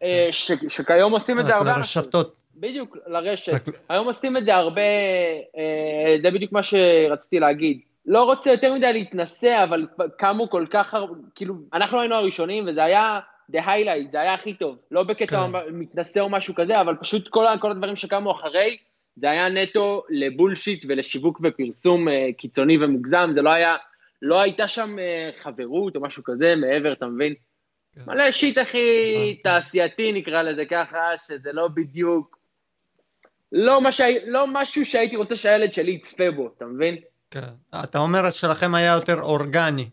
אה, 0.04 0.28
ש, 0.32 0.52
שכיום 0.70 1.12
עושים 1.12 1.40
את 1.40 1.46
זה 1.46 1.56
הרבה. 1.56 1.78
לרשתות. 1.78 2.36
בדיוק, 2.60 2.98
לרשת. 3.08 3.62
היום 3.90 4.08
עושים 4.08 4.38
את 4.38 4.46
זה 4.46 4.56
הרבה, 4.56 4.82
אה, 5.58 6.16
זה 6.22 6.32
בדיוק 6.32 6.52
מה 6.52 6.64
שרציתי 6.64 7.40
להגיד. 7.40 7.80
לא 8.06 8.24
רוצה 8.24 8.52
יותר 8.52 8.74
מדי 8.74 8.94
להתנסה, 8.94 9.64
אבל 9.64 9.88
קמו 10.18 10.50
כל 10.50 10.66
כך 10.70 10.94
הרבה, 10.94 11.14
כאילו, 11.36 11.56
אנחנו 11.74 12.00
היינו 12.00 12.16
הראשונים, 12.16 12.66
וזה 12.68 12.84
היה 12.84 13.20
the 13.52 13.60
highlight, 13.60 14.12
זה 14.12 14.22
היה 14.22 14.34
הכי 14.34 14.54
טוב. 14.54 14.78
לא 14.92 15.04
בקטע 15.04 15.48
כן. 15.52 15.60
מתנשא 15.72 16.20
או 16.20 16.30
משהו 16.30 16.56
כזה, 16.56 16.82
אבל 16.82 16.96
פשוט 16.96 17.28
כל, 17.28 17.46
כל 17.62 17.72
הדברים 17.72 17.96
שקמו 17.96 18.32
אחרי, 18.32 18.78
זה 19.16 19.30
היה 19.30 19.50
נטו 19.50 20.04
לבולשיט 20.10 20.86
ולשיווק 20.90 21.42
ופרסום 21.44 22.10
אה, 22.10 22.28
קיצוני 22.38 22.78
ומוגזם, 22.78 23.30
זה 23.32 23.42
לא 23.42 23.50
היה, 23.50 23.76
לא 24.22 24.42
הייתה 24.42 24.68
שם 24.68 25.00
אה, 25.00 25.30
חברות 25.44 25.96
או 25.96 26.02
משהו 26.02 26.24
כזה 26.24 26.56
מעבר, 26.56 26.92
אתה 26.92 27.06
מבין? 27.06 27.34
כן. 27.96 28.02
מלא 28.08 28.32
shit 28.32 28.58
הכי 28.58 29.40
תעשייתי 29.44 30.12
נקרא 30.12 30.42
לזה 30.42 30.66
ככה, 30.66 31.18
שזה 31.28 31.50
לא 31.54 31.68
בדיוק 31.68 32.37
לא, 33.52 33.82
מה 33.82 33.92
שהי... 33.92 34.18
לא 34.26 34.46
משהו 34.48 34.86
שהייתי 34.86 35.16
רוצה 35.16 35.36
שהילד 35.36 35.74
שלי 35.74 35.92
יצפה 35.92 36.32
בו, 36.32 36.50
אתה 36.58 36.66
מבין? 36.66 36.98
כן. 37.32 37.42
אתה 37.84 38.00
אומר 38.00 38.30
שלכם 38.30 38.76
היה 38.76 38.94
יותר 38.94 39.22
אורגני. 39.22 39.90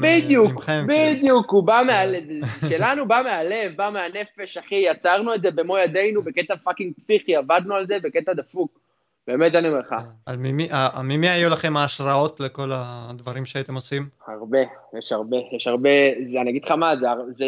בדיוק, 0.00 0.50
ממכם, 0.50 0.86
כאילו. 0.88 1.18
בדיוק, 1.18 1.50
הוא 1.50 1.66
בא 1.66 1.82
מהלב, 1.86 2.22
שלנו 2.68 3.08
בא 3.08 3.22
מהלב, 3.24 3.76
בא 3.76 3.90
מהנפש, 3.90 4.58
אחי, 4.58 4.74
יצרנו 4.74 5.34
את 5.34 5.42
זה 5.42 5.50
במו 5.50 5.78
ידינו 5.78 6.22
בקטע 6.22 6.54
fucking 6.64 6.94
פסיכי, 6.96 7.36
עבדנו 7.36 7.74
על 7.74 7.86
זה 7.86 7.98
בקטע 8.02 8.32
דפוק. 8.32 8.78
באמת 9.26 9.54
אני 9.54 9.68
אומר 9.68 9.80
לך. 9.80 9.94
על 10.26 10.36
ממי, 10.36 10.68
ממי 11.04 11.28
היו 11.28 11.50
לכם 11.50 11.76
ההשראות 11.76 12.40
לכל 12.40 12.70
הדברים 12.74 13.46
שהייתם 13.46 13.74
עושים? 13.74 14.08
הרבה, 14.26 14.58
יש 14.98 15.12
הרבה, 15.12 15.36
יש 15.56 15.66
הרבה, 15.66 15.90
זה, 16.24 16.40
אני 16.40 16.50
אגיד 16.50 16.64
לך 16.64 16.70
מה, 16.70 16.96
זה... 16.96 17.06
זה 17.38 17.44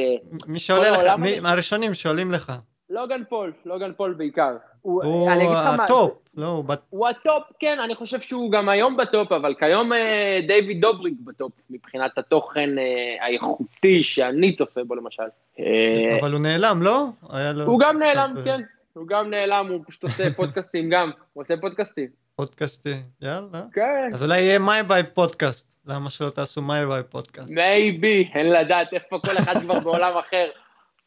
מי 0.49 0.59
שעולה 0.59 0.90
לך, 0.90 1.19
מי, 1.19 1.38
הראשונים 1.45 1.95
שעולים 1.95 2.33
לך. 2.33 2.53
לוגן 2.90 3.23
פול, 3.29 3.53
לוגן 3.64 3.92
פול 3.97 4.14
בעיקר. 4.14 4.57
הוא, 4.87 5.05
הוא 5.05 5.31
ה 5.55 5.66
top, 5.66 6.12
לא, 6.37 6.46
הוא 6.46 6.64
בט... 6.64 6.81
הוא 6.90 7.09
ה 7.09 7.15
top, 7.15 7.42
כן, 7.59 7.79
אני 7.85 7.94
חושב 7.94 8.20
שהוא 8.20 8.53
גם 8.53 8.68
היום 8.68 8.96
ב 8.97 9.04
top, 9.04 9.33
אבל 9.33 9.55
כיום 9.59 9.92
אה, 9.92 10.40
דיוויד 10.46 10.81
דובריק 10.81 11.14
ב 11.25 11.30
top, 11.30 11.53
מבחינת 11.70 12.18
התוכן 12.18 12.79
אה, 12.79 13.25
האיכותי 13.25 14.03
שאני 14.03 14.53
צופה 14.53 14.85
בו 14.85 14.94
למשל. 14.94 15.22
אה, 15.59 16.18
אבל 16.20 16.33
הוא 16.33 16.40
נעלם, 16.40 16.83
לא? 16.83 17.07
לו... 17.55 17.64
הוא 17.64 17.81
גם 17.81 17.99
נעלם, 17.99 18.35
כן. 18.44 18.61
הוא 18.92 19.07
גם 19.07 19.31
נעלם, 19.31 19.66
הוא 19.70 19.81
פשוט 19.87 20.03
עושה 20.03 20.35
פודקאסטים 20.37 20.90
גם, 20.90 21.11
הוא 21.33 21.44
עושה 21.44 21.55
פודקאסטים. 21.61 22.09
פודקאסטים, 22.37 23.03
יאללה. 23.22 23.62
כן. 23.72 24.11
אז 24.14 24.22
אולי 24.22 24.40
יהיה 24.40 24.59
My 24.59 24.83
Vibe 24.83 25.03
פודקאסט. 25.14 25.72
למה 25.87 26.11
שלא 26.11 26.31
תעשו 26.31 26.62
My 26.62 26.87
Vibe 26.87 27.03
פודקאסט? 27.03 27.51
maybe, 27.51 28.31
אין 28.35 28.53
לדעת 28.53 28.92
איפה 28.92 29.18
כל 29.18 29.38
אחד 29.38 29.59
כבר 29.61 29.79
בעולם 29.79 30.16
אחר, 30.16 30.49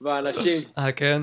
ואנשים. 0.01 0.63
אה, 0.77 0.91
כן? 0.91 1.21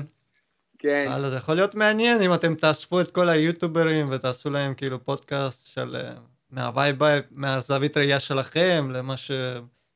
כן. 0.79 1.05
הלאה, 1.09 1.29
זה 1.29 1.35
יכול 1.35 1.55
להיות 1.55 1.75
מעניין 1.75 2.21
אם 2.21 2.33
אתם 2.33 2.55
תאספו 2.55 3.01
את 3.01 3.11
כל 3.11 3.29
היוטוברים 3.29 4.07
ותעשו 4.11 4.49
להם 4.49 4.73
כאילו 4.73 5.03
פודקאסט 5.03 5.67
של 5.67 5.95
אה, 5.95 6.11
מה 6.51 6.72
My 6.72 6.93
Vibe, 6.93 7.21
מהזווית 7.31 7.97
ראייה 7.97 8.19
שלכם, 8.19 8.89
למה 8.93 9.17
ש... 9.17 9.31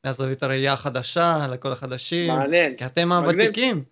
מהזווית 0.05 0.43
הראייה 0.43 0.73
החדשה, 0.73 1.47
לכל 1.51 1.71
החדשים. 1.71 2.33
מעניין. 2.33 2.75
כי 2.75 2.85
אתם 2.85 3.11
הוותיקים. 3.11 3.83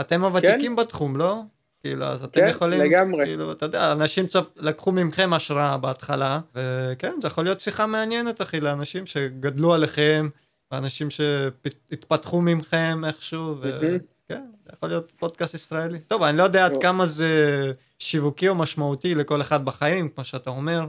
אתם 0.00 0.24
הוותיקים 0.24 0.76
כן? 0.76 0.82
בתחום, 0.82 1.16
לא? 1.16 1.40
כאילו, 1.80 2.04
אז 2.04 2.24
אתם 2.24 2.40
כן, 2.40 2.48
יכולים, 2.48 2.80
לגמרי. 2.80 3.24
כאילו, 3.24 3.52
אתה 3.52 3.66
יודע, 3.66 3.92
אנשים 3.92 4.26
צפ... 4.26 4.44
לקחו 4.56 4.92
מכם 4.92 5.32
השראה 5.32 5.78
בהתחלה, 5.78 6.40
וכן, 6.54 7.12
זה 7.20 7.26
יכול 7.26 7.44
להיות 7.44 7.60
שיחה 7.60 7.86
מעניינת, 7.86 8.42
אחי, 8.42 8.60
לאנשים 8.60 9.06
שגדלו 9.06 9.74
עליכם, 9.74 10.28
ואנשים 10.72 11.10
שהתפתחו 11.10 12.42
מכם 12.42 13.02
איכשהו, 13.06 13.56
ו... 13.60 13.80
Mm-hmm. 13.80 14.11
כן, 14.34 14.44
זה 14.64 14.70
יכול 14.72 14.88
להיות 14.88 15.12
פודקאסט 15.18 15.54
ישראלי. 15.54 15.98
טוב, 15.98 16.22
אני 16.22 16.38
לא 16.38 16.42
יודע 16.42 16.64
עד 16.64 16.72
כמה 16.80 17.06
זה 17.06 17.72
שיווקי 17.98 18.48
או 18.48 18.54
משמעותי 18.54 19.14
לכל 19.14 19.40
אחד 19.40 19.64
בחיים, 19.64 20.08
כמו 20.08 20.24
שאתה 20.24 20.50
אומר, 20.50 20.86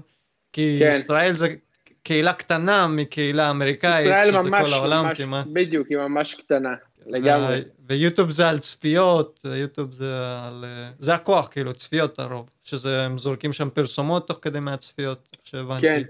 כי 0.53 0.79
כן. 0.79 0.97
ישראל 0.99 1.33
זה 1.33 1.55
קהילה 2.03 2.33
קטנה 2.33 2.87
מקהילה 2.87 3.51
אמריקאית, 3.51 4.05
ישראל 4.05 4.31
שזה 4.31 4.41
ממש, 4.41 4.65
כל 4.67 4.73
העולם 4.73 5.05
ממש, 5.05 5.21
כמעט. 5.21 5.45
בדיוק, 5.53 5.87
היא 5.89 5.97
ממש 5.97 6.35
קטנה, 6.35 6.73
לגמרי. 7.05 7.59
ו- 7.59 7.63
ויוטיוב 7.87 8.31
זה 8.31 8.49
על 8.49 8.59
צפיות, 8.59 9.45
יוטיוב 9.57 9.93
זה 9.93 10.15
על... 10.39 10.65
אה, 10.67 10.91
זה 10.99 11.13
הכוח, 11.13 11.47
כאילו, 11.51 11.73
צפיות 11.73 12.19
הרוב. 12.19 12.49
שזה, 12.63 13.05
הם 13.05 13.17
זורקים 13.17 13.53
שם 13.53 13.69
פרסומות 13.69 14.27
תוך 14.27 14.39
כדי 14.41 14.59
מהצפיות, 14.59 15.29
איך 15.33 15.41
שהבנתי. 15.43 15.81
כן, 15.81 16.01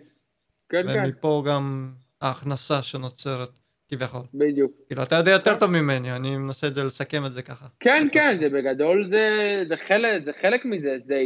כן, 0.69 0.87
כן, 0.87 1.03
ומפה 1.05 1.43
גם 1.47 1.91
ההכנסה 2.21 2.83
שנוצרת, 2.83 3.49
כביכול. 3.95 4.21
בדיוק. 4.33 4.71
כאילו, 4.87 5.03
אתה 5.03 5.15
יודע 5.15 5.31
יותר 5.31 5.59
טוב 5.59 5.71
ממני, 5.71 6.11
אני 6.11 6.37
מנסה 6.37 6.67
את 6.67 6.73
זה, 6.73 6.83
לסכם 6.83 7.25
את 7.25 7.33
זה 7.33 7.41
ככה. 7.41 7.65
כן, 7.79 8.07
כן, 8.11 8.37
זה 8.41 8.49
בגדול, 8.49 9.09
זה, 9.09 9.63
זה, 9.67 9.75
חלק, 9.87 10.23
זה 10.25 10.31
חלק 10.41 10.65
מזה, 10.65 10.97
זה, 11.05 11.21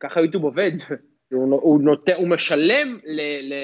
ככה 0.00 0.20
יוטיוב 0.20 0.44
עובד. 0.44 0.72
הוא, 1.32 1.60
הוא, 1.62 1.80
נות, 1.80 2.08
הוא 2.16 2.28
משלם 2.28 2.98
ל, 3.04 3.20
ל, 3.20 3.54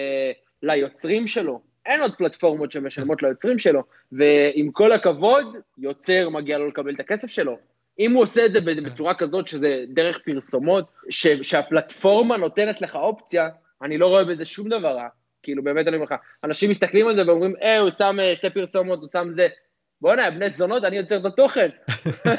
ליוצרים 0.63 1.27
שלו. 1.27 1.61
אין 1.87 2.01
עוד 2.01 2.15
פלטפורמות 2.19 2.73
שמשלמות 2.73 3.23
ליוצרים 3.23 3.59
שלו, 3.59 3.83
ועם 4.13 4.71
כל 4.73 4.93
הכבוד, 4.93 5.57
יוצר 5.79 6.29
מגיע 6.29 6.59
לו 6.59 6.69
לקבל 6.69 6.95
את 6.95 7.01
הכסף 7.01 7.29
שלו. 7.29 7.59
אם 7.99 8.13
הוא 8.13 8.23
עושה 8.23 8.47
את 8.47 8.53
זה 8.53 8.61
בצורה 8.61 9.15
כזאת, 9.15 9.49
שזה 9.49 9.85
דרך 9.89 10.19
פרסומות, 10.25 10.85
ש, 11.11 11.27
שהפלטפורמה 11.27 12.37
נותנת 12.37 12.83
לך 12.83 12.95
אופציה, 12.97 13.49
אני 13.83 13.99
לא 13.99 14.07
רואה 14.07 14.25
בזה 14.25 14.45
שום 14.45 14.69
דבר 14.69 14.97
רע. 14.97 15.09
כאילו, 15.43 15.63
באמת 15.63 15.89
אני 15.89 15.97
אומר 15.97 16.07
לך, 16.07 16.15
אנשים 16.45 16.71
מסתכלים 16.71 17.09
על 17.09 17.15
זה 17.15 17.23
ואומרים, 17.27 17.55
אה, 17.63 17.79
הוא 17.79 17.91
שם 17.91 18.17
אה, 18.21 18.37
שתי 18.37 18.51
פרסומות, 18.51 19.01
הוא 19.01 19.09
שם 19.13 19.29
זה. 19.37 19.49
בוא'נה, 20.01 20.31
בני 20.31 20.51
זונות, 20.51 20.85
אני 20.85 20.97
יוצר 20.97 21.17
את 21.17 21.25
התוכן. 21.25 21.69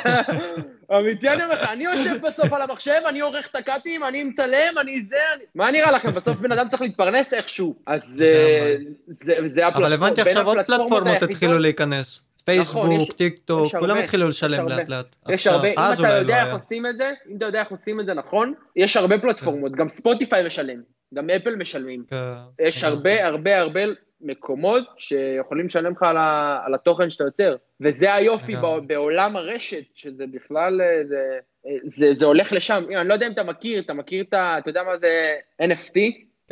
אמיתי 0.99 1.29
אני 1.29 1.43
אומר 1.43 1.53
לך, 1.53 1.69
אני 1.69 1.83
יושב 1.83 2.15
בסוף 2.21 2.53
על 2.53 2.61
המחשב, 2.61 3.01
אני 3.09 3.19
עורך 3.19 3.47
את 3.47 3.55
הקאטים, 3.55 4.03
אני 4.03 4.23
מצלם, 4.23 4.77
אני 4.81 5.05
זה, 5.09 5.15
אני... 5.35 5.43
מה 5.55 5.71
נראה 5.71 5.91
לכם? 5.91 6.11
בסוף 6.11 6.37
בן 6.37 6.51
אדם 6.51 6.69
צריך 6.69 6.81
להתפרנס 6.81 7.33
איכשהו. 7.33 7.75
אז 7.85 8.23
אה, 8.25 8.75
זה, 9.07 9.35
זה 9.45 9.67
הפלטפורמה, 9.67 9.95
אבל 9.95 10.05
הבנתי 10.05 10.21
עכשיו 10.21 10.45
עוד 10.45 10.57
פלטפורמות 10.67 11.23
התחילו 11.23 11.59
להיכנס. 11.59 12.19
פייסבוק, 12.43 12.85
נכון, 12.85 12.95
יש- 13.01 13.09
טיק 13.09 13.37
טוק, 13.45 13.75
כולם 13.79 13.97
התחילו 13.97 14.27
לשלם. 14.29 14.67
לאט 14.67 14.89
לאט. 14.89 15.05
יש 15.29 15.47
הרבה, 15.47 15.67
אם 15.67 15.73
אתה 15.93 16.07
יודע 16.17 16.43
לא 16.43 16.47
איך. 16.47 16.53
עושים 16.53 16.85
את 16.87 16.97
זה, 16.97 17.11
אם 17.31 17.37
אתה 17.37 17.45
יודע 17.45 17.59
איך 17.59 17.71
עושים 17.71 17.99
את 17.99 18.05
זה 18.05 18.13
נכון, 18.13 18.53
יש 18.75 18.97
הרבה 18.97 19.19
פלטפורמות, 19.19 19.71
גם 19.71 19.89
ספוטיפיי 19.89 20.45
משלם, 20.45 20.81
גם 21.13 21.29
אפל 21.29 21.55
משלמים. 21.55 22.03
כן, 22.09 22.15
יש. 22.61 22.83
הרבה 22.83 23.25
הרבה 23.27 23.59
הרבה 23.59 23.81
מקומות 24.21 24.83
שיכולים 24.97 25.65
לשלם 25.65 25.91
לך 25.91 26.03
על, 26.03 26.17
ה, 26.17 26.59
על 26.65 26.73
התוכן 26.73 27.09
שאתה 27.09 27.23
יוצר. 27.23 27.55
וזה 27.81 28.13
היופי 28.13 28.55
בעולם 28.87 29.35
הרשת, 29.35 29.83
שזה 29.93 30.23
בכלל, 30.31 30.81
אה, 30.81 31.01
זה, 31.07 31.21
אה, 31.67 31.71
זה, 31.85 32.13
זה 32.13 32.25
הולך 32.25 32.51
לשם. 32.51 32.83
אני 32.99 33.07
לא 33.09 33.13
יודע 33.13 33.27
אם 33.27 33.31
אתה 33.31 33.43
מכיר, 33.43 33.79
אתה 33.79 33.93
מכיר 33.93 34.23
את 34.29 34.33
ה... 34.33 34.57
אתה 34.57 34.69
יודע 34.69 34.83
מה 34.83 34.97
זה 34.97 35.33
NFT? 35.61 35.97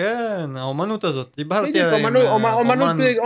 כן, 0.01 0.57
האומנות 0.57 1.03
הזאת, 1.03 1.33
דיברתי 1.37 1.69
בדיוק, 1.69 1.85
עם 1.87 1.93
אומנות, 1.93 2.23
אה, 2.23 2.53
אומנות, 2.53 2.89
ישראלי, 2.89 3.19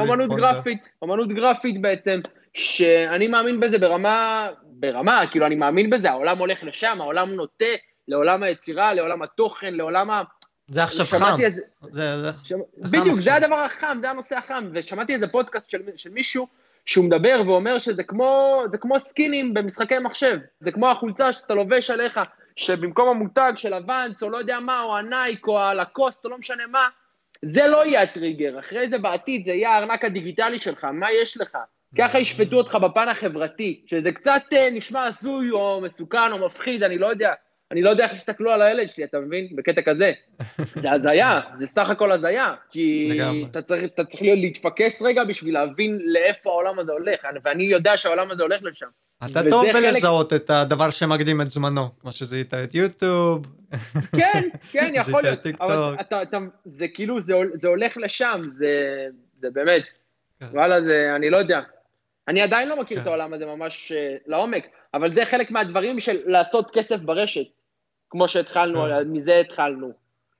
אומנות. 0.00 0.30
גרפית, 0.38 0.88
אומנות 1.02 1.28
גרפית 1.28 1.80
בעצם, 1.80 2.20
שאני 2.54 3.28
מאמין 3.28 3.60
בזה 3.60 3.78
ברמה, 3.78 4.48
ברמה, 4.62 5.20
כאילו 5.30 5.46
אני 5.46 5.54
מאמין 5.54 5.90
בזה, 5.90 6.10
העולם 6.10 6.38
הולך 6.38 6.58
לשם, 6.62 6.96
העולם 7.00 7.30
נוטה 7.30 7.64
לעולם 8.08 8.42
היצירה, 8.42 8.94
לעולם 8.94 9.22
התוכן, 9.22 9.74
לעולם 9.74 10.10
ה... 10.10 10.22
זה 10.68 10.82
עכשיו 10.82 11.06
חם. 11.06 11.36
איזה- 11.40 11.60
זה- 11.92 12.18
זה- 12.20 12.32
חם 12.44 12.58
בדיוק, 12.90 13.20
זה. 13.20 13.34
הדבר 13.34 13.54
החם, 13.58 13.98
זה 14.00 14.10
הנושא 14.10 14.38
החם, 14.38 14.64
ושמעתי 14.74 15.14
איזה 15.14 15.28
פודקאסט 15.28 15.70
של, 15.70 15.78
של 15.96 16.10
מישהו 16.10 16.46
שהוא 16.86 17.04
מדבר 17.04 17.42
ואומר 17.46 17.78
שזה 17.78 18.02
כמו, 18.02 18.60
כמו 18.80 18.98
סקינים 19.00 19.54
במשחקי 19.54 19.98
מחשב, 19.98 20.36
זה 20.60 20.72
כמו 20.72 20.90
החולצה 20.90 21.32
שאתה 21.32 21.54
לובש 21.54 21.90
עליך, 21.90 22.20
שבמקום 22.56 23.08
המותג 23.08 23.52
של 23.56 23.74
הוואנס, 23.74 24.22
או 24.22 24.30
לא 24.30 24.36
יודע 24.36 24.60
מה, 24.60 24.82
או 24.82 24.96
הנייק, 24.96 25.46
או 25.46 25.60
הלקוסט, 25.60 26.24
או 26.24 26.30
לא 26.30 26.38
משנה 26.38 26.66
מה, 26.66 26.88
זה 27.42 27.66
לא 27.66 27.86
יהיה 27.86 28.02
הטריגר, 28.02 28.58
אחרי 28.58 28.88
זה 28.88 28.98
בעתיד 28.98 29.44
זה 29.44 29.52
יהיה 29.52 29.70
הארנק 29.70 30.04
הדיגיטלי 30.04 30.58
שלך, 30.58 30.84
מה 30.84 31.12
יש 31.22 31.40
לך? 31.40 31.58
ככה 31.98 32.18
ישפטו 32.18 32.56
אותך 32.56 32.74
בפן 32.74 33.08
החברתי, 33.08 33.82
שזה 33.86 34.12
קצת 34.12 34.42
אה, 34.52 34.68
נשמע 34.72 35.02
הזוי 35.02 35.50
או 35.50 35.80
מסוכן 35.80 36.32
או 36.32 36.46
מפחיד, 36.46 36.82
אני 36.82 36.98
לא 36.98 37.06
יודע. 37.06 37.32
אני 37.70 37.82
לא 37.82 37.90
יודע 37.90 38.04
איך 38.04 38.14
יסתכלו 38.14 38.50
על 38.50 38.62
הילד 38.62 38.90
שלי, 38.90 39.04
אתה 39.04 39.18
מבין? 39.18 39.48
בקטע 39.56 39.82
כזה. 39.82 40.12
זה 40.82 40.92
הזיה, 40.92 41.40
זה 41.54 41.66
סך 41.66 41.90
הכל 41.90 42.12
הזיה. 42.12 42.54
כי 42.70 43.08
לגמרי. 43.14 43.46
אתה 43.50 43.62
צריך, 43.62 43.84
אתה 43.84 44.04
צריך 44.04 44.22
להתפקס 44.22 45.02
רגע 45.02 45.24
בשביל 45.24 45.54
להבין 45.54 45.98
לאיפה 46.04 46.50
העולם 46.50 46.78
הזה 46.78 46.92
הולך, 46.92 47.26
ואני 47.44 47.64
יודע 47.64 47.96
שהעולם 47.96 48.30
הזה 48.30 48.42
הולך 48.42 48.62
לשם. 48.62 48.86
אתה 49.24 49.40
טוב 49.50 49.64
חלק- 49.72 49.92
בלזהות 49.94 50.32
את 50.32 50.50
הדבר 50.50 50.90
שמקדים 50.90 51.40
את 51.40 51.50
זמנו, 51.50 51.88
כמו 52.00 52.12
שזיהית 52.12 52.54
את 52.54 52.74
יוטיוב. 52.74 53.46
כן, 54.16 54.48
כן, 54.70 54.92
יכול 55.00 55.22
להיות. 55.22 55.38
אבל 55.60 55.94
אתה, 56.00 56.22
אתה, 56.22 56.38
זה 56.64 56.88
כאילו, 56.88 57.20
זה, 57.20 57.34
זה 57.54 57.68
הולך 57.68 57.96
לשם, 57.96 58.40
זה, 58.58 59.06
זה 59.40 59.48
באמת, 59.52 59.82
כן. 60.40 60.46
וואלה, 60.52 60.86
זה, 60.86 61.12
אני 61.16 61.30
לא 61.30 61.36
יודע. 61.36 61.60
אני 62.28 62.42
עדיין 62.42 62.68
לא 62.68 62.80
מכיר 62.80 62.96
כן. 62.96 63.02
את 63.02 63.06
העולם 63.06 63.32
הזה 63.34 63.46
ממש 63.46 63.92
אה, 63.92 64.16
לעומק, 64.26 64.64
אבל 64.94 65.14
זה 65.14 65.24
חלק 65.24 65.50
מהדברים 65.50 66.00
של 66.00 66.16
לעשות 66.26 66.70
כסף 66.74 66.96
ברשת, 67.00 67.46
כמו 68.10 68.28
שהתחלנו, 68.28 68.82
כן. 68.82 69.08
מזה 69.08 69.34
התחלנו. 69.36 69.92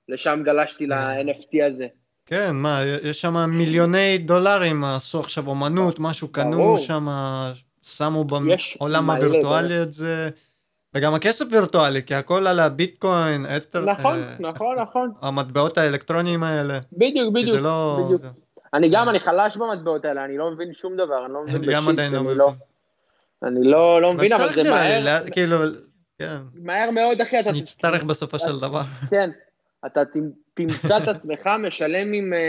לשם 0.09 0.41
גלשתי 0.45 0.87
ל-NFT 0.87 1.65
הזה. 1.73 1.87
כן, 2.25 2.51
מה, 2.55 2.81
יש 3.03 3.21
שם 3.21 3.49
מיליוני 3.49 4.17
דולרים, 4.17 4.83
עשו 4.83 5.19
עכשיו 5.19 5.47
אומנות, 5.47 5.99
משהו 5.99 6.27
קנו. 6.27 6.77
שם, 6.77 7.07
שמו 7.85 8.23
בעולם 8.23 9.09
הווירטואלי 9.09 9.81
את 9.81 9.93
זה, 9.93 10.29
וגם 10.95 11.13
הכסף 11.13 11.45
וירטואלי, 11.51 12.03
כי 12.03 12.15
הכל 12.15 12.47
על 12.47 12.59
הביטקוין, 12.59 13.45
אתר, 13.57 13.79
נכון, 13.85 14.19
אה, 14.23 14.35
נכון, 14.39 14.79
נכון. 14.79 15.11
המטבעות 15.21 15.77
האלקטרוניים 15.77 16.43
האלה. 16.43 16.79
בדיוק, 16.93 17.33
בדיוק. 17.33 17.57
לא... 17.61 18.01
בדיוק. 18.05 18.21
זה- 18.21 18.27
אני 18.73 18.89
גם, 18.89 19.09
אני 19.09 19.19
חלש 19.19 19.57
במטבעות 19.57 20.05
האלה, 20.05 20.25
אני 20.25 20.37
לא 20.37 20.51
מבין 20.51 20.73
שום 20.73 20.93
דבר, 20.97 21.25
אני 21.25 21.33
לא 21.33 21.41
מבין 21.43 21.55
אני 21.55 21.67
בשיט, 21.67 21.99
לא 21.99 22.05
אני 22.05 22.17
מבין. 22.23 22.37
לא- 22.37 22.51
אני 23.43 23.63
לא 23.63 24.01
לא 24.01 24.13
מבין, 24.13 24.33
אבל 24.33 24.53
זה 24.53 24.63
נראה 24.63 24.83
לי, 24.99 25.03
מהר, 25.03 25.05
לאט- 25.23 25.31
כאילו, 25.33 25.57
כן, 26.19 26.35
מהר 26.63 26.91
מאוד, 26.91 27.21
אחי, 27.21 27.39
אתה... 27.39 27.51
נצטרך 27.51 28.03
בסופו 28.03 28.39
של 28.39 28.59
דבר. 28.59 28.81
כן, 29.11 29.29
אתה 29.85 30.01
תמ- 30.05 30.19
תמצא 30.53 30.97
את 30.97 31.07
עצמך 31.07 31.47
משלם 31.59 32.13
עם, 32.13 32.33
אה, 32.33 32.39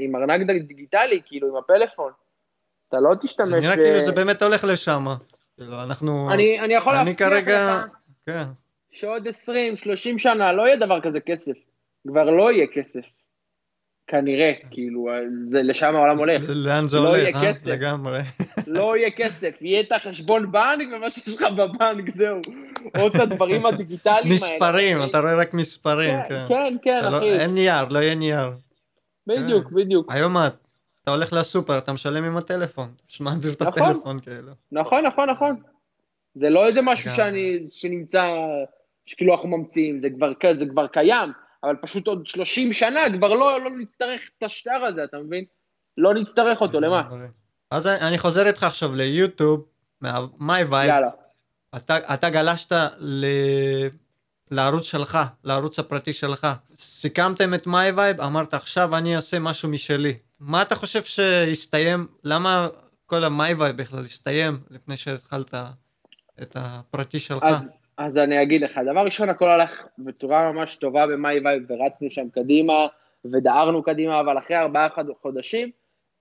עם 0.00 0.16
ארנק 0.16 0.46
דיגיטלי, 0.68 1.20
כאילו, 1.26 1.48
עם 1.48 1.56
הפלאפון. 1.56 2.12
אתה 2.88 2.96
לא 3.00 3.14
תשתמש... 3.20 3.48
זה 3.48 3.60
נראה 3.60 3.70
אה, 3.70 3.76
כאילו 3.76 4.00
זה 4.00 4.12
באמת 4.12 4.42
הולך 4.42 4.64
לשם. 4.64 5.06
כאילו, 5.56 5.82
אנחנו... 5.82 6.32
אני, 6.32 6.60
אני 6.60 6.74
יכול 6.74 6.94
אני 6.94 7.04
להבטיח 7.04 7.28
כרגע... 7.28 7.84
לך 7.84 7.86
כן. 8.26 8.44
שעוד 8.90 9.28
20, 9.28 9.76
30 9.76 10.18
שנה 10.18 10.52
לא 10.52 10.62
יהיה 10.62 10.76
דבר 10.76 11.00
כזה 11.00 11.20
כסף. 11.20 11.52
כבר 12.08 12.30
לא 12.30 12.52
יהיה 12.52 12.66
כסף. 12.66 13.00
כנראה, 14.06 14.52
כאילו, 14.70 15.08
זה, 15.44 15.62
לשם 15.62 15.96
העולם 15.96 16.18
הולך. 16.18 16.42
לאן 16.48 16.88
זה 16.88 16.96
לא 16.96 17.08
הולך, 17.08 17.22
יהיה 17.22 17.36
אה? 17.36 17.52
כסף. 17.52 17.66
לגמרי. 17.66 18.20
לא 18.66 18.96
יהיה 18.96 19.10
כסף, 19.10 19.50
יהיה 19.60 19.80
את 19.80 19.92
החשבון 19.92 20.52
בנק 20.52 20.88
ומה 20.96 21.10
שיש 21.10 21.36
לך 21.36 21.42
בבנק, 21.42 22.10
זהו. 22.10 22.40
או 22.98 23.06
את 23.08 23.14
הדברים 23.14 23.66
הדיגיטליים 23.66 24.24
האלה. 24.24 24.34
מספרים, 24.34 25.02
אתה 25.04 25.20
רואה 25.20 25.34
רק 25.36 25.54
מספרים, 25.54 26.18
כן, 26.28 26.44
כן. 26.48 26.54
כן, 26.54 26.76
כן, 26.82 27.10
לא- 27.12 27.18
אחי. 27.18 27.38
אין 27.38 27.54
נייר, 27.54 27.88
לא 27.90 27.98
יהיה 27.98 28.14
נייר. 28.14 28.50
בדיוק, 29.26 29.72
בדיוק. 29.72 30.12
היום 30.12 30.32
מה, 30.32 30.48
אתה 31.08 31.16
הולך 31.16 31.32
לסופר, 31.32 31.78
אתה 31.78 31.92
משלם 31.92 32.24
עם 32.24 32.36
הטלפון. 32.36 32.88
פשוט 33.06 33.20
מעביר 33.20 33.52
את 33.52 33.62
נכון. 33.62 33.82
הטלפון 33.82 34.20
כאילו. 34.20 34.52
נכון, 34.72 35.06
נכון, 35.06 35.30
נכון. 35.30 35.62
זה 36.34 36.50
לא 36.50 36.66
איזה 36.66 36.82
משהו. 36.82 37.14
שאני, 37.14 37.66
שנמצא, 37.70 38.22
שכאילו 39.06 39.34
אנחנו 39.34 39.48
ממציאים, 39.48 39.98
זה 39.98 40.08
כבר, 40.10 40.32
זה 40.52 40.66
כבר 40.66 40.86
קיים, 40.86 41.32
אבל 41.64 41.76
פשוט 41.82 42.06
עוד 42.06 42.26
30 42.26 42.72
שנה 42.72 43.00
כבר 43.18 43.28
לא, 43.28 43.60
לא 43.60 43.70
נצטרך 43.70 44.30
את 44.38 44.42
השטר 44.42 44.84
הזה, 44.84 45.04
אתה 45.04 45.18
מבין? 45.18 45.44
לא 45.98 46.14
נצטרך 46.14 46.60
אותו, 46.60 46.80
למה? 46.80 47.02
אז 47.70 47.86
אני 47.86 48.18
חוזר 48.18 48.46
איתך 48.46 48.64
עכשיו 48.64 48.94
ליוטיוב, 48.94 49.64
מה 50.00 50.32
My 50.32 50.64
Vibe, 50.64 50.90
יאללה. 50.90 51.10
אתה, 51.76 52.14
אתה 52.14 52.30
גלשת 52.30 52.72
ל... 52.98 53.26
לערוץ 54.50 54.84
שלך, 54.84 55.18
לערוץ 55.44 55.78
הפרטי 55.78 56.12
שלך. 56.12 56.46
סיכמתם 56.76 57.54
את 57.54 57.66
My 57.66 57.90
Vibe, 57.90 58.20
אמרת 58.20 58.54
עכשיו 58.54 58.96
אני 58.96 59.16
אעשה 59.16 59.38
משהו 59.38 59.68
משלי. 59.68 60.14
מה 60.40 60.62
אתה 60.62 60.74
חושב 60.74 61.02
שהסתיים, 61.02 62.06
למה 62.24 62.68
כל 63.06 63.24
ה 63.24 63.34
My 63.34 63.54
Vibe 63.54 63.76
בכלל 63.76 64.04
הסתיים 64.04 64.58
לפני 64.70 64.96
שהתחלת 64.96 65.54
את 66.42 66.56
הפרטי 66.56 67.18
שלך? 67.18 67.42
אז, 67.42 67.72
אז 67.98 68.16
אני 68.16 68.42
אגיד 68.42 68.62
לך, 68.62 68.80
דבר 68.90 69.00
ראשון, 69.00 69.28
הכל 69.28 69.48
הלך 69.48 69.86
בצורה 69.98 70.52
ממש 70.52 70.74
טובה 70.74 71.06
ב 71.06 71.17
My 71.17 71.40
Vibe, 71.44 71.62
ורצנו 71.68 72.10
שם 72.10 72.28
קדימה, 72.28 72.86
ודהרנו 73.32 73.82
קדימה, 73.82 74.20
אבל 74.20 74.38
אחרי 74.38 74.56
ארבעה 74.56 74.88
חודשים, 75.22 75.70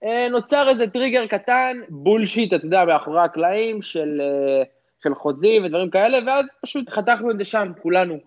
אה, 0.03 0.29
נוצר 0.29 0.67
איזה 0.69 0.87
טריגר 0.87 1.27
קטן, 1.27 1.77
bullshit, 1.89 2.53
אתה 2.53 2.65
יודע, 2.65 2.85
מאחורי 2.85 3.21
הקלעים 3.21 3.81
של, 3.81 4.21
אה, 4.21 4.63
של 5.03 5.15
חוזים 5.15 5.65
ודברים 5.65 5.89
כאלה, 5.89 6.19
ואז 6.27 6.45
פשוט 6.61 6.89
חתכנו 6.89 7.31
את 7.31 7.37
זה 7.37 7.45
שם, 7.45 7.71
כולנו. 7.81 8.17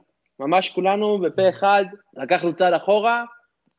ממש 0.40 0.70
כולנו 0.70 1.18
בפה 1.18 1.48
אחד, 1.48 1.84
לקחנו 2.16 2.54
צעד 2.54 2.72
אחורה, 2.72 3.24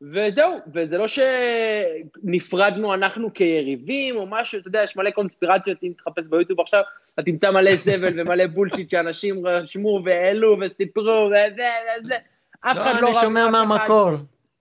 וזהו, 0.02 0.58
וזה 0.74 0.98
לא 0.98 1.06
שנפרדנו 1.08 2.94
אנחנו 2.94 3.34
כיריבים 3.34 4.16
או 4.16 4.26
משהו, 4.30 4.58
אתה 4.58 4.68
יודע, 4.68 4.82
יש 4.82 4.96
מלא 4.96 5.10
קונספירציות, 5.10 5.78
אם 5.82 5.92
תחפש 5.98 6.28
ביוטיוב 6.28 6.60
עכשיו, 6.60 6.82
אתה 7.14 7.22
תמצא 7.22 7.50
מלא 7.50 7.76
זבל 7.76 8.20
ומלא 8.20 8.46
בולשיט 8.46 8.90
שאנשים 8.90 9.46
רשמו 9.46 10.02
והעלו 10.04 10.56
וסיפרו 10.60 11.30
וזה 11.30 11.68
וזה, 12.04 12.14
אף 12.60 12.76
אחד 12.76 12.94
לא, 12.94 13.00
לא 13.00 13.08
אני 13.08 13.16
רב 13.16 13.22
שומע 13.22 13.42
עם 13.42 13.54
אף 13.54 13.60
אחד. 13.60 13.68
מהמקור. 13.68 14.10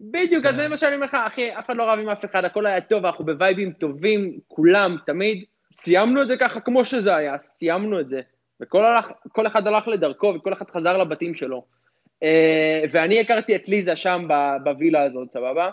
בדיוק, 0.02 0.46
אז 0.46 0.56
זה 0.56 0.68
מה 0.68 0.78
שאני 0.78 0.96
אומר 0.96 1.06
לך, 1.06 1.18
אחי, 1.28 1.50
אף 1.60 1.66
אחד 1.66 1.76
לא 1.76 1.84
רב 1.84 2.00
עם 2.00 2.10
אף 2.10 2.26
אחד, 2.26 2.46
הכל 2.46 2.66
היה 2.66 2.82
טוב, 2.82 3.06
אנחנו 3.06 3.26
בווייבים 3.26 3.72
טובים, 3.72 4.40
כולם, 4.48 4.96
תמיד. 5.06 5.44
סיימנו 5.74 6.22
את 6.22 6.28
זה 6.28 6.38
ככה 6.40 6.60
כמו 6.60 6.86
שזה 6.86 7.16
היה, 7.16 7.38
סיימנו 7.38 8.00
את 8.00 8.10
זה. 8.10 8.22
וכל 8.62 8.86
הלך, 8.86 9.06
אחד 9.48 9.68
הלך 9.68 9.88
לדרכו, 9.88 10.34
וכל 10.36 10.54
אחד 10.54 10.70
חזר 10.70 10.98
לבתים 10.98 11.36
שלו. 11.36 11.64
אה, 12.24 12.84
ואני 12.92 13.20
הכרתי 13.20 13.56
את 13.56 13.70
ליזה 13.70 13.96
שם 13.96 14.28
בווילה 14.64 15.04
הזאת, 15.04 15.32
סבבה? 15.32 15.70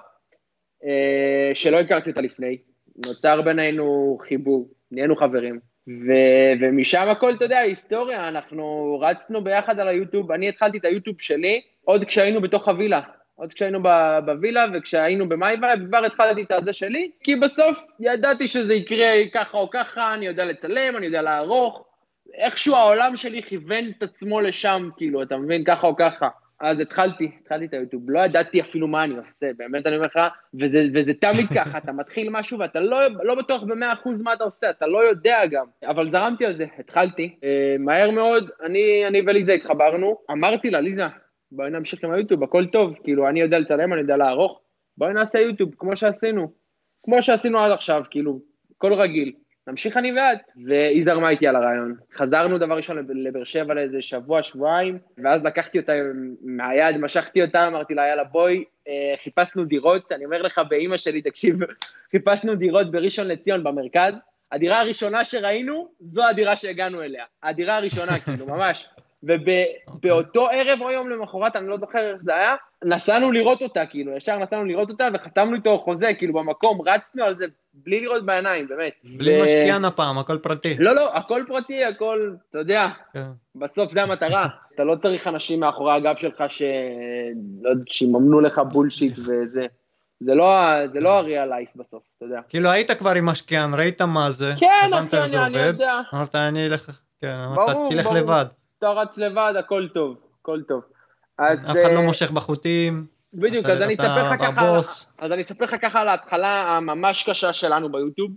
אה, 0.85 1.51
שלא 1.55 1.81
הכרתי 1.81 2.11
אותה 2.11 2.21
לפני. 2.21 2.59
נוצר 3.07 3.43
בינינו 3.43 4.19
חיבור, 4.29 4.69
נהיינו 4.91 5.17
חברים. 5.17 5.61
ו- 5.89 6.53
ומשם 6.61 7.09
הכל, 7.09 7.35
אתה 7.35 7.45
יודע, 7.45 7.59
היסטוריה, 7.59 8.29
אנחנו 8.29 8.99
רצנו 9.03 9.45
ביחד 9.45 9.81
על 9.81 9.89
היוטיוב, 9.89 10.33
אני 10.33 10.49
התחלתי 10.49 10.79
את 10.79 10.85
היוטיוב 10.85 11.21
שלי 11.21 11.61
עוד 11.85 12.05
כשהיינו 12.05 12.41
בתוך 12.41 12.69
הווילה, 12.69 13.01
עוד 13.35 13.53
כשהיינו 13.53 13.83
בווילה 14.27 14.67
וכשהיינו 14.75 15.29
במייבה, 15.29 15.73
כבר 15.89 16.05
התחלתי 16.05 16.43
את 16.43 16.53
הזה 16.53 16.73
שלי, 16.73 17.11
כי 17.23 17.37
בסוף 17.37 17.79
ידעתי 18.01 18.49
שזה 18.49 18.75
יקרה 18.75 19.15
ככה 19.35 19.59
או 19.59 19.71
ככה, 19.71 20.15
אני 20.15 20.27
יודע 20.27 20.45
לצלם, 20.45 20.97
אני 20.97 21.07
יודע 21.07 21.23
לערוך, 21.23 21.88
איכשהו 22.35 22.75
העולם 22.75 23.17
שלי 23.17 23.43
כיוון 23.43 23.85
את 23.99 24.03
עצמו 24.03 24.41
לשם, 24.41 24.89
כאילו, 24.97 25.23
אתה 25.23 25.37
מבין, 25.37 25.65
ככה 25.65 25.87
או 25.87 25.97
ככה. 25.97 26.29
אז 26.61 26.81
התחלתי, 26.81 27.31
התחלתי 27.41 27.65
את 27.65 27.73
היוטיוב, 27.75 28.11
לא 28.11 28.21
ידעתי 28.21 28.61
אפילו 28.61 28.89
מה 28.89 29.05
אני 29.05 29.17
עושה, 29.17 29.47
באמת 29.57 29.87
אני 29.87 29.97
אומר 29.97 30.07
לך, 30.07 30.19
וזה, 30.55 30.81
וזה 30.95 31.15
תמיד 31.15 31.47
ככה, 31.55 31.79
אתה 31.79 31.93
מתחיל 31.93 32.29
משהו 32.31 32.59
ואתה 32.59 32.81
לא, 32.81 32.99
לא 33.23 33.35
בטוח 33.35 33.63
במאה 33.63 33.93
אחוז 33.93 34.23
מה 34.23 34.33
אתה 34.33 34.45
עושה, 34.45 34.71
אתה 34.71 34.87
לא 34.87 35.05
יודע 35.05 35.39
גם, 35.51 35.67
אבל 35.83 36.11
זרמתי 36.11 36.47
על 36.47 36.57
זה, 36.57 36.67
התחלתי, 36.79 37.37
אה, 37.45 37.77
מהר 37.79 38.11
מאוד, 38.11 38.51
אני, 38.63 39.07
אני 39.07 39.23
וליזה 39.27 39.53
התחברנו, 39.53 40.19
אמרתי 40.31 40.71
לה, 40.71 40.81
ליזה, 40.81 41.07
בואי 41.53 41.71
נמשיך 41.71 42.05
עם 42.05 42.11
היוטיוב, 42.11 42.43
הכל 42.43 42.67
טוב, 42.67 42.99
כאילו, 43.05 43.29
אני 43.29 43.41
יודע 43.41 43.59
לצלם, 43.59 43.93
אני 43.93 44.01
יודע 44.01 44.17
לערוך, 44.17 44.61
בואי 44.99 45.13
נעשה 45.13 45.39
יוטיוב, 45.39 45.71
כמו 45.79 45.97
שעשינו, 45.97 46.53
כמו 47.03 47.23
שעשינו 47.23 47.59
עד 47.59 47.73
עכשיו, 47.73 48.03
כאילו, 48.11 48.41
הכל 48.77 48.93
רגיל. 48.93 49.33
נמשיך 49.69 49.97
אני 49.97 50.13
ואת, 50.13 50.39
והיא 50.67 51.05
זרמה 51.05 51.29
איתי 51.31 51.47
על 51.47 51.57
הרעיון. 51.57 51.95
חזרנו 52.15 52.59
דבר 52.59 52.77
ראשון 52.77 53.07
לבאר 53.11 53.45
שבע 53.45 53.75
לאיזה 53.75 54.03
שבוע, 54.03 54.43
שבועיים, 54.43 54.99
ואז 55.25 55.45
לקחתי 55.45 55.79
אותה 55.79 55.93
מהיד, 56.43 56.97
משכתי 56.97 57.43
אותה, 57.43 57.67
אמרתי 57.67 57.95
לה, 57.95 58.07
יאללה 58.07 58.25
בואי, 58.25 58.65
אה, 58.89 59.15
חיפשנו 59.17 59.65
דירות, 59.65 60.13
אני 60.13 60.25
אומר 60.25 60.43
לך 60.43 60.61
באימא 60.69 60.97
שלי, 60.97 61.23
תקשיב, 61.23 61.57
חיפשנו 62.13 62.55
דירות 62.55 62.91
בראשון 62.91 63.29
לציון 63.29 63.65
במרכז, 63.65 64.15
הדירה 64.53 64.81
הראשונה 64.81 65.25
שראינו, 65.25 65.89
זו 66.01 66.25
הדירה 66.25 66.57
שהגענו 66.57 67.03
אליה. 67.03 67.25
הדירה 67.43 67.77
הראשונה, 67.77 68.21
כאילו, 68.25 68.47
ממש. 68.47 68.89
ובאותו 69.23 70.45
אוקיי. 70.45 70.71
ערב 70.71 70.83
או 70.83 70.91
יום 70.91 71.11
למחרת, 71.11 71.57
אני 71.57 71.69
לא 71.69 71.79
זוכר 71.79 71.99
איך 71.99 72.23
זה 72.23 72.35
היה, 72.35 72.55
נסענו 72.85 73.33
לראות 73.33 73.63
אותה, 73.63 73.87
כאילו, 73.87 74.17
ישר 74.17 74.39
נסענו 74.39 74.65
לראות 74.65 74.91
אותה 74.91 75.09
וחתמנו 75.15 75.57
איתו 75.57 75.79
חוזה, 75.79 76.15
כאילו, 76.15 76.35
במקום, 76.35 76.89
רצנו 76.89 77.25
על 77.25 77.37
זה 77.37 77.47
בלי 77.75 78.01
לראות 78.01 78.27
בעיניים, 78.27 78.69
באמת. 78.69 78.93
בלי 79.05 79.41
ו... 79.41 79.45
משקיען 79.45 79.85
הפעם, 79.85 80.19
הכל 80.19 80.39
פרטי. 80.39 80.77
לא, 80.79 80.95
לא, 80.95 81.17
הכל 81.17 81.45
פרטי, 81.49 81.85
הכל, 81.85 82.33
אתה 82.51 82.59
יודע, 82.59 82.89
כן. 83.13 83.27
בסוף 83.55 83.93
זה 83.93 84.03
המטרה. 84.03 84.47
אתה 84.75 84.85
לא 84.85 84.97
צריך 84.97 85.27
אנשים 85.27 85.61
מאחורי 85.61 85.95
הגב 85.95 86.17
שלך 86.17 86.45
ש... 86.49 86.63
לא 87.63 87.71
שיממנו 87.87 88.41
לך 88.41 88.59
בולשיט 88.59 89.19
וזה. 89.27 89.67
זה 90.21 90.35
לא, 90.35 90.47
זה 90.93 91.01
לא 91.01 91.19
הריאל 91.19 91.49
לייף 91.49 91.69
בסוף, 91.77 92.03
אתה 92.17 92.25
יודע. 92.25 92.41
כאילו 92.49 92.71
היית 92.71 92.91
כבר 92.91 93.15
עם 93.15 93.27
משקיען, 93.27 93.75
ראית 93.75 94.03
מה 94.03 94.31
זה, 94.31 94.55
כן, 94.61 94.91
אחי, 94.93 95.17
אני, 95.17 95.39
אני 95.39 95.59
יודע. 95.59 96.01
אמרת, 96.15 96.35
אני 96.35 96.67
אלך, 96.67 96.91
כן, 97.21 97.35
אמרת, 97.35 97.77
תלך 97.91 98.07
לבד. 98.07 98.45
אתה 98.79 98.89
רץ 98.89 99.19
לבד, 99.19 99.53
הכל 99.59 99.89
טוב, 99.95 100.17
הכל 100.41 100.63
טוב. 100.69 100.83
אז... 101.39 101.71
אף 101.71 101.77
אחד 101.83 101.93
לא 101.93 101.99
אה, 101.99 102.07
מושך 102.07 102.31
בחוטים. 102.31 103.07
בדיוק, 103.35 103.67
אז 103.67 103.83
אני 103.83 103.95
אספר 103.95 104.33
לך 104.33 104.43
ככה, 104.43 104.81
אז 105.19 105.33
אני 105.33 105.41
אספר 105.41 105.65
לך 105.65 105.77
ככה 105.83 106.01
על 106.01 106.09
ההתחלה 106.09 106.77
הממש 106.77 107.31
קשה 107.31 107.53
שלנו 107.53 107.93
ביוטיוב. 107.93 108.31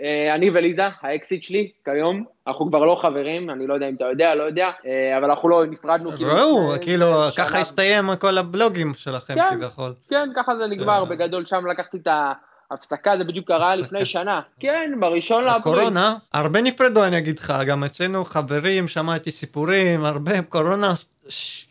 אה, 0.00 0.34
אני 0.34 0.50
וליזה, 0.54 0.88
האקסיט 1.00 1.42
שלי, 1.42 1.70
כיום, 1.84 2.24
אנחנו 2.46 2.68
כבר 2.68 2.84
לא 2.84 2.98
חברים, 3.02 3.50
אני 3.50 3.66
לא 3.66 3.74
יודע 3.74 3.88
אם 3.88 3.94
אתה 3.94 4.04
יודע, 4.04 4.34
לא 4.34 4.42
יודע, 4.42 4.70
אה, 4.86 5.18
אבל 5.18 5.30
אנחנו 5.30 5.48
לא 5.48 5.66
נפרדנו. 5.66 6.10
ראו, 6.20 6.72
כאילו, 6.80 7.06
ככה 7.36 7.58
הסתיים 7.58 8.16
כל 8.18 8.38
הבלוגים 8.38 8.94
שלכם 8.94 9.34
כן, 9.34 9.50
כביכול. 9.56 9.94
כן, 10.08 10.28
ככה 10.36 10.56
זה 10.56 10.66
נגמר, 10.66 11.04
בגדול 11.04 11.46
שם 11.46 11.66
לקחתי 11.66 11.96
את 11.96 12.06
ה... 12.06 12.32
הפסקה 12.70 13.18
זה 13.18 13.24
בדיוק 13.24 13.48
קרה 13.48 13.76
לפני 13.76 14.06
שנה. 14.06 14.40
כן, 14.60 14.92
בראשון 15.00 15.44
לאפריל. 15.44 15.78
הקורונה, 15.78 16.16
הרבה 16.32 16.62
נפרדו 16.62 17.04
אני 17.04 17.18
אגיד 17.18 17.38
לך, 17.38 17.52
גם 17.66 17.84
אצלנו 17.84 18.24
חברים, 18.24 18.88
שמעתי 18.88 19.30
סיפורים, 19.30 20.04
הרבה 20.04 20.42
קורונה, 20.42 20.92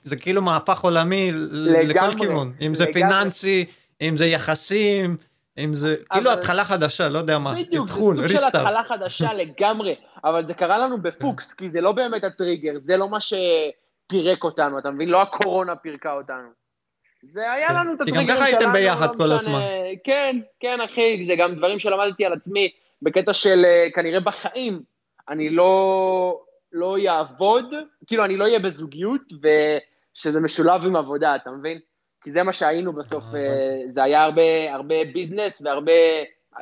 זה 0.03 0.15
כאילו 0.15 0.41
מהפך 0.41 0.81
עולמי 0.81 1.31
לכל 1.31 2.17
כיוון. 2.17 2.53
אם 2.61 2.75
זה 2.75 2.85
פיננסי, 2.93 3.65
אם 4.01 4.17
זה 4.17 4.25
יחסים, 4.25 5.17
אם 5.57 5.73
זה, 5.73 5.95
כאילו 6.13 6.31
התחלה 6.31 6.65
חדשה, 6.65 7.09
לא 7.09 7.17
יודע 7.17 7.39
מה, 7.39 7.53
בדיוק, 7.53 7.87
זה 7.87 7.93
סוג 7.93 8.27
של 8.27 8.43
התחלה 8.43 8.83
חדשה 8.83 9.33
לגמרי, 9.33 9.95
אבל 10.23 10.45
זה 10.45 10.53
קרה 10.53 10.77
לנו 10.77 11.01
בפוקס, 11.01 11.53
כי 11.53 11.69
זה 11.69 11.81
לא 11.81 11.91
באמת 11.91 12.23
הטריגר, 12.23 12.73
זה 12.83 12.97
לא 12.97 13.09
מה 13.09 13.17
שפירק 13.19 14.43
אותנו, 14.43 14.79
אתה 14.79 14.91
מבין? 14.91 15.09
לא 15.09 15.21
הקורונה 15.21 15.75
פירקה 15.75 16.13
אותנו. 16.13 16.62
זה 17.23 17.51
היה 17.51 17.67
כן. 17.67 17.75
לנו 17.75 17.93
את 17.93 18.01
הטריגרים 18.01 18.27
שלנו. 18.27 18.39
כי 18.39 18.45
גם 18.45 18.47
ככה 18.47 18.57
הייתם 18.57 18.73
ביחד 18.73 19.15
כל 19.15 19.31
הזמן. 19.31 19.59
כן, 20.03 20.39
כן, 20.59 20.81
אחי, 20.81 21.25
זה 21.27 21.35
גם 21.35 21.55
דברים 21.55 21.79
שלמדתי 21.79 22.25
על 22.25 22.33
עצמי 22.33 22.69
בקטע 23.01 23.33
של 23.33 23.65
אה, 23.65 23.87
כנראה 23.95 24.19
בחיים, 24.19 24.81
אני 25.29 25.49
לא, 25.49 26.41
לא 26.71 26.97
יעבוד, 26.97 27.73
כאילו, 28.07 28.25
אני 28.25 28.37
לא 28.37 28.43
אהיה 28.43 28.59
בזוגיות, 28.59 29.21
ושזה 29.33 30.39
משולב 30.39 30.85
עם 30.85 30.95
עבודה, 30.95 31.35
אתה 31.35 31.51
מבין? 31.51 31.79
כי 32.21 32.31
זה 32.31 32.43
מה 32.43 32.53
שהיינו 32.53 32.93
בסוף, 32.93 33.23
אה, 33.33 33.39
אה, 33.39 33.81
זה 33.87 34.03
היה 34.03 34.23
הרבה, 34.23 34.73
הרבה 34.73 34.95
ביזנס 35.13 35.61
והרבה 35.65 35.91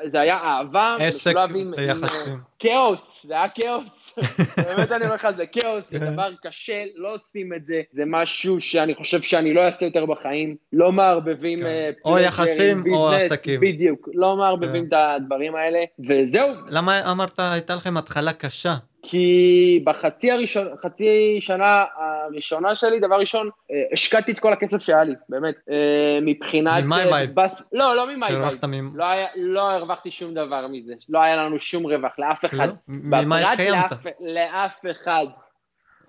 זה 0.05 0.19
היה 0.19 0.37
אהבה, 0.37 0.95
עסק 0.99 1.33
ויחסים. 1.77 2.39
כאוס, 2.59 3.25
זה 3.27 3.33
היה 3.33 3.49
כאוס. 3.49 4.19
באמת 4.67 4.91
אני 4.91 5.03
אומר 5.03 5.15
לך, 5.15 5.27
זה 5.37 5.45
כאוס, 5.45 5.91
זה 5.91 5.99
כן. 5.99 6.13
דבר 6.13 6.29
קשה, 6.43 6.83
לא 6.95 7.13
עושים 7.13 7.53
את 7.53 7.65
זה. 7.65 7.81
זה 7.91 8.03
משהו 8.07 8.61
שאני 8.61 8.95
חושב 8.95 9.21
שאני 9.21 9.53
לא 9.53 9.61
אעשה 9.61 9.85
יותר 9.85 10.05
בחיים. 10.05 10.55
לא 10.73 10.91
מערבבים... 10.91 11.59
כן. 11.59 11.65
אה, 11.65 11.89
או 12.05 12.19
יחסים 12.19 12.83
או 12.93 13.09
עסקים. 13.09 13.59
בדיוק, 13.59 14.09
לא 14.13 14.37
מערבבים 14.37 14.89
כן. 14.89 14.97
את 14.97 15.21
הדברים 15.21 15.55
האלה, 15.55 15.79
וזהו. 16.07 16.47
למה 16.67 17.11
אמרת, 17.11 17.39
הייתה 17.39 17.75
לכם 17.75 17.97
התחלה 17.97 18.33
קשה? 18.33 18.75
כי 19.03 19.81
בחצי 19.83 20.31
הראשון, 20.31 20.67
חצי 20.85 21.37
שנה 21.41 21.83
הראשונה 21.97 22.75
שלי, 22.75 22.99
דבר 22.99 23.15
ראשון, 23.15 23.49
אה, 23.71 23.75
השקעתי 23.93 24.31
את 24.31 24.39
כל 24.39 24.53
הכסף 24.53 24.81
שהיה 24.81 25.03
לי, 25.03 25.15
באמת. 25.29 25.55
אה, 25.71 26.19
מבחינת... 26.21 26.83
מ 26.83 26.90
My 26.90 27.04
Vibe. 27.04 27.39
אה, 27.39 27.45
בס... 27.45 27.63
לא, 27.73 27.95
לא 27.95 28.07
מ 28.07 28.14
My 28.15 28.29
Vibe. 28.29 28.65
ממ... 28.67 28.89
לא, 28.95 29.05
היה, 29.05 29.27
לא 29.35 29.71
הרווחתי 29.71 30.11
שום 30.11 30.33
דבר 30.33 30.67
מזה. 30.67 30.93
לא 31.09 31.21
היה 31.21 31.35
לנו 31.35 31.59
שום 31.59 31.85
רווח, 31.87 32.11
לאף 32.19 32.45
אחד. 32.45 32.67
לא? 32.67 32.73
ממה 32.87 33.51
התקיימת? 33.51 33.91
לאף, 33.91 34.05
לאף 34.19 34.79
אחד. 34.91 35.25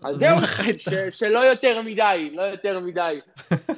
אז 0.04 0.16
זהו, 0.16 0.36
ש, 0.76 0.88
שלא 1.20 1.40
יותר 1.40 1.82
מדי, 1.82 2.30
לא 2.32 2.42
יותר 2.42 2.80
מדי. 2.80 3.20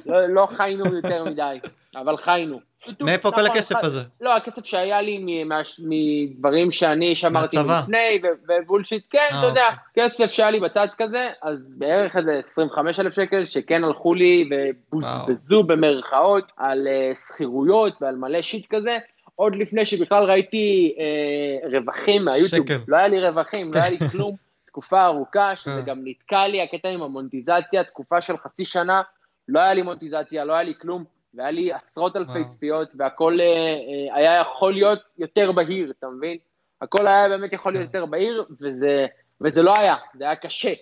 לא, 0.05 0.27
לא 0.27 0.45
חיינו 0.45 0.95
יותר 0.95 1.23
מדי, 1.23 1.59
אבל 1.95 2.17
חיינו. 2.17 2.59
מאיפה 3.01 3.31
כל 3.31 3.45
הכסף 3.45 3.75
הזה? 3.83 4.01
לא, 4.21 4.35
הכסף 4.35 4.65
שהיה 4.65 5.01
לי 5.01 5.45
מדברים 5.79 6.71
שאני 6.71 7.15
שמרתי 7.15 7.57
לפני, 7.57 8.21
ובולשיט, 8.47 9.03
כן, 9.09 9.27
אתה 9.29 9.45
יודע, 9.45 9.67
אוקיי. 9.67 10.09
כסף 10.09 10.27
שהיה 10.27 10.51
לי 10.51 10.59
בצד 10.59 10.87
כזה, 10.97 11.29
אז 11.43 11.73
בערך 11.77 12.15
איזה 12.15 12.39
25 12.39 12.99
אלף 12.99 13.13
שקל 13.13 13.45
שכן 13.45 13.83
הלכו 13.83 14.13
לי 14.13 14.49
ובוזבזו 14.51 15.63
במרכאות 15.63 16.51
על 16.57 16.87
אה, 16.87 17.11
שכירויות 17.15 17.93
ועל 18.01 18.15
מלא 18.15 18.41
שיט 18.41 18.65
כזה. 18.69 18.97
עוד 19.35 19.55
לפני 19.55 19.85
שבכלל 19.85 20.23
ראיתי 20.23 20.95
אה, 20.99 21.69
רווחים 21.69 22.25
מהיוטיוב, 22.25 22.65
שקל. 22.65 22.79
לא 22.87 22.97
היה 22.97 23.07
לי 23.07 23.27
רווחים, 23.27 23.73
לא 23.73 23.79
היה 23.79 23.89
לי 23.89 24.09
כלום, 24.11 24.35
תקופה 24.67 25.05
ארוכה, 25.05 25.55
שזה 25.55 25.81
גם 25.85 26.01
נתקע 26.03 26.47
לי, 26.47 26.61
הקטע 26.61 26.89
עם 26.89 27.01
המונטיזציה, 27.01 27.83
תקופה 27.83 28.21
של 28.21 28.37
חצי 28.37 28.65
שנה, 28.65 29.01
לא 29.47 29.59
היה 29.59 29.73
לי 29.73 29.81
מונטיזציה, 29.81 30.45
לא 30.45 30.53
היה 30.53 30.63
לי 30.63 30.73
כלום, 30.81 31.03
והיה 31.35 31.51
לי 31.51 31.73
עשרות 31.73 32.15
אלפי 32.15 32.31
וואו. 32.31 32.49
צפיות, 32.49 32.89
והכל 32.95 33.37
אה, 33.39 33.45
אה, 33.45 34.15
היה 34.15 34.41
יכול 34.41 34.73
להיות 34.73 34.99
יותר 35.17 35.51
בהיר, 35.51 35.93
אתה 35.99 36.07
מבין? 36.17 36.37
הכל 36.81 37.07
היה 37.07 37.29
באמת 37.29 37.53
יכול 37.53 37.73
להיות 37.73 37.91
כן. 37.91 37.97
יותר 37.97 38.05
בהיר, 38.05 38.45
וזה, 38.61 39.05
וזה 39.41 39.63
לא 39.63 39.73
היה, 39.77 39.95
זה 40.17 40.23
היה 40.23 40.35
קשה. 40.35 40.73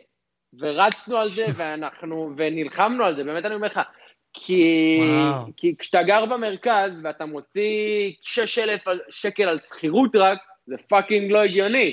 ורצנו 0.59 1.17
על 1.17 1.29
זה, 1.29 1.45
ואנחנו, 1.57 2.33
ונלחמנו 2.37 3.03
על 3.03 3.15
זה, 3.15 3.23
באמת 3.23 3.45
אני 3.45 3.55
אומר 3.55 3.67
לך, 3.67 3.79
כי, 4.33 4.99
כי 5.57 5.75
כשאתה 5.79 6.03
גר 6.03 6.25
במרכז 6.25 7.01
ואתה 7.03 7.25
מוציא 7.25 8.11
6,000 8.21 8.81
שקל 9.09 9.43
על 9.43 9.59
שכירות 9.59 10.15
רק, 10.15 10.37
זה 10.67 10.75
fucking 10.89 11.31
לא 11.31 11.43
הגיוני. 11.43 11.91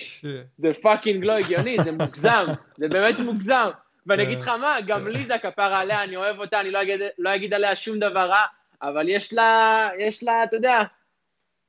זה 0.59 0.73
fucking 0.83 1.25
לא 1.25 1.33
הגיוני, 1.33 1.77
זה 1.85 1.93
מוגזם, 1.93 2.47
זה 2.79 2.89
באמת 2.89 3.19
מוגזם. 3.19 3.71
ואני 4.11 4.23
אגיד 4.23 4.39
לך 4.39 4.49
מה, 4.49 4.77
גם 4.87 5.09
ליזה 5.09 5.39
כפרה 5.39 5.81
עליה, 5.81 6.05
אני 6.05 6.17
אוהב 6.17 6.41
אותה, 6.41 6.61
אני 6.61 6.71
לא 6.71 6.83
אגיד, 6.83 7.01
לא 7.19 7.35
אגיד 7.35 7.55
עליה 7.55 7.77
שום 7.77 7.99
דבר 7.99 8.29
רע, 8.29 8.45
אבל 8.83 9.09
יש 9.09 9.33
לה, 9.33 9.89
יש 9.99 10.23
לה, 10.23 10.43
אתה 10.43 10.57
יודע, 10.57 10.79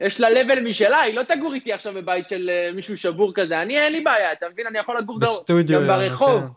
יש 0.02 0.22
לה 0.22 0.30
level 0.30 0.60
משלה, 0.60 1.02
היא 1.02 1.16
לא 1.16 1.24
תגור 1.24 1.54
איתי 1.54 1.74
עכשיו 1.74 1.94
בבית 1.94 2.30
של 2.30 2.50
אה, 2.50 2.72
מישהו 2.74 2.98
שבור 2.98 3.32
כזה, 3.36 3.62
אני 3.62 3.80
אין 3.80 3.94
לי 3.94 4.02
בעיה, 4.02 4.32
אתה 4.32 4.50
מבין? 4.50 4.68
אני 4.68 4.80
יכול 4.80 4.98
לגור 4.98 5.20
בסטודיו, 5.20 5.80
גם 5.80 5.88
ברחוב. 5.88 6.42
כן. 6.42 6.48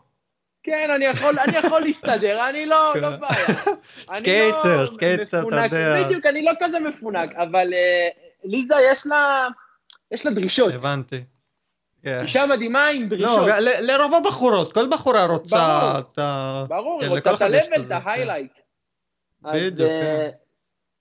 כן, 0.63 0.91
אני 0.95 1.05
יכול, 1.05 1.39
אני 1.39 1.57
יכול 1.57 1.81
להסתדר, 1.81 2.49
אני 2.49 2.65
לא, 2.65 2.91
כן. 2.93 3.01
לא 3.01 3.09
בעיה. 3.09 3.45
אני 4.09 4.17
skater, 4.17 4.81
לא 4.81 4.87
skater, 4.87 5.23
אתה 5.23 5.37
יודע. 5.37 6.03
בדיוק, 6.03 6.25
אני 6.25 6.41
לא 6.41 6.51
כזה 6.59 6.79
מפונק, 6.79 7.35
אבל 7.35 7.73
אה, 7.73 8.07
ליזה 8.43 8.75
יש 8.91 9.07
לה, 9.07 9.47
יש 10.11 10.25
לה 10.25 10.31
דרישות. 10.31 10.73
הבנתי. 10.73 11.23
כן. 12.05 12.21
אישה 12.21 12.45
מדהימה 12.45 12.87
עם 12.87 13.01
לא, 13.01 13.07
דרישות. 13.07 13.47
ל- 13.47 13.91
לרוב 13.91 14.13
הבחורות, 14.13 14.73
כל 14.73 14.87
בחורה 14.91 15.25
רוצה 15.25 15.79
ברור. 15.81 15.99
את 15.99 16.19
ה... 16.19 16.63
ברור, 16.69 17.01
היא 17.01 17.09
כן, 17.09 17.15
רוצה 17.15 17.31
לכל 17.31 17.45
את 17.45 17.51
ה-level, 17.51 17.81
את 17.81 17.87
כן. 17.87 17.97
ההיילייט. 18.09 18.59
אז, 19.43 19.61
בדיוק, 19.61 19.89
אה, 19.89 20.29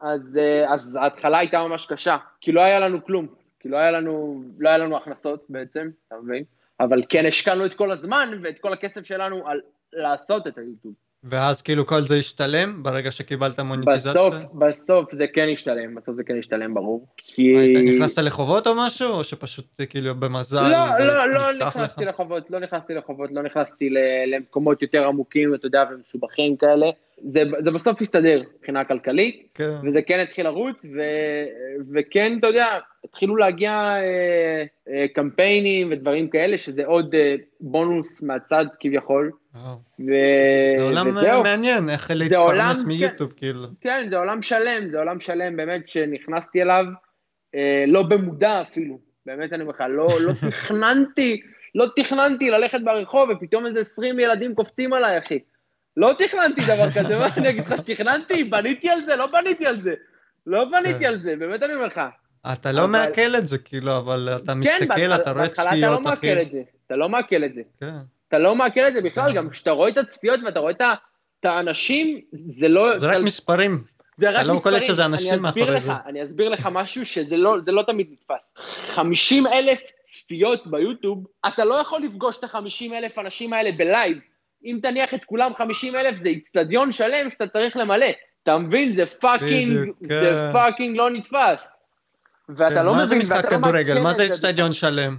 כן. 0.01 0.07
אז, 0.07 0.37
אה, 0.39 0.75
אז 0.75 0.99
ההתחלה 1.01 1.39
הייתה 1.39 1.59
ממש 1.63 1.87
קשה, 1.87 2.17
כי 2.41 2.53
לא 2.53 2.61
היה 2.61 2.81
לנו 2.81 3.05
כלום, 3.05 3.27
כי 3.61 3.69
לא 3.69 3.77
היה 3.77 3.91
לנו, 3.91 4.43
לא 4.59 4.69
היה 4.69 4.79
לנו 4.79 4.97
הכנסות 4.97 5.45
בעצם, 5.49 5.91
אתה 6.09 6.17
מבין? 6.23 6.45
אבל 6.81 7.03
כן 7.09 7.27
השקענו 7.27 7.67
את 7.67 7.75
כל 7.75 7.91
הזמן 7.91 8.39
ואת 8.43 8.59
כל 8.59 8.73
הכסף 8.73 9.05
שלנו 9.07 9.49
על 9.49 9.61
לעשות 9.93 10.47
את 10.47 10.59
היוטיוב. 10.59 10.95
ואז 11.25 11.62
כאילו 11.62 11.87
כל 11.87 12.03
זה 12.03 12.16
השתלם 12.16 12.83
ברגע 12.83 13.11
שקיבלת 13.11 13.61
מוניטיזציה? 13.61 14.11
בסוף, 14.11 14.35
בסוף 14.55 15.14
זה 15.14 15.27
כן 15.35 15.49
ישתלם, 15.49 15.95
בסוף 15.95 16.16
זה 16.16 16.22
כן 16.25 16.37
ישתלם, 16.37 16.75
ברור. 16.75 17.07
כי... 17.16 17.43
היית 17.43 17.95
נכנסת 17.95 18.18
לחובות 18.18 18.66
או 18.66 18.72
משהו, 18.77 19.11
או 19.11 19.25
שפשוט 19.25 19.64
כאילו 19.89 20.14
במזל? 20.14 20.68
לא, 20.72 21.05
לא, 21.07 21.29
לא 21.29 21.53
נפתח 21.53 21.66
נכנסתי 21.66 22.05
לך? 22.05 22.09
לחובות, 22.09 22.51
לא 22.51 22.61
נכנסתי 22.61 22.95
לחובות, 22.95 23.31
לא 23.33 23.43
נכנסתי 23.43 23.91
למקומות 24.27 24.83
יותר 24.83 25.05
עמוקים, 25.07 25.55
אתה 25.55 25.66
יודע, 25.66 25.85
ומסובכים 25.91 26.57
כאלה. 26.57 26.87
זה, 27.31 27.43
זה 27.64 27.70
בסוף 27.70 28.03
הסתדר 28.03 28.43
מבחינה 28.57 28.85
כלכלית, 28.85 29.49
כן. 29.55 29.70
וזה 29.85 30.03
כן 30.03 30.18
התחיל 30.18 30.47
לרוץ, 30.47 30.85
ו, 30.85 31.01
וכן, 31.93 32.39
אתה 32.39 32.47
יודע, 32.47 32.66
התחילו 33.05 33.37
להגיע 33.37 33.72
אה, 33.72 34.64
אה, 34.89 35.07
קמפיינים 35.14 35.93
ודברים 35.93 36.29
כאלה, 36.29 36.59
שזה 36.59 36.87
עוד 36.87 37.14
אה, 37.14 37.35
בונוס 37.61 38.22
מהצד 38.22 38.64
כביכול. 38.81 39.31
ו... 40.01 40.12
זה 40.77 40.83
עולם 40.83 41.09
וזהו. 41.09 41.43
מעניין, 41.43 41.91
איך 41.91 42.11
להתפרנס 42.14 42.83
כן. 42.83 42.89
מיוטיוב, 42.89 43.33
כאילו. 43.37 43.66
כן, 43.81 44.07
זה 44.11 44.16
עולם 44.16 44.43
שלם, 44.43 44.91
זה 44.91 44.99
עולם 44.99 45.20
שלם 45.20 45.57
באמת 45.57 45.89
שנכנסתי 45.89 46.62
אליו, 46.62 46.85
אה, 47.55 47.85
לא 47.87 48.03
במודע 48.03 48.61
אפילו, 48.61 48.99
באמת 49.27 49.53
אני 49.53 49.62
אומר 49.62 49.72
לך, 49.72 49.85
לא, 49.89 50.09
לא 50.20 50.33
תכננתי, 50.51 51.41
לא 51.75 51.87
תכננתי 51.97 52.51
ללכת 52.51 52.81
ברחוב 52.85 53.31
ופתאום 53.31 53.66
איזה 53.66 53.81
20 53.81 54.20
ילדים 54.20 54.55
קופצים 54.55 54.93
עליי, 54.93 55.18
אחי. 55.18 55.39
לא 55.97 56.13
תכננתי 56.19 56.65
דבר 56.65 56.91
כזה, 56.93 57.17
מה 57.19 57.27
אני 57.37 57.49
אגיד 57.51 57.67
לך 57.67 57.75
שתכננתי? 57.79 58.45
בניתי 58.45 58.91
על 58.91 58.99
זה? 59.07 59.17
לא 59.17 59.27
בניתי 59.27 59.67
על 59.67 59.83
זה. 59.83 59.95
לא 60.47 60.65
בניתי 60.73 60.99
כן. 60.99 61.05
על 61.05 61.23
זה, 61.23 61.37
באמת 61.37 61.63
אני 61.63 61.75
אומר 61.75 61.87
לך. 61.87 62.01
אתה 62.53 62.73
לא 62.73 62.89
מעכל 62.89 63.37
את 63.39 63.47
זה, 63.47 63.59
כאילו, 63.59 63.97
אבל 63.97 64.29
אתה 64.37 64.53
כן, 64.53 64.59
מסתכל, 64.59 65.13
אתה 65.15 65.33
רואה 65.33 65.43
בהתחלה 65.43 65.69
אתה 65.71 65.77
לא 65.77 65.87
צפיות, 65.87 66.01
מעכל 66.03 66.17
אחי. 66.27 66.43
את 66.43 66.51
זה, 66.53 66.63
אתה 66.87 66.97
לא 66.97 67.09
מעכל 67.09 67.45
את 67.45 67.55
זה. 67.55 67.61
כן. 67.81 67.95
אתה 68.29 68.39
לא 68.39 68.55
מעכל 68.55 68.81
את 68.81 68.95
זה 68.95 69.01
בכלל. 69.03 69.33
גם 69.35 69.51
כשאתה 69.51 69.71
רואה 69.71 69.89
את 69.89 69.97
הצפיות 69.99 70.41
ואתה 70.47 70.61
רואה 70.61 70.73
את 70.73 71.45
האנשים, 71.45 72.21
זה 72.33 72.69
לא... 72.69 72.99
זה 72.99 73.07
רק 73.07 73.13
אתה- 73.17 73.23
מספרים. 73.25 73.85
זה 74.17 74.31
רק 74.31 74.47
לא 74.47 74.55
מספרים. 74.55 74.77
קולט 74.79 74.89
שזה 74.89 75.05
אנשים 75.07 75.43
מאחורי 75.43 75.81
זה. 75.81 75.93
אני 76.07 76.23
אסביר 76.23 76.49
לך 76.49 76.69
משהו 76.73 77.07
שזה 77.07 77.37
לא, 77.37 77.57
לא 77.67 77.83
תמיד 77.83 78.07
נתפס. 78.13 78.53
50 78.95 79.47
אלף 79.47 79.83
צפיות 80.03 80.67
ביוטיוב, 80.67 81.27
אתה 81.49 81.65
לא 81.65 81.75
יכול 81.75 82.03
לפגוש 82.03 82.39
את 82.39 82.45
ה-50 82.45 82.93
אלף 82.95 83.19
אנשים 83.19 83.53
האלה 83.53 83.73
בלייב. 83.73 84.19
אם 84.65 84.79
תניח 84.83 85.15
את 85.15 85.25
כולם 85.25 85.53
50 85.59 85.97
אלף, 85.97 86.17
זה 86.17 86.29
איצטדיון 86.29 86.93
שלם 86.93 87.31
שאתה 87.31 87.47
צריך 87.47 87.77
למלא. 87.77 88.07
אתה 88.43 88.59
מבין? 88.59 88.93
זה 88.93 89.07
fucking, 89.07 89.91
זה 90.01 90.35
כן. 90.37 90.53
fucking 90.53 90.97
לא 90.97 91.11
נתפס. 91.11 91.69
ואתה 92.49 92.75
כן, 92.75 92.87
לא 92.87 92.93
מה 92.93 93.07
זה 93.07 93.15
מבין, 93.15 93.19
משחק 93.19 93.45
ואתה 93.45 93.57
לא 93.57 93.57
כדורגל? 93.57 94.01
מה 94.01 94.12
זה. 94.12 94.27
אצטדיון 94.27 94.73
שלם? 94.73 95.17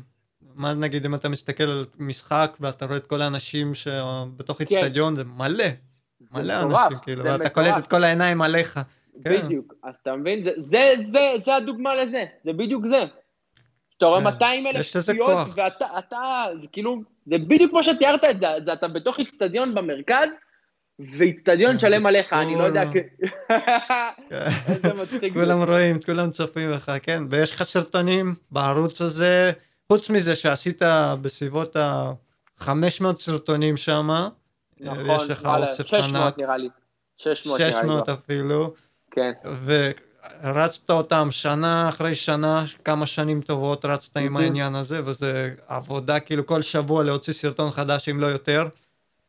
מה 0.55 0.73
נגיד 0.73 1.05
אם 1.05 1.15
אתה 1.15 1.29
מסתכל 1.29 1.63
על 1.63 1.85
משחק 1.99 2.57
ואתה 2.59 2.85
רואה 2.85 2.97
את 2.97 3.07
כל 3.07 3.21
האנשים 3.21 3.73
שבתוך 3.73 4.57
כן. 4.57 4.63
אצטדיון, 4.63 5.15
זה 5.15 5.23
מלא, 5.23 5.65
מלא 6.33 6.53
אנשים, 6.61 6.97
כאילו, 7.03 7.23
ואתה 7.23 7.49
קולט. 7.49 7.77
את 7.77 7.87
כל 7.87 8.03
העיניים 8.03 8.41
עליך. 8.41 8.79
בדיוק, 9.15 9.73
אז 9.83 9.95
אתה 10.01 10.15
מבין? 10.15 10.41
זה 11.43 11.55
הדוגמה 11.55 11.95
לזה, 11.95 12.23
זה 12.43 12.53
בדיוק 12.53 12.85
זה. 12.89 13.03
אתה 13.97 14.05
רואה 14.05 14.19
כן, 14.19 14.23
200 14.23 14.67
אלף 14.67 14.79
יש 14.79 14.95
לזה 14.95 15.13
צפיות, 15.13 15.29
כוח. 15.31 15.49
ואתה, 15.55 15.85
אתה, 15.99 16.17
זה 16.61 16.67
כאילו, 16.71 17.01
זה 17.25 17.37
בדיוק 17.37 17.71
כמו 17.71 17.83
שתיארת 17.83 18.23
את 18.23 18.39
זה, 18.39 18.47
זה 18.65 18.73
אתה 18.73 18.87
בתוך 18.87 19.19
איצטדיון 19.19 19.75
במרכז, 19.75 20.27
ואיצטדיון 21.17 21.71
כן, 21.71 21.79
שלם 21.79 22.05
עליך, 22.05 22.33
אני 22.33 22.55
לא 22.55 22.63
יודע, 22.63 22.81
כולם. 22.85 22.93
כ- 22.93 23.51
איזה 24.67 24.93
מצחיק 24.93 25.33
זה. 25.33 25.39
כולם 25.39 25.63
רואים, 25.63 25.99
כולם 26.05 26.29
צופים 26.31 26.69
לך, 26.69 26.91
כן, 27.03 27.23
ויש 27.29 27.51
לך 27.51 27.63
סרטונים 27.63 28.35
בערוץ 28.51 29.01
הזה, 29.01 29.51
חוץ 29.91 30.09
מזה 30.09 30.35
שעשית 30.35 30.81
בסביבות 31.21 31.75
ה-500 31.75 32.67
סרטונים 33.17 33.77
שם, 33.77 34.09
נכון, 34.79 34.99
יש 35.15 35.29
לך 35.29 35.45
אוסף 35.57 35.87
600 35.87 36.15
ענק, 36.15 36.37
נראה 36.37 36.57
לי, 36.57 36.69
600 37.17 37.59
נראה 37.59 37.69
לי, 37.69 37.75
600. 37.77 38.09
אפילו, 38.09 38.73
כן, 39.11 39.31
ורצת 40.43 40.89
אותם 40.89 41.27
שנה 41.31 41.89
אחרי 41.89 42.15
שנה, 42.15 42.63
כמה 42.85 43.05
שנים 43.05 43.41
טובות 43.41 43.85
רצת 43.85 44.17
עם. 44.17 44.37
העניין 44.37 44.75
הזה, 44.75 45.01
וזה 45.05 45.53
עבודה 45.67 46.19
כאילו 46.19 46.45
כל 46.45 46.61
שבוע 46.61 47.03
להוציא 47.03 47.33
סרטון 47.33 47.71
חדש, 47.71 48.09
אם 48.09 48.19
לא 48.19 48.27
יותר. 48.27 48.67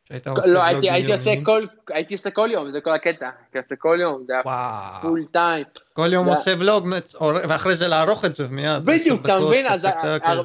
שהיית 0.07 0.27
עושה 0.27 0.47
לא, 0.49 0.63
הייתי 0.63 0.91
הייתי 0.91 1.11
עושה. 1.11 1.33
כל, 1.45 1.65
הייתי 1.89 2.13
עושה 2.13 2.31
כל 2.31 2.49
יום, 2.51 2.71
זה 2.71 2.81
כל 2.81 2.91
הקטע, 2.91 3.29
הייתי 3.45 3.57
עושה 3.57 3.75
כל 3.75 3.97
יום, 4.01 4.23
זה 4.27 4.33
היה 4.33 4.99
פול 5.01 5.25
טיים. 5.31 5.63
כל 5.93 6.13
יום 6.13 6.27
עושה 6.27 6.53
ולוג, 6.59 6.87
ואחרי 7.21 7.75
זה 7.75 7.87
לערוך 7.87 8.25
את 8.25 8.35
זה 8.35 8.47
מיד. 8.47 8.85
בדיוק, 8.85 9.25
אתה 9.25 9.39
מבין? 9.39 9.67
אז 9.67 9.81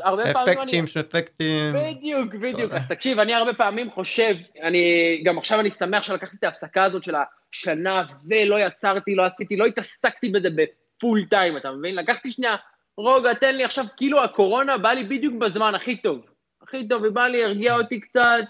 הרבה 0.02 0.32
פעמים 0.32 0.58
אני- 0.60 0.80
אפקטים, 0.80 0.84
אפקטים. 1.00 1.74
בדיוק, 1.74 2.34
בדיוק. 2.34 2.72
אז 2.72 2.86
תקשיב, 2.86 3.18
אני 3.18 3.34
הרבה 3.34 3.54
פעמים 3.54 3.90
חושב, 3.90 4.34
אני, 4.62 4.82
גם 5.24 5.38
עכשיו 5.38 5.60
אני 5.60 5.70
שמח 5.70 6.02
שלקחתי 6.02 6.36
את 6.38 6.44
ההפסקה 6.44 6.82
הזאת 6.82 7.04
של 7.04 7.14
השנה 7.52 8.02
ולא 8.28 8.60
יצרתי, 8.60 9.14
לא 9.14 9.22
עשיתי, 9.24 9.56
לא 9.56 9.64
התעסקתי 9.64 10.28
בזה 10.28 10.48
בפול 10.56 11.24
טיים, 11.30 11.56
אתה 11.56 11.70
מבין? 11.70 11.94
לקחתי 11.94 12.30
שנייה, 12.30 12.56
רוגע, 12.96 13.34
תן 13.34 13.54
לי 13.54 13.64
עכשיו, 13.64 13.84
כאילו 13.96 14.24
הקורונה 14.24 14.78
באה 14.78 14.94
לי 14.94 15.04
בדיוק 15.04 15.34
בזמן 15.34 15.74
הכי 15.74 15.96
טוב. 15.96 16.20
הכי 16.62 16.88
טוב, 16.88 17.04
היא 17.04 17.12
באה 17.12 17.28
לי, 17.28 17.44
הרגיעה 17.44 17.76
אותי 17.76 18.00
קצת, 18.00 18.44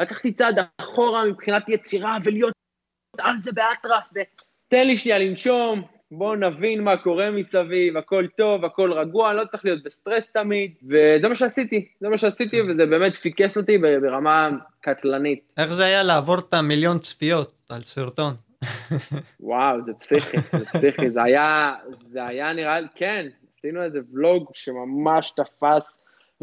לקחתי 0.00 0.32
צעד 0.32 0.58
אחורה 0.78 1.24
מבחינת 1.24 1.68
יצירה 1.68 2.18
ולהיות 2.24 2.52
על 3.18 3.36
זה 3.38 3.50
באטרף, 3.52 4.08
ותן 4.10 4.86
לי 4.86 4.98
שנייה 4.98 5.18
לנשום, 5.18 5.82
בואו 6.10 6.34
נבין 6.34 6.84
מה 6.84 6.96
קורה 6.96 7.30
מסביב, 7.30 7.96
הכל 7.96 8.26
טוב, 8.36 8.64
הכל 8.64 8.92
רגוע, 8.92 9.32
לא 9.32 9.44
צריך 9.44 9.64
להיות 9.64 9.82
בסטרס 9.82 10.32
תמיד, 10.32 10.74
וזה 10.82 11.28
מה 11.28 11.34
שעשיתי, 11.34 11.88
זה 12.00 12.08
מה 12.08 12.16
שעשיתי, 12.16 12.56
כן. 12.56 12.70
וזה 12.70 12.86
באמת 12.86 13.16
פיקס 13.16 13.56
אותי 13.56 13.78
ברמה 13.78 14.50
קטלנית. 14.80 15.52
איך 15.56 15.72
זה 15.72 15.84
היה 15.84 16.02
לעבור 16.02 16.38
את 16.38 16.54
המיליון 16.54 16.98
צפיות 16.98 17.52
על 17.68 17.80
סרטון? 17.80 18.34
וואו, 19.40 19.84
זה 19.86 19.92
פסיכי, 19.92 20.36
זה 20.52 20.64
פסיכי, 20.64 21.10
זה 21.10 21.22
היה, 21.22 21.74
זה 22.12 22.26
היה 22.26 22.52
נראה 22.52 22.78
כן, 22.94 23.26
עשינו 23.58 23.82
איזה 23.82 23.98
ולוג 24.12 24.50
שממש 24.54 25.30
תפס, 25.30 25.98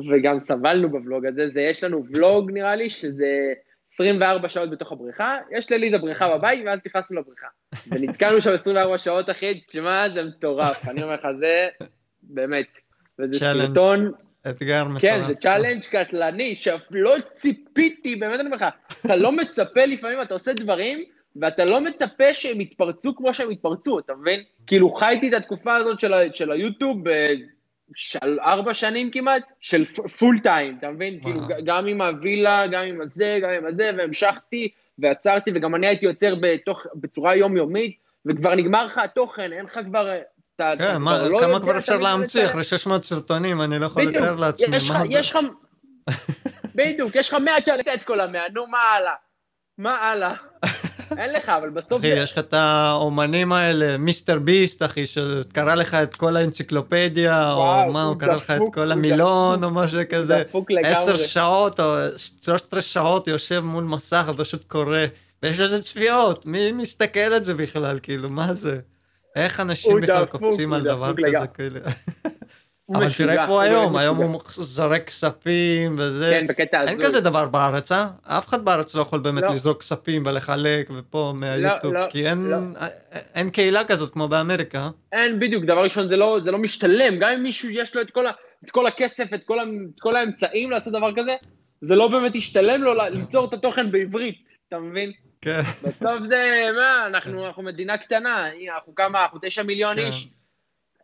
וגם 0.09 0.39
סבלנו 0.39 0.89
בוולוג 0.89 1.25
הזה, 1.25 1.49
זה 1.49 1.61
יש 1.61 1.83
לנו 1.83 2.03
ולוג 2.09 2.51
נראה 2.51 2.75
לי, 2.75 2.89
שזה 2.89 3.53
24 3.91 4.49
שעות 4.49 4.69
בתוך 4.69 4.91
הבריכה, 4.91 5.37
יש 5.57 5.71
לליזה 5.71 5.97
בריכה 5.97 6.37
בבית, 6.37 6.63
ואז 6.65 6.79
נכנסנו 6.85 7.19
לבריכה. 7.19 7.47
ונתקענו 7.91 8.41
שם 8.41 8.53
24 8.53 8.97
שעות, 8.97 9.29
אחי, 9.29 9.61
תשמע, 9.67 10.09
זה 10.13 10.23
מטורף, 10.23 10.87
אני 10.87 11.03
אומר 11.03 11.13
לך, 11.13 11.27
זה 11.39 11.67
באמת, 12.23 12.67
וזה. 13.19 13.39
סרטון, 13.39 14.11
אתגר 14.49 14.83
מטורף. 14.83 15.01
כן, 15.01 15.27
זה 15.27 15.35
challenge 15.35 15.81
קטלני, 15.81 16.55
שלא 16.55 17.15
ציפיתי, 17.33 18.15
באמת 18.15 18.39
אני 18.39 18.45
אומר 18.45 18.57
לך, 18.57 18.65
אתה 19.05 19.15
לא 19.15 19.31
מצפה 19.31 19.85
לפעמים, 19.85 20.21
אתה 20.21 20.33
עושה 20.33 20.53
דברים, 20.53 21.03
ואתה 21.35 21.65
לא 21.65 21.81
מצפה 21.81 22.33
שהם 22.33 22.61
יתפרצו 22.61 23.15
כמו 23.15 23.33
שהם 23.33 23.51
יתפרצו, 23.51 23.99
אתה 23.99 24.13
מבין? 24.13 24.43
כאילו 24.67 24.89
חייתי 24.93 25.29
את 25.29 25.33
התקופה 25.33 25.75
הזאת 25.75 25.99
של, 25.99 26.13
של 26.33 26.51
היוטיוב 26.51 27.03
של 27.95 28.39
ארבע 28.39 28.73
שנים 28.73 29.11
כמעט, 29.11 29.41
של 29.59 29.85
full 30.19 30.39
time, 30.39 30.75
אתה 30.79 30.89
מבין? 30.91 31.19
כאילו, 31.23 31.39
ג- 31.47 31.65
גם 31.65 31.87
עם 31.87 32.01
הווילה, 32.01 32.67
גם 32.67 32.83
עם 32.83 33.01
הזה, 33.01 33.39
גם 33.41 33.49
עם 33.49 33.65
הזה, 33.65 33.91
והמשכתי, 33.97 34.69
ועצרתי, 34.99 35.51
וגם 35.55 35.75
אני 35.75 35.87
הייתי 35.87 36.05
יוצר 36.05 36.33
בתוך, 36.41 36.85
בצורה 36.95 37.35
יומיומית, 37.35 37.97
וכבר 38.25 38.55
נגמר 38.55 38.85
לך 38.85 38.97
התוכן, 38.97 39.53
אין 39.53 39.65
לך 39.65 39.79
כבר... 39.85 40.09
אתה, 40.55 40.73
אתה 40.73 40.83
כן, 40.93 40.97
מה- 40.97 41.11
כבר 41.17 41.27
לא 41.29 41.39
כמה 41.39 41.51
יודע 41.51 41.65
כבר 41.65 41.77
אפשר 41.77 41.97
להמציא. 41.97 42.45
אחרי 42.45 42.63
600 42.63 43.03
סרטונים, 43.03 43.61
אני 43.61 43.79
לא 43.79 43.85
יכול 43.85 44.03
לתאר 44.03 44.35
לעצמי. 44.35 44.75
יש 44.75 44.89
לך, 44.89 44.95
מה? 44.95 45.03
יש 45.09 45.31
לך, 45.31 45.39
בדיוק, 46.75 47.15
יש 47.15 47.29
לך 47.29 47.39
100 47.41 47.61
צ'אנל 47.61 47.81
את 47.93 48.03
כל 48.03 48.19
המאה, 48.19 48.41
נו, 48.53 48.67
מה 48.67 48.77
הלאה? 48.81 49.13
מה 49.77 49.97
הלאה? 49.97 50.33
אין 51.17 51.33
לך, 51.33 51.49
אבל 51.49 51.69
בסוף 51.69 51.99
אחי. 51.99 52.07
יש 52.07 52.31
לך 52.31 52.39
את 52.39 52.53
האומנים 52.53 53.51
האלה, 53.51 53.97
מיסטר 53.97 54.39
ביסט, 54.39 54.83
אחי, 54.83 55.05
שקרא 55.07 55.75
לך 55.75 55.93
את 55.93 56.15
כל 56.15 56.37
האנציקלופדיה, 56.37 57.53
או 57.53 57.91
מה, 57.93 58.03
הוא 58.03 58.15
קרא 58.19 58.35
לך 58.35 58.51
את 58.51 58.61
כל 58.73 58.91
המילון. 58.91 59.63
או 59.63 59.69
משהו 59.69 59.99
כזה. 60.09 60.43
דפוק 60.49 60.71
לגמרי. 60.71 60.91
עשר 60.91 61.17
שעות, 61.17 61.79
או 61.79 61.95
13 62.41 62.81
שעות 62.81 63.27
יושב 63.27 63.59
מול 63.59 63.83
מסך 63.83 64.31
ופשוט 64.33 64.63
קורא, 64.67 64.97
ויש 65.43 65.59
לזה 65.59 65.83
צפיות, 65.83 66.45
מי 66.45 66.71
מסתכל 66.71 67.19
על 67.19 67.41
זה 67.41 67.53
בכלל, 67.53 67.99
כאילו, 68.03 68.29
מה 68.29 68.53
זה? 68.53 68.79
איך 69.35 69.59
אנשים 69.59 70.01
בכלל 70.01 70.25
קופצים 70.25 70.73
על 70.73 70.83
דבר 70.83 71.13
כזה. 71.13 71.47
כאילו. 71.53 71.79
אבל 72.95 73.07
תראה 73.17 73.45
הוא 73.45 73.53
הוא 73.53 73.61
היום, 73.61 73.95
היום. 73.95 74.17
הוא 74.17 74.41
זורק 74.49 75.03
כספים 75.03 75.95
וזה. 75.97 76.29
כן, 76.39 76.47
בקטע 76.47 76.81
אין 76.81 76.89
הזוי. 76.89 77.05
כזה 77.05 77.21
דבר 77.21 77.45
בארץ, 77.47 77.91
אה? 77.91 78.07
אף 78.23 78.47
אחד 78.47 78.65
בארץ 78.65 78.95
לא 78.95 79.01
יכול 79.01 79.19
באמת 79.19 79.43
לא. 79.43 79.49
לזרוק 79.53 79.79
כספים 79.79 80.23
ולחלק 80.25 80.89
ופה 80.97 81.33
מהיוטיוב, 81.35 81.93
לא, 81.93 82.05
כי 82.09 82.27
אין, 82.27 82.49
לא. 82.49 82.57
אין 83.35 83.49
קהילה 83.49 83.83
כזאת 83.83 84.13
כמו 84.13 84.27
באמריקה. 84.27 84.89
אין, 85.11 85.39
בדיוק, 85.39 85.63
דבר 85.63 85.83
ראשון, 85.83 86.09
זה 86.09 86.17
לא, 86.17 86.39
זה 86.43 86.51
לא 86.51 86.57
משתלם, 86.57 87.19
גם 87.19 87.29
אם 87.29 87.43
מישהו 87.43 87.69
יש 87.69 87.95
לו 87.95 88.01
את 88.01 88.11
כל, 88.11 88.27
ה, 88.27 88.31
את 88.65 88.71
כל 88.71 88.87
הכסף, 88.87 89.25
את 89.33 89.43
כל, 89.43 89.59
ה, 89.59 89.63
את 89.95 89.99
כל 89.99 90.15
האמצעים 90.15 90.71
לעשות 90.71 90.93
דבר 90.93 91.11
כזה, 91.15 91.35
זה 91.81 91.95
לא 91.95 92.07
באמת 92.07 92.35
ישתלם 92.35 92.81
לו 92.83 92.93
ל- 92.93 93.09
ליצור 93.09 93.45
את 93.45 93.53
התוכן 93.53 93.91
בעברית, 93.91 94.35
אתה 94.67 94.79
מבין? 94.79 95.11
כן. 95.41 95.61
בסוף 95.83 96.25
זה, 96.25 96.67
מה, 96.75 97.05
אנחנו, 97.05 97.45
אנחנו 97.45 97.63
מדינה 97.63 97.97
קטנה, 97.97 98.45
אנחנו 98.75 98.95
כמה, 98.95 99.21
אנחנו 99.23 99.39
תשע 99.41 99.63
מיליון 99.63 99.95
כן. 99.95 100.05
איש. 100.05 100.27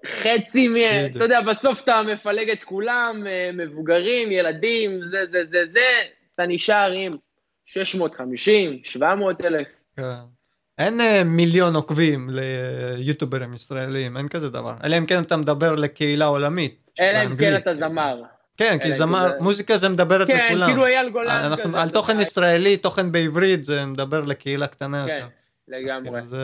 חצי 0.06 0.68
מהם. 0.68 1.12
אתה 1.16 1.24
יודע, 1.24 1.41
בסוף 1.41 1.82
אתה 1.84 2.01
מפלג 2.14 2.49
את 2.49 2.64
כולם, 2.64 3.24
אה, 3.28 3.49
מבוגרים, 3.53 4.32
ילדים, 4.32 5.01
זה, 5.01 5.26
זה, 5.32 5.43
זה, 5.51 5.64
זה, 5.74 5.82
אתה 6.36 6.43
נשאר 6.47 6.91
עם 6.95 7.16
650, 7.66 8.80
700 8.84 9.41
אלף. 9.45 9.68
כן. 9.97 10.03
אין 10.78 11.01
אה, 11.01 11.24
מיליון 11.24 11.76
עוקבים 11.76 12.30
ליוטיוברים 12.34 13.53
ישראלים, 13.53 14.18
אין 14.18 14.28
כזה 14.28 14.49
דבר. 14.49 14.74
אלא 14.84 14.97
אם 14.97 15.06
כן 15.06 15.22
אתה 15.22 15.38
מדבר 15.38 15.76
לקהילה 15.76 16.26
עולמית. 16.26 16.89
אלא 16.99 17.24
אם 17.24 17.38
כן. 17.38 17.56
אתה 17.56 17.74
זמר. 17.74 18.22
כן, 18.58 18.78
כי 18.84 18.91
זמר, 18.93 19.28
זה- 19.30 19.43
מוזיקה 19.43 19.78
זה 19.78 19.89
מדברת 19.89 20.28
כן, 20.28 20.45
לכולם. 20.47 20.68
כאילו 20.68 20.86
אייל 20.86 21.10
גולן 21.10 21.28
אנחנו, 21.32 21.64
כזה, 21.74 21.82
על 21.82 21.89
תוכן 21.89 22.14
אתה- 22.14 22.22
ישראלי, 22.22 22.78
תוכן 22.78 23.12
בעברית, 23.12 23.66
זה 23.66 23.86
מדבר 23.86 24.20
לקהילה 24.22 24.68
קטנה 24.68 25.06
כן, 25.08 25.14
יותר. 25.16 25.28
לגמרי. 25.68 26.10
כאילו, 26.12 26.26
זה 26.28 26.38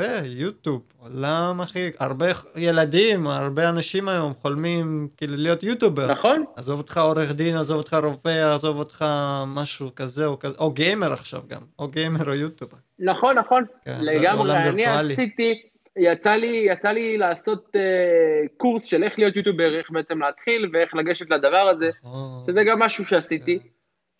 ה... 0.00 0.02
ויוטיוב, 0.22 0.82
עולם 0.98 1.60
אחי, 1.62 1.90
הרבה 1.98 2.26
ילדים, 2.56 3.26
הרבה 3.26 3.68
אנשים 3.68 4.08
היום 4.08 4.32
חולמים 4.34 5.08
כאילו 5.16 5.36
להיות 5.36 5.62
יוטיובר. 5.62 6.12
נכון? 6.12 6.44
עזוב 6.56 6.78
אותך 6.78 6.98
עורך 6.98 7.30
דין, 7.32 7.56
עזוב 7.56 7.76
אותך 7.78 7.96
רופא, 8.02 8.54
עזוב 8.54 8.78
אותך 8.78 9.04
משהו 9.46 9.94
כזה 9.96 10.26
או 10.26 10.38
כזה, 10.38 10.54
או 10.58 10.70
גיימר 10.70 11.12
עכשיו 11.12 11.42
גם, 11.48 11.60
או 11.78 11.88
גיימר 11.88 12.28
או 12.28 12.34
יוטיובר. 12.34 12.76
נכון, 12.98 13.38
נכון, 13.38 13.64
כן, 13.84 13.98
לגמרי. 14.00 14.54
אני. 14.56 14.84
עשיתי, 14.86 15.62
יצא 15.98 16.32
לי, 16.32 16.66
יצא 16.70 16.88
לי 16.88 17.18
לעשות 17.18 17.66
אה, 17.76 17.80
קורס 18.56 18.84
של 18.84 19.02
איך 19.02 19.18
להיות 19.18 19.36
יוטיובר, 19.36 19.74
איך 19.78 19.90
בעצם 19.90 20.18
להתחיל 20.22 20.70
ואיך 20.72 20.94
לגשת 20.94 21.30
לדבר 21.30 21.68
הזה, 21.76 21.90
נכון. 22.04 22.44
שזה 22.50 22.64
גם 22.64 22.78
משהו 22.78 23.04
שעשיתי. 23.04 23.58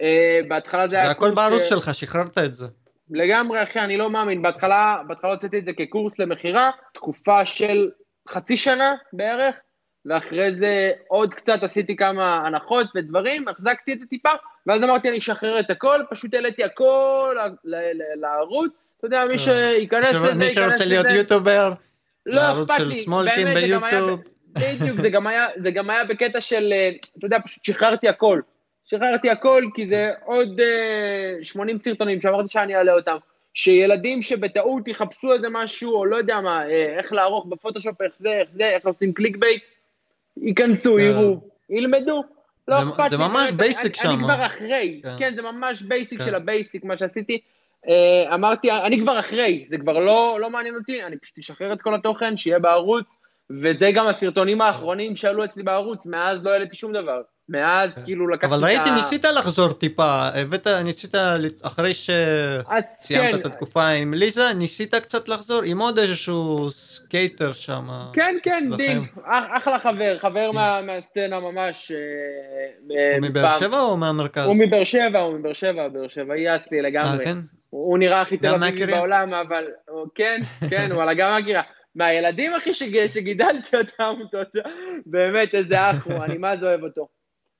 אה, 0.02 0.40
בהתחלה 0.48 0.82
זה 0.84 0.90
זה 0.90 0.96
היה 1.02 1.10
הכל 1.10 1.24
קורס 1.26 1.36
בערוץ 1.36 1.64
ש- 1.64 1.68
שלך, 1.68 1.94
שחררת 1.94 2.38
את 2.38 2.54
זה. 2.54 2.66
לגמרי, 3.10 3.62
אחי, 3.62 3.78
אני 3.80 3.96
לא 3.96 4.10
מאמין. 4.10 4.42
בהתחלה, 4.42 4.96
בהתחלה 5.06 5.30
הוצאתי 5.30 5.58
את 5.58 5.64
זה 5.64 5.72
כקורס 5.72 6.18
למכירה, 6.18 6.70
תקופה 6.94 7.44
של 7.44 7.90
חצי 8.28 8.56
שנה 8.56 8.94
בערך, 9.12 9.54
ואחרי 10.06 10.54
זה 10.60 10.90
עוד 11.08 11.34
קצת 11.34 11.62
עשיתי 11.62 11.96
כמה 11.96 12.46
הנחות 12.46 12.86
ודברים, 12.96 13.48
החזקתי 13.48 13.92
את 13.92 14.00
זה 14.00 14.06
טיפה, 14.06 14.28
ואז 14.66 14.84
אמרתי, 14.84 15.08
אני 15.08 15.18
אשחרר 15.18 15.60
את 15.60 15.70
הכל, 15.70 16.00
פשוט 16.10 16.34
העליתי 16.34 16.64
הכל 16.64 17.36
לערוץ, 18.20 18.94
אתה 18.98 19.06
יודע, 19.06 19.24
מי 19.24 19.38
כן. 19.38 19.38
שייכנס 19.38 20.14
לזה, 20.14 20.34
מי 20.34 20.50
שרוצה 20.50 20.84
להיות 20.84 21.06
לזה. 21.06 21.16
יוטיובר, 21.16 21.72
לא 22.26 22.42
לערוץ 22.42 22.70
אכפת 22.70 22.82
של 22.82 22.88
לי, 22.88 23.02
סמולקין 23.02 23.44
באמת, 23.44 23.60
זה 23.60 23.68
גם 23.68 23.84
היה, 23.84 24.00
ביוטיוב. 24.00 24.20
בדיוק, 24.58 25.00
זה 25.00 25.10
גם 25.10 25.26
היה, 25.26 25.46
זה 25.56 25.70
גם 25.70 25.90
היה 25.90 26.04
בקטע 26.04 26.40
של, 26.40 26.72
אה, 26.72 26.90
אתה 27.18 27.26
יודע, 27.26 27.38
פשוט 27.44 27.64
שחררתי 27.64 28.08
הכל. 28.08 28.40
שחררתי 28.86 29.30
הכל, 29.30 29.64
כי 29.74 29.86
זה 29.86 30.10
עוד 30.24 30.60
אה, 30.60 31.44
80 31.44 31.78
סרטונים 31.84 32.20
שאמרתי 32.20 32.48
שאני 32.48 32.76
אעלה 32.76 32.92
אותם. 32.92 33.16
שילדים 33.54 34.22
שבטעות 34.22 34.88
יחפשו 34.88 35.32
איזה 35.32 35.46
משהו, 35.50 35.94
או 35.94 36.04
לא 36.06 36.16
יודע 36.16 36.40
מה, 36.40 36.66
אה, 36.68 36.98
איך 36.98 37.12
לערוך 37.12 37.46
בפוטושופ, 37.46 38.02
איך 38.02 38.14
זה, 38.16 38.28
איך 38.32 38.50
זה, 38.50 38.64
איך 38.64 38.86
עושים 38.86 39.12
click 39.12 39.36
bait, 39.36 39.62
ייכנסו, 40.36 40.94
כן. 40.94 41.00
יראו, 41.00 41.40
ילמדו. 41.70 42.24
לא 42.68 42.84
זה- 42.84 42.90
אכפת 42.90 43.10
זה 43.10 43.16
לי. 43.16 43.22
ממש 43.22 43.50
באמת, 43.52 43.70
basic 43.76 43.84
אני- 43.84 43.94
שם. 43.94 44.08
אני 44.08 44.18
כבר 44.22 44.46
אחרי, 44.46 45.00
כן. 45.02 45.08
כן, 45.18 45.32
זה 45.36 45.42
ממש 45.42 45.82
basic 45.82 46.18
כן. 46.18 46.24
של 46.24 46.34
ה 46.34 46.41
basic, 46.41 46.84
מה 46.84 46.98
שעשיתי. 46.98 47.40
אה, 47.88 48.34
אמרתי, 48.34 48.70
אני 48.70 49.00
כבר 49.00 49.20
אחרי, 49.20 49.66
זה 49.70 49.78
כבר 49.78 49.98
לא, 49.98 50.38
לא 50.40 50.50
מעניין 50.50 50.74
אותי, 50.74 51.02
אני 51.04 51.16
פשוט 51.18 51.38
אשחרר 51.38 51.72
את 51.72 51.82
כל 51.82 51.94
התוכן, 51.94 52.36
שיהיה 52.36 52.58
בערוץ, 52.58 53.06
וזה 53.50 53.90
גם 53.94 54.06
הסרטונים 54.06 54.60
האחרונים 54.60 55.16
שעלו 55.16 55.44
אצלי 55.44 55.62
בערוץ, 55.62 56.06
מאז 56.06 56.44
לא 56.44 56.50
העליתי 56.50 56.76
שום 56.76 56.92
דבר. 56.92 57.20
מאז 57.48 57.90
כן. 57.94 58.00
כאילו 58.04 58.28
לקחתי 58.28 58.46
את 58.46 58.52
אבל 58.52 58.64
ה... 58.64 58.66
ראיתי, 58.66 58.90
ניסית 58.90 59.24
לחזור 59.24 59.72
טיפה, 59.72 60.28
הבאת, 60.34 60.66
ניסית, 60.66 61.14
אחרי 61.62 61.94
שסיימת 61.94 63.30
כן, 63.32 63.38
את 63.40 63.46
התקופה 63.46 63.86
עם 63.88 64.14
ליזה, 64.14 64.52
ניסית 64.54 64.94
קצת 64.94 65.28
לחזור 65.28 65.62
עם 65.62 65.78
עוד 65.80 65.98
איזשהו 65.98 66.70
סקייטר 66.70 67.52
שם. 67.52 67.88
כן, 68.12 68.36
כן, 68.42 68.68
אח- 69.24 69.44
אחלה 69.56 69.78
חבר, 69.80 70.18
חבר 70.18 70.52
מה- 70.52 70.82
מהסצנה 70.82 71.40
ממש. 71.40 71.92
אה, 71.92 71.96
אה, 72.96 73.16
הוא 73.18 73.28
מבאר. 73.28 73.58
שבע 73.60 73.80
או 73.80 73.96
מהמרכז? 73.96 74.46
הוא 74.46 74.56
מבאר 74.56 74.84
שבע, 74.84 75.18
הוא 75.20 75.38
מבאר 75.38 75.52
שבע, 75.52 75.88
באר 75.88 76.08
שבעי 76.08 76.56
אצלי 76.56 76.78
אה, 76.78 76.82
לגמרי. 76.82 77.24
כן? 77.24 77.38
הוא 77.70 77.98
נראה 77.98 78.20
הכי 78.20 78.36
תל 78.36 78.46
אביבי? 78.46 78.86
בעולם, 78.86 79.34
אבל 79.34 79.64
כן, 80.14 80.40
כן, 80.70 80.88
וואלה, 80.94 81.14
גם 81.14 81.30
מהקריה. 81.32 81.62
מהילדים, 81.96 82.54
אחי, 82.54 82.74
שג- 82.74 83.06
שגידלתי 83.06 83.76
אותם, 83.76 84.14
באמת, 85.06 85.54
איזה 85.54 85.90
אח 85.90 86.06
הוא, 86.06 86.24
אני 86.24 86.38
מה 86.38 86.56
זה 86.56 86.66
אוהב 86.66 86.82
אותו. 86.84 87.08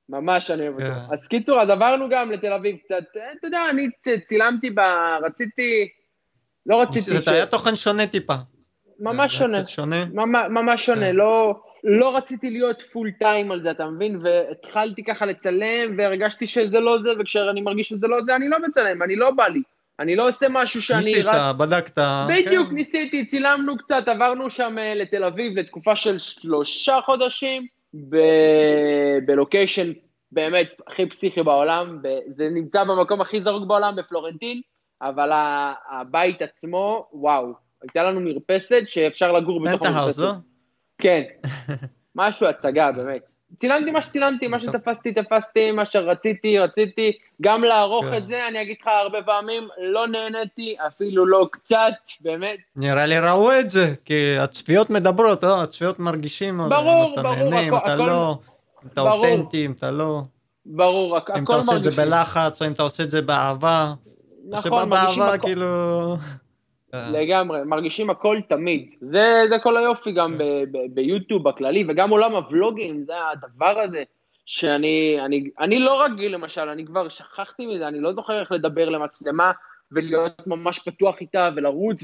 ממש 0.09 0.51
אני 0.51 0.61
אוהב 0.61 0.73
אותו. 0.73 0.85
כן. 0.85 1.13
אז 1.13 1.27
קיצור, 1.27 1.61
אז 1.61 1.69
עברנו 1.69 2.09
גם 2.09 2.31
לתל 2.31 2.53
אביב 2.53 2.75
קצת, 2.85 3.03
אתה 3.39 3.47
יודע, 3.47 3.61
אני 3.69 3.87
צילמתי 4.27 4.69
ב... 4.69 4.79
רציתי... 5.23 5.89
לא 6.65 6.81
רציתי 6.81 7.19
זה 7.19 7.31
היה 7.31 7.45
תוכן 7.45 7.75
שונה 7.75 8.07
טיפה. 8.07 8.33
ממש 8.99 9.37
שונה. 9.37 9.67
שונה. 9.67 10.05
ממש, 10.05 10.45
ממש 10.49 10.85
שונה, 10.85 11.05
כן. 11.05 11.15
לא, 11.15 11.59
לא 11.83 12.17
רציתי 12.17 12.49
להיות 12.49 12.81
פול 12.81 13.11
טיים 13.19 13.51
על 13.51 13.61
זה, 13.61 13.71
אתה 13.71 13.85
מבין? 13.85 14.19
והתחלתי 14.23 15.03
ככה 15.03 15.25
לצלם, 15.25 15.95
והרגשתי 15.97 16.47
שזה 16.47 16.79
לא 16.79 17.01
זה, 17.01 17.09
וכשאני 17.19 17.61
מרגיש 17.61 17.89
שזה 17.89 18.07
לא 18.07 18.17
זה, 18.25 18.35
אני 18.35 18.49
לא 18.49 18.57
מצלם, 18.67 19.03
אני 19.03 19.15
לא 19.15 19.31
בא 19.31 19.47
לי. 19.47 19.61
אני 19.99 20.15
לא 20.15 20.27
עושה 20.27 20.45
משהו 20.49 20.81
שאני 20.81 21.05
ניסית, 21.05 21.25
רץ... 21.25 21.55
בדקת. 21.55 21.99
בדיוק, 22.29 22.67
כן. 22.67 22.75
ניסיתי, 22.75 23.25
צילמנו 23.25 23.77
קצת, 23.77 24.07
עברנו 24.07 24.49
שם 24.49 24.75
אה, 24.79 24.95
לתל 24.95 25.23
אביב 25.23 25.57
לתקופה 25.57 25.95
של 25.95 26.19
שלושה 26.19 26.99
חודשים, 27.05 27.67
ב... 28.09 28.17
בלוקיישן 29.25 29.91
באמת 30.31 30.67
הכי 30.87 31.05
פסיכי 31.05 31.43
בעולם, 31.43 31.99
ב... 32.01 32.07
זה 32.35 32.49
נמצא 32.49 32.83
במקום 32.83 33.21
הכי 33.21 33.41
זרוק 33.41 33.67
בעולם, 33.67 33.95
בפלורנטין, 33.95 34.61
אבל. 35.01 35.31
הבית 35.91 36.41
עצמו, 36.41 37.07
וואו, 37.13 37.53
הייתה 37.81 38.03
לנו 38.03 38.21
מרפסת 38.21 38.83
שאפשר 38.87 39.31
לגור 39.31 39.63
בתוך 39.63 39.83
פנטהאוס, 39.83 40.17
לא? 40.17 40.31
כן, 40.97 41.23
משהו 42.15 42.47
הצגה, 42.47 42.91
באמת. 42.91 43.21
צילמתי 43.59 43.91
מה 43.91 44.01
שצילמתי, 44.01 44.47
מה. 44.47 44.59
שתפסתי, 44.59 45.13
תפסתי, 45.13 45.71
מה 45.71 45.85
שרציתי, 45.85 46.59
רציתי. 46.59 47.11
גם 47.41 47.63
לערוך 47.63 48.05
כן. 48.05 48.17
את 48.17 48.27
זה, 48.27 48.47
אני 48.47 48.61
אגיד 48.61 48.75
לך 48.81 48.87
הרבה 48.87 49.21
פעמים, 49.21 49.67
לא 49.81 50.07
נהניתי, 50.07 50.75
אפילו 50.87 51.25
לא 51.25 51.47
קצת, 51.51 51.91
באמת. 52.21 52.57
נראה 52.75 53.05
לי 53.05 53.19
ראו 53.19 53.59
את 53.59 53.69
זה, 53.69 53.93
כי 54.05 54.37
הצפיות 54.37 54.89
מדברות, 54.89 55.43
לא? 55.43 55.61
הצפיות 55.61 55.99
מרגישים, 55.99 56.61
ברור, 56.69 57.13
אתה 57.13 57.21
ברור, 57.23 57.35
נהנה, 57.35 57.59
אם 57.61 57.73
הכל- 57.73 57.85
אתה 57.85 57.93
הכל- 57.93 58.03
לא, 58.05 58.37
אם 58.83 58.87
אתה. 58.93 59.01
אותנטי, 59.01 59.65
אם 59.65 59.71
אתה 59.71 59.91
לא, 59.91 60.21
ברור, 60.65 61.17
הכ- 61.17 61.29
אם 61.29 61.43
אתה 61.43 61.43
הכל 61.43 61.53
עושה 61.53 61.75
את 61.75 61.83
זה 61.83 61.89
מרגישים. 61.89 62.05
בלחץ, 62.09 62.61
או 62.61 62.67
אם 62.67 62.71
אתה 62.71 62.83
עושה 62.83 63.03
את 63.03 63.09
זה 63.09 63.21
באהבה. 63.21 63.93
נכון, 64.49 64.89
מרגישים 64.89 65.23
הכל. 65.23 65.37
כאילו... 65.47 66.15
אה, 66.93 67.11
לגמרי, 67.11 67.59
מרגישים 67.65 68.09
הכל 68.09 68.39
תמיד. 68.49 68.89
זה, 69.01 69.41
זה 69.49 69.55
כל 69.63 69.77
היופי 69.77 70.11
גם 70.11 70.37
ב, 70.37 70.43
ב, 70.43 70.77
ביוטיוב 70.93 71.49
בכללי, 71.49 71.85
וגם 71.87 72.09
עולם 72.09 72.35
הוולוגים, 72.35 73.03
זה 73.07 73.13
הדבר 73.31 73.79
הזה, 73.79 74.03
שאני 74.47 75.17
אני, 75.25 75.49
אני 75.59 75.79
לא 75.79 76.03
רגיל 76.03 76.33
למשל, 76.33 76.69
אני 76.69 76.85
כבר 76.85 77.09
שכחתי 77.09 77.65
מזה, 77.65 77.87
אני 77.87 77.99
לא 77.99 78.13
זוכר 78.13 78.39
איך 78.39 78.51
לדבר 78.51 78.89
למצלמה 78.89 79.51
ולהיות 79.91 80.47
ממש 80.47 80.79
פתוח 80.79 81.15
איתה 81.21 81.49
ולרוץ, 81.55 82.03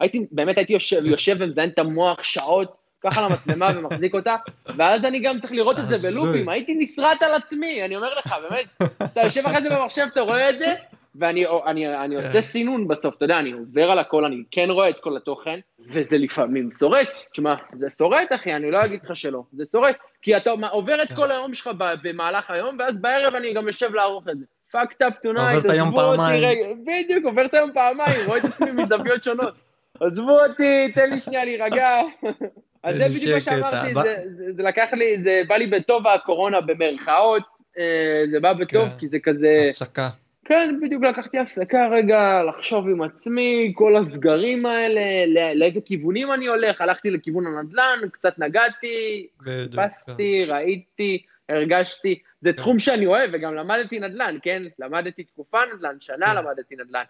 והייתי, 0.00 0.26
באמת 0.32 0.58
הייתי 0.58 0.72
יושב, 0.72 1.04
יושב 1.04 1.36
ומזיין 1.40 1.70
את 1.70 1.78
המוח 1.78 2.22
שעות, 2.22 2.76
ככה 3.00 3.28
למצלמה 3.28 3.70
ומחזיק 3.76 4.14
אותה, 4.14 4.36
ואז 4.66 5.04
אני 5.04 5.20
גם 5.20 5.40
צריך 5.40 5.52
לראות 5.52 5.78
את 5.78 5.88
זה 5.88 5.94
הזוי. 5.94 6.10
בלופים, 6.10 6.48
הייתי 6.48 6.74
נסרט 6.78 7.22
על 7.22 7.34
עצמי, 7.34 7.84
אני 7.84 7.96
אומר 7.96 8.14
לך, 8.14 8.34
באמת, 8.42 8.88
אתה 9.04 9.20
יושב 9.20 9.46
אחרי 9.46 9.62
זה 9.62 9.70
במחשב, 9.70 10.06
אתה 10.12 10.20
רואה 10.20 10.50
את 10.50 10.58
זה, 10.58 10.74
ואני 11.14 11.44
אני, 11.66 11.96
אני 11.96 12.14
עושה 12.14 12.40
סינון 12.40 12.88
בסוף, 12.88 13.16
אתה 13.16 13.24
יודע, 13.24 13.38
אני 13.38 13.52
עובר 13.52 13.90
על 13.90 13.98
הכל, 13.98 14.24
אני 14.24 14.42
כן 14.50 14.70
רואה 14.70 14.88
את 14.88 15.00
כל 15.00 15.16
התוכן, 15.16 15.58
וזה 15.80 16.18
לפעמים 16.18 16.70
שורט. 16.78 17.08
תשמע, 17.32 17.54
זה 17.78 17.90
שורט, 17.90 18.32
אחי, 18.34 18.52
אני 18.54 18.70
לא 18.70 18.84
אגיד 18.84 19.00
לך 19.04 19.16
שלא, 19.16 19.42
זה 19.52 19.64
שורט. 19.72 19.96
כי 20.22 20.36
אתה 20.36 20.50
עובר 20.70 21.02
את 21.02 21.08
כל 21.16 21.30
היום 21.30 21.54
שלך 21.54 21.70
במהלך 22.02 22.50
היום, 22.50 22.76
ואז 22.78 23.00
בערב 23.00 23.34
אני 23.34 23.54
גם 23.54 23.66
יושב 23.66 23.94
לערוך 23.94 24.24
את 24.30 24.38
זה. 24.38 24.44
fucked 24.72 25.06
up 25.06 25.26
tonight, 25.26 25.72
עזבו 25.72 26.00
אותי. 26.00 26.20
רגע, 26.40 26.66
בדיוק, 26.86 27.24
עובר 27.24 27.44
את 27.44 27.54
היום 27.54 27.70
פעמיים, 27.74 28.26
רואה 28.26 28.38
את 28.38 28.44
עצמי 28.44 28.70
מזוויות 28.70 29.24
שונות. 29.24 29.54
עזבו 30.00 30.38
אותי, 30.40 30.92
תן 30.94 31.10
לי 31.10 31.20
שנייה 31.20 31.44
להירגע. 31.44 32.00
אז 32.82 32.96
זה 32.96 33.08
בדיוק 33.08 33.34
מה 33.34 33.40
שאמרתי, 33.40 33.90
הבא- 33.90 34.02
זה, 34.02 34.16
זה, 34.36 34.52
זה 34.56 34.62
לקח 34.62 34.88
לי, 34.92 35.22
זה 35.22 35.42
בא 35.48 35.56
לי 35.56 35.66
בטוב 35.66 36.06
הקורונה 36.06 36.60
במרכאות, 36.60 37.42
אה, 37.78 38.24
זה 38.30 38.40
בא 38.40 38.52
בטוב, 38.52 38.88
כן. 38.88 38.98
כי 38.98 39.06
זה 39.06 39.18
כזה... 39.18 39.66
הפסקה. 39.70 40.08
כן, 40.44 40.78
בדיוק 40.82 41.02
לקחתי 41.02 41.38
הפסקה 41.38 41.88
רגע 41.92 42.42
לחשוב 42.48 42.88
עם 42.88 43.02
עצמי, 43.02 43.72
כל 43.76 43.96
הסגרים 43.96 44.66
האלה, 44.66 45.26
לא- 45.26 45.52
לאיזה 45.52 45.80
כיוונים 45.80 46.32
אני 46.32 46.46
הולך, 46.46 46.80
הלכתי 46.80 47.10
לכיוון 47.10 47.46
הנדל"ן, 47.46 48.08
קצת 48.12 48.38
נגעתי, 48.38 49.26
חיפשתי, 49.42 50.44
ראיתי, 50.44 51.22
הרגשתי, 51.48 52.18
זה 52.40 52.52
כן. 52.52 52.56
תחום 52.56 52.78
שאני 52.78 53.06
אוהב, 53.06 53.30
וגם 53.32 53.54
למדתי 53.54 54.00
נדל"ן, 54.00 54.36
כן? 54.42 54.62
למדתי 54.78 55.24
תקופה 55.24 55.58
נדל"ן, 55.74 55.96
שנה 56.00 56.26
כן. 56.26 56.36
למדתי 56.36 56.74
נדל"ן. 56.76 57.04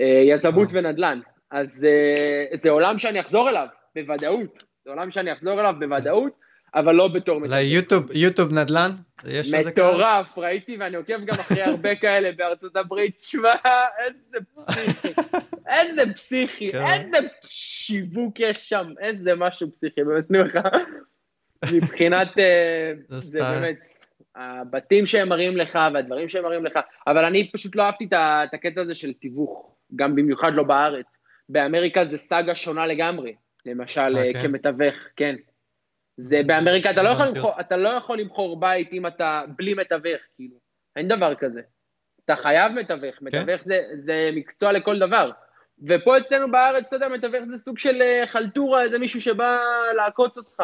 אה, 0.00 0.22
יזמות 0.24 0.68
אה. 0.68 0.78
ונדל"ן. 0.78 1.20
אז 1.50 1.84
אה, 1.84 2.56
זה 2.56 2.70
עולם 2.70 2.98
שאני 2.98 3.20
אחזור 3.20 3.48
אליו, 3.48 3.66
בוודאות. 3.94 4.64
זה 4.84 4.90
עולם 4.90 5.10
שאני 5.10 5.32
אחזור 5.32 5.60
אליו 5.60 5.74
בוודאות, 5.78 6.32
אבל 6.74 6.94
לא 6.94 7.08
בתור 7.08 7.40
מתווך. 7.40 7.58
ליוטיוב, 7.58 8.12
יוטיוב 8.12 8.52
נדל"ן? 8.52 8.90
יש? 9.24 9.54
מטורף, 9.54 10.38
ראיתי 10.38 10.76
ואני 10.80 10.96
עוקב 10.96 11.24
גם 11.24 11.34
אחרי 11.34 11.62
הרבה 11.62 11.94
כאלה 11.94 12.32
בארצות 12.32 12.76
הברית, 12.76 13.20
שמע, 13.20 13.50
איזה 13.98 14.38
פסיכי, 14.54 15.08
איזה 15.68 16.14
פסיכי, 16.14 16.70
כן. 16.72 16.84
איזה 16.84 17.28
שיווק 17.44 18.40
יש 18.40 18.68
שם, 18.68 18.86
איזה 19.00 19.34
משהו 19.34 19.70
פסיכי, 19.72 20.04
באמת, 20.04 20.30
נו 20.30 20.44
לך, 20.44 20.58
מבחינת, 21.72 22.38
אה, 22.38 22.92
זה. 23.08 23.38
באמת, 23.38 23.88
הבתים 24.36 25.06
שהם 25.06 25.28
מראים 25.28 25.56
לך 25.56 25.78
והדברים 25.94 26.28
שהם 26.28 26.44
מראים 26.44 26.64
לך, 26.64 26.78
אבל 27.06 27.24
אני 27.24 27.50
פשוט 27.52 27.76
לא 27.76 27.82
אהבתי 27.82 28.04
את 28.14 28.54
הקטע 28.54 28.80
הזה 28.80 28.94
של 28.94 29.12
תיווך, 29.12 29.76
גם 29.96 30.14
במיוחד 30.14 30.54
לא 30.54 30.62
בארץ. 30.62 31.06
באמריקה 31.48 32.04
זה 32.04 32.18
סאגה 32.18 32.54
שונה 32.54 32.86
לגמרי, 32.86 33.34
למשל, 33.66 34.16
אה, 34.16 34.22
אה, 34.22 34.32
כן? 34.32 34.42
כמתווך, 34.42 34.94
כן. 35.16 35.34
זה 36.16 36.40
באמריקה, 36.46 36.90
אתה 36.90 37.02
לא, 37.02 37.08
יכול 37.08 37.26
למכור, 37.26 37.60
אתה 37.60 37.76
לא 37.76 37.88
יכול 37.88 38.18
למכור 38.18 38.60
בית 38.60 38.92
אם 38.92 39.06
אתה 39.06 39.42
בלי 39.56 39.74
מתווך, 39.74 40.20
כאילו. 40.36 40.56
אין 40.96 41.08
דבר 41.08 41.34
כזה. 41.34 41.60
אתה 42.24 42.36
חייב 42.36 42.72
מתווך, 42.72 43.14
כן. 43.16 43.24
מתווך 43.24 43.62
זה, 43.62 43.80
זה 43.98 44.30
מקצוע 44.32 44.72
לכל 44.72 44.98
דבר. 44.98 45.30
ופה 45.88 46.18
אצלנו 46.18 46.50
בארץ, 46.50 46.84
אתה 46.86 46.96
יודע, 46.96 47.08
מתווך 47.08 47.44
זה 47.50 47.56
סוג 47.56 47.78
של 47.78 48.02
אה, 48.02 48.26
חלטורה, 48.26 48.82
איזה 48.82 48.98
מישהו 48.98 49.20
שבא 49.20 49.58
לעקוץ 49.96 50.36
אותך. 50.36 50.62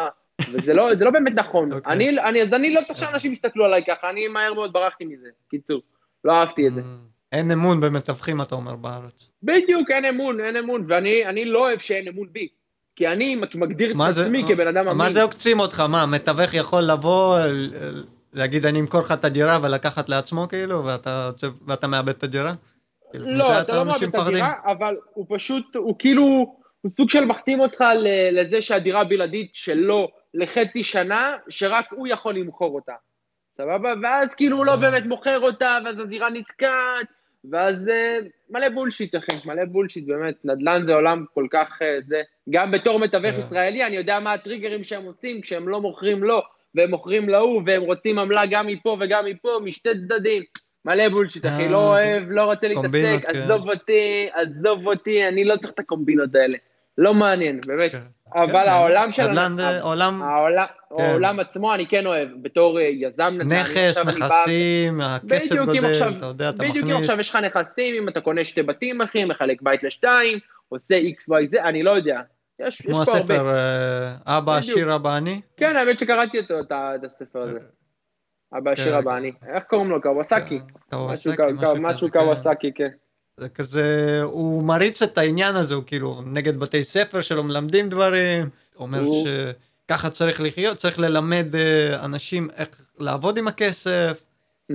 וזה 0.52 0.74
לא, 0.74 0.88
לא 1.00 1.10
באמת 1.10 1.32
נכון. 1.34 1.72
אוקיי. 1.72 1.92
אני, 1.92 2.20
אני, 2.20 2.42
אז 2.42 2.54
אני 2.54 2.74
לא 2.74 2.80
צריך 2.86 2.98
שאנשים 2.98 3.32
יסתכלו 3.32 3.64
עליי 3.64 3.84
ככה, 3.86 4.10
אני 4.10 4.28
מהר 4.28 4.54
מאוד 4.54 4.72
ברחתי 4.72 5.04
מזה. 5.04 5.28
קיצור, 5.50 5.82
לא 6.24 6.32
אהבתי 6.32 6.68
את 6.68 6.74
זה. 6.74 6.80
Mm, 6.80 6.84
אין 7.32 7.50
אמון 7.50 7.80
במתווכים, 7.80 8.42
אתה 8.42 8.54
אומר, 8.54 8.76
בארץ. 8.76 9.28
בדיוק, 9.42 9.90
אין 9.90 10.04
אמון, 10.04 10.40
אין 10.40 10.56
אמון, 10.56 10.84
ואני 10.88 11.26
אני 11.26 11.44
לא 11.44 11.58
אוהב 11.58 11.78
שאין 11.78 12.08
אמון 12.08 12.28
בי. 12.32 12.48
כי 13.00 13.08
אני 13.08 13.36
מגדיר 13.54 13.90
את 13.90 13.96
מה 13.96 14.12
זה- 14.12 14.22
עצמי 14.22 14.44
כבן 14.48 14.66
אדם 14.66 14.84
אמין. 14.88 14.96
מה 14.98 15.12
זה 15.12 15.22
עוקצים 15.22 15.60
אותך? 15.60 15.80
מה, 15.80 16.06
מתווך 16.06 16.54
יכול 16.54 16.82
לבוא, 16.82 17.38
להגיד 18.32 18.66
אני 18.66 18.80
אמכור 18.80 19.00
לך 19.00 19.12
את 19.12 19.24
הדירה 19.24 19.58
ולקחת 19.62 20.08
לעצמו 20.08 20.48
כאילו, 20.48 20.84
ואתה 20.84 21.24
יוצא- 21.28 21.46
ואתה 21.66 21.86
מאבד 21.86 22.08
את 22.08 22.22
הדירה? 22.24 22.54
כאילו, 23.10 23.30
לא, 23.32 23.60
אתה 23.60 23.76
לא 23.76 23.82
אנשים 23.82 24.08
מאבד 24.14 24.20
את? 24.20 24.26
הדירה, 24.26 24.52
אבל 24.64 24.96
הוא 25.14 25.26
פשוט, 25.28 25.76
הוא 25.76 25.94
כאילו, 25.98 26.22
הוא 26.80 26.90
סוג 26.90 27.10
של 27.10 27.24
מחתים 27.24 27.60
אותך 27.60 27.84
לזה 28.32 28.62
שהדירה 28.62 29.04
בלעדית 29.04 29.50
שלו 29.52 30.08
לחצי 30.34 30.84
שנה, 30.84 31.36
שרק 31.48 31.84
הוא 31.92 32.06
יכול 32.08 32.34
למכור 32.34 32.74
אותה. 32.74 32.92
סבבה? 33.58 33.88
ואז 34.02 34.34
כאילו 34.34 34.56
הוא 34.56 34.66
לא 34.66 34.70
אה. 34.72 34.76
באמת 34.76 35.06
מוכר 35.06 35.40
אותה, 35.40 35.78
ואז 35.84 36.00
הדירה 36.00 36.30
נתקעת, 36.30 37.06
ואז 37.50 37.88
אה, 37.88 38.18
מלא 38.50 38.68
בולשיט, 38.68 39.16
אחי, 39.16 39.32
מלא 39.44 39.64
בולשיט, 39.64 40.06
באמת. 40.06 40.34
נדל"ן 40.44 40.86
זה 40.86 40.94
עולם 40.94 41.24
כל 41.34 41.46
כך, 41.50 41.78
אה, 41.82 41.98
זה... 42.08 42.22
גם 42.50 42.70
בתור 42.70 42.98
מתווך 42.98 43.30
כן. 43.30 43.38
ישראלי, 43.38 43.86
אני 43.86 43.96
יודע 43.96 44.20
מה 44.20 44.32
הטריגרים 44.32 44.82
שהם 44.82 45.04
עושים 45.04 45.40
כשהם 45.40 45.68
לא 45.68 45.80
מוכרים 45.80 46.24
לו, 46.24 46.40
והם 46.74 46.90
מוכרים 46.90 47.28
להוא, 47.28 47.62
והם 47.66 47.82
רוצים 47.82 48.18
עמלה 48.18 48.46
גם 48.46 48.66
מפה 48.66 48.96
וגם 49.00 49.24
מפה, 49.26 49.58
משתי 49.64 49.88
צדדים. 49.88 50.42
מלא 50.84 51.08
בולשיט, 51.08 51.46
אחי, 51.46 51.62
אה, 51.62 51.68
לא 51.68 51.78
אוהב, 51.78 52.22
לא 52.30 52.42
רוצה 52.42 52.68
להתעסק, 52.68 53.18
כן. 53.22 53.42
עזוב 53.42 53.70
אותי, 53.70 54.28
עזוב 54.32 54.86
אותי, 54.86 55.28
אני 55.28 55.44
לא 55.44 55.56
צריך 55.56 55.72
את 55.72 55.78
הקומבינות 55.78 56.34
האלה. 56.34 56.58
לא 56.98 57.14
מעניין, 57.14 57.60
באמת. 57.66 57.92
כן. 58.32 58.38
אבל 58.38 58.62
כן, 58.62 58.68
העולם 58.68 59.12
של... 59.12 59.26
נדל"ן 59.26 59.56
זה 59.56 59.82
עולם, 59.82 60.22
העולם, 60.22 60.66
כן. 60.96 61.02
העולם 61.02 61.40
עצמו 61.40 61.74
אני 61.74 61.86
כן 61.86 62.06
אוהב, 62.06 62.28
בתור 62.42 62.78
אה, 62.78 62.84
יזם 62.84 63.34
נדל"ן. 63.38 63.52
נכס, 63.52 63.96
אני 63.96 64.12
נכסים, 64.12 65.00
הכסף 65.00 65.56
גודל, 65.56 65.92
אתה 66.18 66.26
יודע, 66.26 66.48
אתה 66.48 66.58
בדיוק 66.62 66.76
אם 66.76 66.90
מכניס. 66.90 67.00
עכשיו 67.00 67.20
יש 67.20 67.30
לך 67.30 67.36
נכסים, 67.36 67.94
אם 68.02 68.08
אתה 68.08 68.20
קונה 68.20 68.44
שתי 68.44 68.62
בתים, 68.62 69.00
אחי, 69.00 69.24
מחלק 69.24 69.62
בית 69.62 69.82
לשתיים, 69.82 70.38
עושה 70.68 70.94
XYZ, 70.98 71.62
אני 71.62 71.82
לא 71.82 71.90
יודע. 71.90 72.20
יש, 72.60 72.80
יש 72.80 72.86
כמו 72.86 73.04
פה 73.04 73.12
הרבה. 73.12 73.34
הספר 73.34 73.48
אה, 73.48 74.38
אבא. 74.38 74.56
עשיר 74.56 74.94
אבא 74.94 75.14
עני. 75.14 75.40
כן, 75.56 75.76
האמת 75.76 75.98
שקראתי 75.98 76.38
אותו, 76.38 76.60
את 76.60 76.72
הספר 77.04 77.38
הזה. 77.38 77.58
אבא 78.58 78.74
כן, 78.74 78.84
כן. 78.84 78.92
הבא, 78.92 79.16
אני. 79.16 79.32
איך 79.54 79.64
קוראים 79.64 79.90
לו? 79.90 80.02
קוואסקי. 80.02 80.60
משהו 81.80 82.10
קוואסקי, 82.10 82.72
כן. 82.74 82.88
כן. 83.40 83.44
זה 83.44 83.78
כזה, 83.78 84.20
הוא 84.22 84.62
מריץ 84.62 85.02
את 85.02 85.18
העניין 85.18 85.56
הזה, 85.56 85.74
הוא 85.74 85.82
כאילו 85.86 86.22
נגד 86.26 86.56
בתי 86.58 86.84
ספר 86.84 87.20
שלא 87.20 87.44
מלמדים 87.44 87.88
דברים, 87.88 88.48
אומר 88.78 89.00
הוא- 89.00 89.26
שככה 89.86 90.10
צריך 90.10 90.40
לחיות, 90.40 90.76
צריך 90.76 90.98
ללמד 90.98 91.56
אה, 91.56 92.04
אנשים 92.04 92.48
איך 92.56 92.68
לעבוד 92.98 93.38
עם 93.38 93.48
הכסף. 93.48 94.22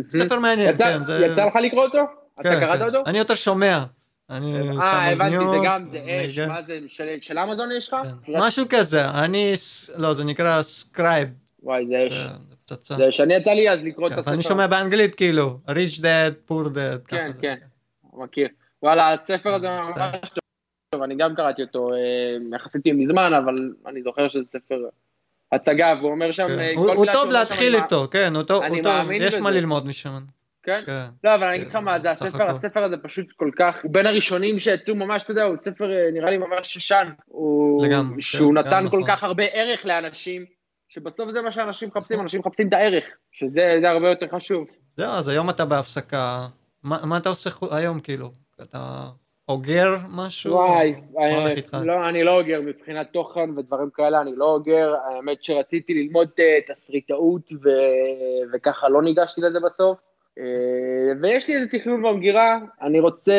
ספר 0.10 0.40
מעניין, 0.40 0.70
יצא- 0.70 0.84
כן, 0.84 1.06
זה... 1.06 1.26
יצא 1.32 1.46
לך 1.46 1.56
לקרוא 1.56 1.84
אותו? 1.84 1.98
אתה 2.40 2.50
כן, 2.50 2.60
קראת 2.60 2.80
כן. 2.80 2.86
אותו? 2.86 3.04
אני 3.10 3.18
יותר 3.18 3.36
שומע. 3.36 3.84
אני 4.30 4.56
אה, 4.80 5.12
הבנתי, 5.12 5.46
זה 5.52 5.58
גם, 5.66 5.88
זה 5.92 5.98
אש, 5.98 6.38
נהיגה. 6.38 6.48
מה 6.54 6.62
זה, 6.68 6.80
של- 6.88 7.18
של 7.22 7.40
אמזון 7.40 7.70
יש 7.78 7.88
לך? 7.94 7.96
כן. 8.26 8.34
משהו 8.38 8.66
כזה, 8.70 9.10
אני, 9.10 9.54
לא, 9.98 10.14
זה 10.14 10.24
נקרא 10.24 10.62
Scribd. 10.62 11.30
וואי, 11.64 11.86
זה 11.88 12.08
אש. 12.10 12.14
זה 12.50 12.56
פצצה. 12.66 12.96
זה 12.98 13.12
שאני 13.12 13.34
יצא 13.34 13.52
לי 13.52 13.70
אז 13.70 13.84
לקרוא 13.84 14.08
את 14.08 14.14
כן, 14.14 14.20
הספר. 14.20 14.32
ואני 14.32 14.44
שומע 14.44 14.68
באנגלית 14.68 15.16
כאילו, 15.16 15.60
rich 15.68 16.00
dad, 16.00 16.52
poor 16.52 16.66
dad. 16.66 17.08
כן. 17.08 17.32
כן, 17.42 17.56
מכיר. 18.24 18.48
וואלה, 18.84 19.14
הספר 19.14 19.54
הזה 19.54 19.68
אה, 19.68 19.82
ממש 19.98 20.30
טוב, 20.90 21.04
אני 21.04 21.16
גם 21.16 21.36
קראתי 21.36 21.62
אותו 21.62 21.94
אה, 21.94 22.56
יחסית 22.56 22.88
מזמן, 22.88 23.34
אבל 23.34 23.74
אני 23.88 24.02
זוכר 24.02 24.28
שזה 24.28 24.46
ספר 24.46 24.76
הצגה, 25.52 25.94
והוא 26.00 26.12
אומר 26.12 26.32
שם... 26.32 26.48
כן. 26.48 26.60
אה, 26.60 26.74
הוא 26.76 27.06
טוב 27.14 27.30
להתחיל 27.32 27.76
איתו, 27.76 28.08
כן, 28.12 28.36
הוא 28.36 28.44
טוב, 28.44 28.64
הוא 28.64 28.78
יש 29.14 29.36
מה. 29.36 29.52
ללמוד 29.52 29.88
משם. 29.88 30.20
כן? 30.64 30.82
כן. 30.86 31.06
לא, 31.24 31.36
אבל 31.36 31.44
אני 31.44 31.56
אגיד 31.56 31.68
לך 31.68 31.76
מה, 31.76 32.00
זה 32.00 32.12
הספר. 32.12 32.44
הספר 32.44 32.84
הזה 32.84 32.98
פשוט 32.98 33.26
כל 33.36 33.52
כך, 33.58 33.78
הוא 33.84 33.94
בין 33.94 34.06
הראשונים 34.06 34.60
שיצאו 34.60 34.96
ממש, 34.96 35.24
אתה 35.24 35.32
יודע, 35.32 35.44
הוא 35.44 35.56
ספר 35.62 35.92
אה, 35.92 36.12
נראה 36.14 36.30
לי 36.30 36.38
ממש. 36.38 36.92
הוא... 37.26 37.86
לגמרי, 37.86 38.22
שהוא 38.22 38.54
כן, 38.54 38.58
נתן 38.58 38.86
כל 38.90 39.00
נכון. 39.00 39.08
כך 39.08 39.24
הרבה 39.24 39.44
ערך 39.44 39.86
לאנשים, 39.86 40.46
שבסוף 40.90 41.32
זה 41.32 41.42
מה 41.42 41.52
שאנשים 41.52 41.90
מחפשים, 41.90 42.20
אנשים 42.20 42.40
מחפשים 42.40 42.68
את 42.68 42.74
הערך, 42.74 43.06
שזה 43.32 43.78
זה 43.82 43.90
הרבה 43.90 44.10
יותר 44.10 44.28
חשוב. 44.36 44.68
זהו, 44.98 45.12
אז 45.12 45.28
היום 45.28 45.50
אתה 45.50 45.66
בהפסקה, 45.66 46.48
מה 46.86 46.98
מה 47.06 47.18
אתה 47.18 47.30
עושה 47.30 47.50
היום 47.72 48.00
כאילו? 48.00 48.32
אתה 48.62 49.04
אוגר 49.50 49.96
משהו? 50.10 50.54
וואי, 50.54 50.96
האמת? 51.18 51.74
לא, 51.74 52.10
אני 52.10 52.24
לא 52.24 52.40
אוגר 52.40 52.62
מבחינת 52.62 53.08
תוכן 53.14 53.50
ודברים 53.58 53.90
כאלה, 53.94 54.22
אני 54.22 54.36
לא 54.36 54.46
אוגר. 54.46 54.94
האמת 55.06 55.44
שרציתי 55.44 55.94
ללמוד 55.94 56.30
אה, 56.40 56.58
תסריטאות 56.68 57.52
ו... 57.64 57.70
וככה 58.54 58.90
לא 58.90 59.02
ניגשתי 59.02 59.42
לזה 59.42 59.60
בסוף. 59.60 59.98
אה, 60.40 60.44
ויש 61.22 61.48
לי 61.48 61.56
איזה 61.56 61.68
תכנון 61.68 62.02
במגירה, 62.02 62.58
אני 62.82 63.00
רוצה 63.00 63.34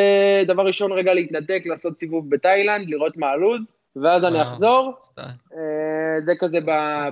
דבר 0.46 0.66
ראשון 0.66 0.92
רגע 0.92 1.14
להתנתק, 1.14 1.62
לעשות 1.66 1.98
סיבוב 1.98 2.30
בתאילנד, 2.30 2.88
לראות 2.88 3.16
מה 3.16 3.26
הלו"ז, 3.26 3.60
ואז 3.96 4.24
אני. 4.24 4.42
אחזור. 4.42 4.92
אה, 5.18 6.20
זה 6.26 6.32
כזה 6.38 6.58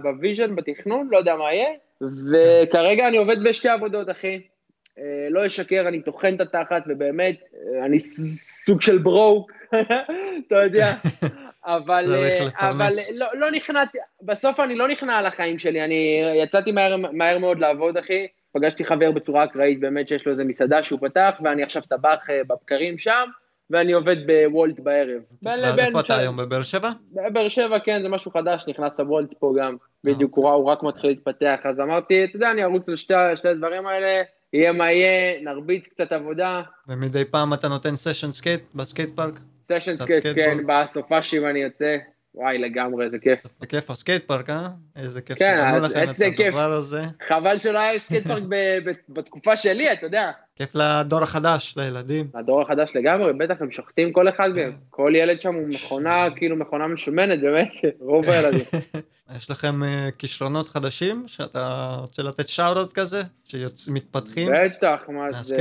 ב 0.03 0.09
vision, 0.09 0.57
בתכנון, 0.57 1.09
לא 1.11 1.19
יודע 1.19 1.37
מה 1.37 1.53
יהיה. 1.53 1.71
וכרגע 2.01 3.09
אני 3.09 3.17
עובד 3.17 3.43
בשתי 3.43 3.69
עבודות, 3.69 4.11
אחי. 4.11 4.41
אה, 4.99 5.29
לא 5.31 5.47
אשקר, 5.47 5.85
אני 5.89 6.03
טוחן 6.03 6.35
את 6.35 6.41
התחת, 6.41 6.83
ובאמת, 6.89 7.37
אה, 7.55 7.85
אני 7.85 8.01
סוג 8.67 8.83
של 8.83 8.99
broke, 8.99 9.53
אתה 10.47 10.57
יודע. 10.65 10.93
אבל, 11.67 12.15
אה. 12.15 12.49
אבל 12.57 12.93
לא, 13.15 13.27
לא 13.35 13.51
נכנעתי, 13.51 13.99
בסוף 14.23 14.61
אני 14.61 14.75
לא 14.75 14.89
נכנע 14.89 15.19
על 15.19 15.27
החיים 15.27 15.59
שלי, 15.59 15.85
אני 15.85 16.21
יצאתי 16.43 16.73
מהר, 16.73 16.97
מהר 16.97 17.39
מאוד 17.39 17.59
לעבוד, 17.59 17.97
אחי. 17.97 18.27
פגשתי 18.57 18.85
חבר 18.85 19.11
בצורה 19.11 19.45
אקראית, 19.45 19.81
באמת 19.81 20.09
שיש 20.09 20.27
לו 20.27 20.33
איזה 20.33 20.45
מסעדה 20.45 20.83
שהוא 20.83 21.01
פתח, 21.01 21.41
ואני 21.45 21.63
עכשיו 21.63 21.83
טבח 21.83 22.19
בבקרים 22.49 22.99
שם, 22.99 23.29
ואני 23.71 23.93
עובד 23.93 24.17
בוולט 24.27 24.81
בערב. 24.81 25.23
בין 25.43 25.61
לבין, 25.61 25.87
איפה 25.87 26.01
אתה 26.01 26.17
היום, 26.17 26.37
בבאר 26.37 26.63
שבע? 26.63 26.91
באר 27.33 27.49
שבע, 27.49 27.79
כן, 27.79 28.03
זה 28.03 28.09
משהו 28.09 28.31
חדש, 28.31 28.65
נכנס 28.69 28.93
הוולט 28.99 29.35
פה 29.39 29.55
גם. 29.59 29.77
בדיוק, 30.05 30.37
הוא 30.37 30.65
רק 30.65 30.83
מתחיל 30.83 31.11
להתפתח, 31.11 31.61
אז 31.65 31.81
אמרתי, 31.81 32.25
אתה 32.25 32.37
יודע, 32.37 32.51
אני 32.51 32.65
ארוץ 32.65 32.89
לשתי 32.89 33.15
שתי 33.37 33.49
הדברים 33.49 33.87
האלה, 33.87 34.23
יהיה 34.55 34.73
מה 34.73 34.93
יהיה, 34.93 35.43
נרביץ 35.43 35.87
קצת 35.87 36.13
עבודה, 36.13 36.63
ומדי 36.89 37.25
פעם 37.25 37.55
אתה 37.55 37.69
נותן 37.69 37.97
סשן 37.97 38.33
סקייט 38.33 38.61
בסקייט 38.75 39.11
פארק? 39.15 39.41
סשן 39.65 39.97
סקייט. 39.97 40.27
כן, 40.35 40.59
בסופאשים 40.67 41.47
אני 41.47 41.59
יוצא, 41.59 41.97
וואי, 42.35 42.59
לגמרי, 42.59 43.11
זה 43.11 43.19
כיף. 43.19 43.41
זה 43.61 43.67
כיף 43.67 43.91
הסקייט 43.91 44.25
פארק, 44.27 44.51
אה? 44.51 44.69
איזה 44.97 45.21
כיף 45.21 45.39
כן, 45.39 45.59
איזה 45.95 46.29
כיף. 46.37 46.55
חבל 47.29 47.59
שלא 47.59 47.79
היה 47.79 47.99
סקייט 47.99 48.27
פארק 48.27 48.43
בתקופה 49.09 49.57
שלי, 49.57 49.93
אתה 49.93 50.07
יודע. 50.07 50.31
כיף 50.57 50.75
לדור 50.75 51.23
החדש, 51.23 51.75
לילדים. 51.77 52.27
הדור 52.35 52.63
החדש 52.63 52.97
לגמרי, 52.97 53.33
בטח 53.33 53.55
הם 53.61 53.71
שוחטים 53.71 54.13
כל 54.13 54.29
אחד 54.29 54.49
כן. 54.55 54.57
מהם. 54.57 54.73
כל 54.91 55.13
ילד 55.17 55.41
שם 55.41 55.55
הוא 55.55 55.69
מכונה, 55.69 56.27
כאילו 56.37 56.57
מכונה 56.57 56.89
משומנת, 56.89 57.41
באמת, 57.41 57.69
רוב 58.01 58.25
הילדים. 58.25 58.65
יש 59.37 59.51
לכם 59.51 59.83
אה, 59.83 60.09
כישרונות 60.19 60.69
חדשים 60.69 61.25
שאתה 61.27 61.97
רוצה 62.01 62.23
לתת 62.23 62.49
shout 62.49 62.93
כזה? 62.93 63.23
שמתפתחים? 63.45 64.49
בטח, 64.53 65.03
מה 65.09 65.43
זה... 65.43 65.57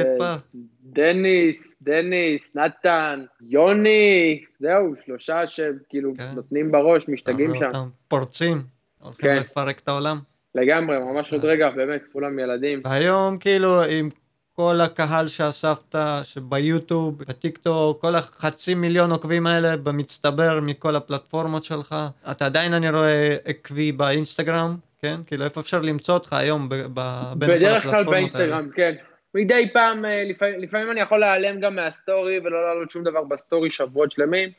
דניס, 0.84 1.76
דניס, 1.82 2.56
נתן, 2.56 3.24
יוני, 3.42 4.44
זהו, 4.60 4.94
שלושה 5.06 5.48
שכאילו 5.48 6.14
כן. 6.18 6.32
נותנים 6.36 6.72
בראש, 6.72 7.10
משתגעים 7.10 7.56
שם. 7.56 7.72
פורצים, 8.08 8.62
הולכים 9.00 9.30
כן. 9.30 9.36
לפרק 9.36 9.80
את 9.80 9.88
העולם. 9.88 10.20
לגמרי, 10.56 11.00
ממש 11.00 11.34
עוד 11.34 11.46
רגע, 11.46 11.70
באמת, 11.70 12.02
כולם 12.12 12.40
ילדים. 12.40 12.82
והיום 12.86 13.38
כאילו 13.38 13.84
עם 13.84 14.10
כל 14.56 14.82
הקהל 14.82 15.28
שאספת, 15.28 15.96
שביוטיוב, 16.24 17.18
בטיק 17.18 17.58
טוק, 17.58 18.02
כל 18.02 18.16
החצי 18.16 18.74
מיליון 18.76 19.12
עוקבים 19.12 19.48
האלה 19.48 19.78
במצטבר 19.78 20.60
מכל 20.62 20.96
הפלטפורמות 20.96 21.64
שלך, 21.64 21.96
אתה 22.32 22.46
עדיין 22.46 22.74
אני 22.74 22.90
רואה 22.90 23.38
עקבי 23.46 23.92
באינסטגרם, 23.92 24.76
כן? 25.02 25.16
כאילו 25.26 25.46
איפה 25.46 25.62
אפשר 25.62 25.82
למצוא 25.82 26.14
אותך 26.14 26.34
היום 26.34 26.70
ב- 26.70 26.76
ב- 26.94 27.34
בין 27.38 27.50
בדרך 27.50 27.84
כלל 27.84 27.94
האלה? 27.96 28.10
באינסטגרם, 28.12 28.70
כן. 28.76 28.96
מדי 29.36 29.70
פעם, 29.74 30.06
אה, 30.06 30.24
לפעמים, 30.24 30.60
לפעמים 30.60 30.92
אני 30.92 31.00
יכול 31.00 31.20
להיעלם 31.20 31.60
גם 31.60 31.76
מהסטורי 31.76 32.40
ולא 32.40 32.68
לעלות 32.68 32.92
שום 32.92 33.04
דבר 33.04 33.24
בסטורי 33.24 33.70
שבועות 33.70 34.12
שלמים, 34.12 34.50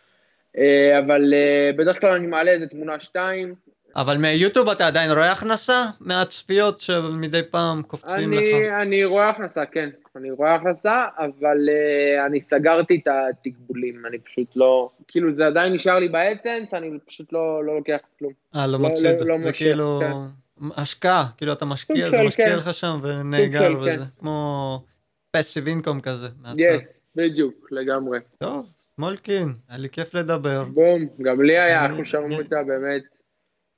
אה, 0.59 0.99
אבל 0.99 1.35
אה, 1.35 1.71
בדרך 1.77 2.01
כלל 2.01 2.13
אני 2.13 2.27
מעלה 2.27 2.51
איזה 2.51 2.67
תמונה 2.67 3.01
שתיים. 3.01 3.55
אבל 3.97 4.17
מיוטיוב 4.17 4.69
אתה 4.69 4.87
עדיין 4.87 5.11
רואה 5.11 5.33
הכנסה 5.33 5.85
מהצפיות 6.01 6.79
שמדי 6.79 7.41
פעם 7.51 7.83
קופצים 7.83 8.33
לך? 8.33 8.39
אני, 8.39 8.83
אני 8.83 9.05
רואה 9.05 9.29
הכנסה, 9.31 9.67
כן, 9.67 9.91
אני 10.17 10.31
רואה 10.31 10.55
הכנסה, 10.55 11.05
אבל 11.19 11.57
uh, 11.69 12.27
אני 12.27 12.41
סגרתי 12.41 13.01
את 13.03 13.09
התקבולים, 13.31 14.07
אני 14.07 14.19
פשוט 14.19 14.57
לא, 14.57 14.91
כאילו 15.09 15.35
זה 15.35 15.47
עדיין 15.47 15.73
נשאר 15.73 15.99
לי 15.99 16.09
באדסנס, 16.09 16.75
אני 16.75 16.91
פשוט 17.07 17.33
לא, 17.33 17.65
לא 17.65 17.77
לוקח 17.77 17.99
כלום. 18.19 18.33
אה, 18.57 18.67
לא 18.67 18.73
לא- 18.73 18.79
מוציא 18.79 19.05
לא- 19.05 19.11
את 19.11 19.19
זה. 19.19 19.25
לא 19.25 19.39
זה 19.39 19.47
מושך, 19.47 19.59
כאילו 19.59 20.01
כן. 20.03 20.67
השקעה, 20.77 21.25
כאילו 21.37 21.53
אתה 21.53 21.65
משקיע, 21.65 22.11
זה 22.11 22.23
משקיע 22.23 22.47
כן. 22.47 22.57
לך 22.57 22.75
שם 22.75 22.99
ונהגר 23.03 23.69
של, 23.69 23.77
וזה, 23.77 23.91
כן. 23.97 24.03
כמו 24.21 24.85
פסיב 25.31 25.67
אינקום 25.67 26.01
כזה, 26.01 26.29
מהצד. 26.43 26.59
יס, 26.61 26.99
בדיוק, 27.17 27.69
לגמרי. 27.71 28.19
טוב, 28.39 28.67
סמולקין, 28.99 29.53
היה 29.69 29.79
לי 29.79 29.89
כיף 29.89 30.15
לדבר. 30.15 30.65
בום, 30.65 31.07
גם 31.23 31.43
לי 31.43 31.59
היה 31.59 31.85
אני- 31.85 31.95
אחו 31.95 32.05
שרמוטה, 32.05 32.57
באמת, 32.67 33.03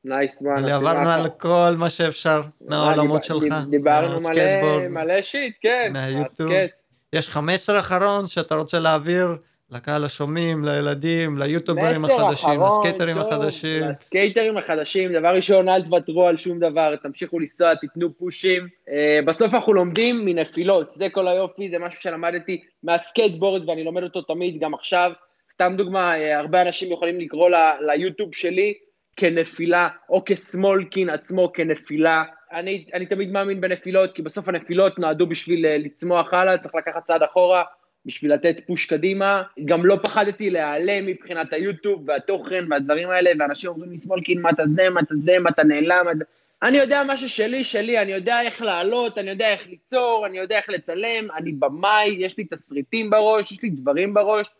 nice 0.06 0.42
man. 0.42 0.64
לי 0.64 0.72
עברנו 0.72 1.10
על 1.10 1.28
כל 1.28 1.74
מה 1.78 1.90
שאפשר 1.90 2.42
מהעולמות 2.60 3.24
שלך, 3.24 3.54
דיברנו 3.70 4.20
מלא, 4.20 4.88
מלא 4.88 5.22
shit, 5.22 5.54
כן. 5.60 5.90
מהיוטיוב. 5.92 6.50
מהסקייט. 6.50 6.70
יש 7.12 7.28
לך 7.28 7.40
מסר 7.42 7.78
אחרון 7.78 8.26
שאתה 8.26 8.54
רוצה 8.54 8.78
להעביר 8.78 9.36
לקהל 9.70 10.04
השומעים, 10.04 10.64
לילדים, 10.64 11.38
ליוטוברים 11.38 12.04
החדשים, 12.04 12.60
לסקייטרים 12.60 13.18
החדשים. 13.18 13.82
לסקייטרים 13.82 14.56
החדשים, 14.56 15.12
דבר 15.12 15.34
ראשון, 15.34 15.68
אל 15.68 15.82
תוותרו 15.82 16.26
על 16.26 16.36
שום 16.36 16.58
דבר, 16.58 16.96
תמשיכו 16.96 17.38
לנסוע, 17.38 17.74
תיתנו 17.74 18.18
פושים. 18.18 18.68
אה, 18.88 19.20
בסוף 19.26 19.54
אנחנו 19.54 19.72
לומדים 19.72 20.24
מנפילות, 20.24 20.92
זה 20.92 21.08
כל 21.08 21.28
היופי, 21.28 21.70
זה 21.70 21.78
משהו 21.78 22.02
שלמדתי 22.02 22.62
מהסקייטבורד, 22.82 23.68
ואני 23.68 23.84
לומד 23.84 24.02
אותו 24.02 24.22
תמיד, 24.22 24.60
גם 24.60 24.74
עכשיו. 24.74 25.12
סתם 25.52 25.74
דוגמה, 25.76 26.18
אה, 26.18 26.38
הרבה 26.38 26.62
אנשים 26.62 26.92
יכולים 26.92 27.20
לקרוא 27.20 27.50
ליוטיוב 27.80 28.34
שלי 28.34 28.74
כנפילה, 29.16 29.88
או 30.08 30.22
כסמולקין 30.24 31.10
עצמו 31.10 31.52
כנפילה. 31.52 32.24
אני, 32.52 32.84
אני 32.94 33.06
תמיד 33.06 33.32
מאמין 33.32 33.60
בנפילות, 33.60 34.14
כי 34.14 34.22
בסוף 34.22 34.48
הנפילות 34.48 34.98
נועדו 34.98 35.26
בשביל 35.26 35.66
אה, 35.66 35.78
לצמוח 35.78 36.34
הלאה, 36.34 36.58
צריך 36.58 36.74
לקחת 36.74 37.04
צעד 37.04 37.22
אחורה. 37.22 37.62
בשביל 38.06 38.32
לתת 38.32 38.60
פוש 38.66 38.86
קדימה. 38.86 39.42
גם 39.64 39.86
לא 39.86 39.98
פחדתי 40.04 40.50
להיעלם 40.50 41.06
מבחינת 41.06 41.52
היוטיוב 41.52 42.08
והתוכן 42.08 42.64
והדברים 42.70 43.10
האלה, 43.10 43.30
ואנשים 43.38 43.70
אומרים 43.70 43.90
לי, 43.90 43.98
סמולקין, 43.98 44.40
מה 44.40 44.50
אתה 44.50 44.66
זה, 44.66 44.90
מה 44.90 45.00
אתה 45.00 45.14
זה, 45.14 45.38
מה 45.38 45.50
אתה 45.50 45.64
נעלם. 45.64 46.06
אתה-" 46.10 46.24
אני 46.62 46.78
יודע 46.78 47.04
מה 47.04 47.16
ששלי, 47.16 47.64
שלי, 47.64 48.02
אני 48.02 48.12
יודע 48.12 48.40
איך 48.40 48.62
לעלות, 48.62 49.18
אני 49.18 49.30
יודע 49.30 49.52
איך 49.52 49.68
ליצור, 49.68 50.26
אני 50.26 50.38
יודע 50.38 50.56
איך 50.56 50.68
לצלם, 50.68 51.28
אני 51.36 51.52
במאי, 51.52 52.16
יש 52.18 52.38
לי 52.38 52.44
תסריטים 52.44 53.10
בראש, 53.10 53.52
יש 53.52 53.62
לי 53.62 53.70
דברים 53.70 54.14
בראש, 54.14 54.50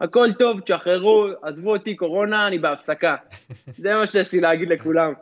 הכל 0.00 0.32
טוב, 0.38 0.60
תשחררו, 0.60 1.26
עזבו 1.42 1.72
אותי, 1.72 1.96
קורונה, 1.96 2.46
אני 2.46 2.58
בהפסקה. 2.58 3.16
זה 3.82 3.94
מה 3.94 4.06
שיש 4.06 4.32
לי 4.32 4.40
להגיד 4.40 4.68
לכולם. 4.68 5.12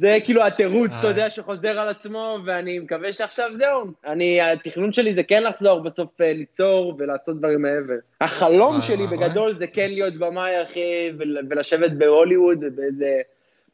זה 0.00 0.18
כאילו 0.24 0.46
התירוץ, 0.46 0.90
אתה 0.98 1.06
יודע, 1.08 1.30
שחוזר 1.30 1.78
על 1.80 1.88
עצמו, 1.88 2.38
ואני 2.46 2.78
מקווה 2.78 3.12
שעכשיו 3.12 3.50
זהו. 3.60 3.84
אני, 4.06 4.40
התכנון 4.40 4.92
שלי 4.92 5.14
זה 5.14 5.22
כן 5.22 5.42
לחזור 5.42 5.80
בסוף 5.80 6.20
אה, 6.20 6.32
ליצור 6.32 6.96
ולעשות 6.98 7.38
דברים 7.38 7.62
מעבר. 7.62 7.94
החלום 8.20 8.80
שלי 8.80 9.06
בגדול 9.06 9.54
זה 9.58 9.66
כן 9.66 9.90
להיות 9.90 10.14
במאי, 10.14 10.62
אחי, 10.62 11.10
ול- 11.18 11.46
ולשבת 11.50 11.90
בהוליווד 11.92 12.60
באיזה, 12.76 13.20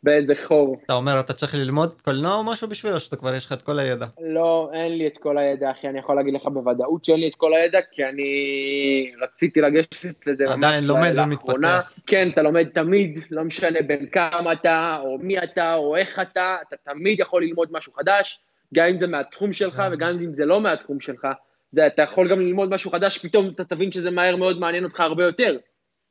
באיזה 0.05 0.33
חור. 0.45 0.81
אתה 0.85 0.93
אומר, 0.93 1.21
אתה 1.21 1.33
צריך 1.33 1.55
ללמוד 1.55 1.95
קולנוע 2.03 2.35
או 2.35 2.45
משהו 2.45 2.69
בשבילו, 2.69 3.01
שאתה 3.01 3.17
כבר 3.17 3.35
יש 3.35 3.47
לך 3.47 3.53
את 3.53 3.63
כל 3.63 3.79
הידע. 3.79 4.07
לא, 4.21 4.71
אין 4.73 4.99
לי 4.99 5.07
את 5.07 5.19
כל 5.19 5.39
הידע, 5.39 5.71
אחי, 5.71 5.89
אני 5.89 5.99
יכול 5.99 6.17
להגיד 6.17 6.35
לך 6.35 6.43
בוודאות 6.47 7.05
שאין 7.05 7.21
לי 7.21 7.29
את 7.29 7.35
כל 7.35 7.55
הידע, 7.55 7.79
כי 7.91 8.05
אני 8.05 9.13
רציתי 9.23 9.61
לגשת 9.61 10.27
לזה 10.27 10.45
ממש 10.45 10.55
עדיין 10.55 10.85
לומד 10.85 11.15
לאחרונה. 11.15 11.79
ומתפתח. 11.79 11.93
כן, 12.07 12.29
אתה 12.33 12.43
לומד 12.43 12.69
תמיד, 12.69 13.21
לא 13.31 13.45
משנה 13.45 13.83
בין 13.83 14.07
כמה 14.07 14.53
אתה, 14.53 14.99
או 15.01 15.19
מי 15.19 15.39
אתה, 15.39 15.75
או 15.75 15.97
איך 15.97 16.19
אתה, 16.19 16.57
אתה 16.69 16.77
תמיד 16.85 17.21
יכול 17.21 17.43
ללמוד 17.45 17.69
משהו 17.73 17.93
חדש, 17.93 18.41
גם 18.75 18.87
אם 18.87 18.99
זה 18.99 19.07
מהתחום 19.07 19.53
שלך 19.53 19.77
כן. 19.77 19.89
וגם 19.93 20.09
אם 20.09 20.35
זה 20.35 20.45
לא 20.45 20.61
מהתחום 20.61 21.01
שלך. 21.01 21.27
זה, 21.73 21.87
אתה 21.87 22.03
יכול 22.03 22.31
גם 22.31 22.41
ללמוד 22.41 22.71
משהו 22.71 22.91
חדש, 22.91 23.19
פתאום 23.19 23.49
אתה 23.55 23.65
תבין 23.65 23.93
שזה 23.93 24.11
מהר 24.11 24.37
מאוד 24.37 24.59
מעניין 24.61 24.85
אותך 24.85 25.01
הרבה 25.01 25.25
יותר. 25.25 25.59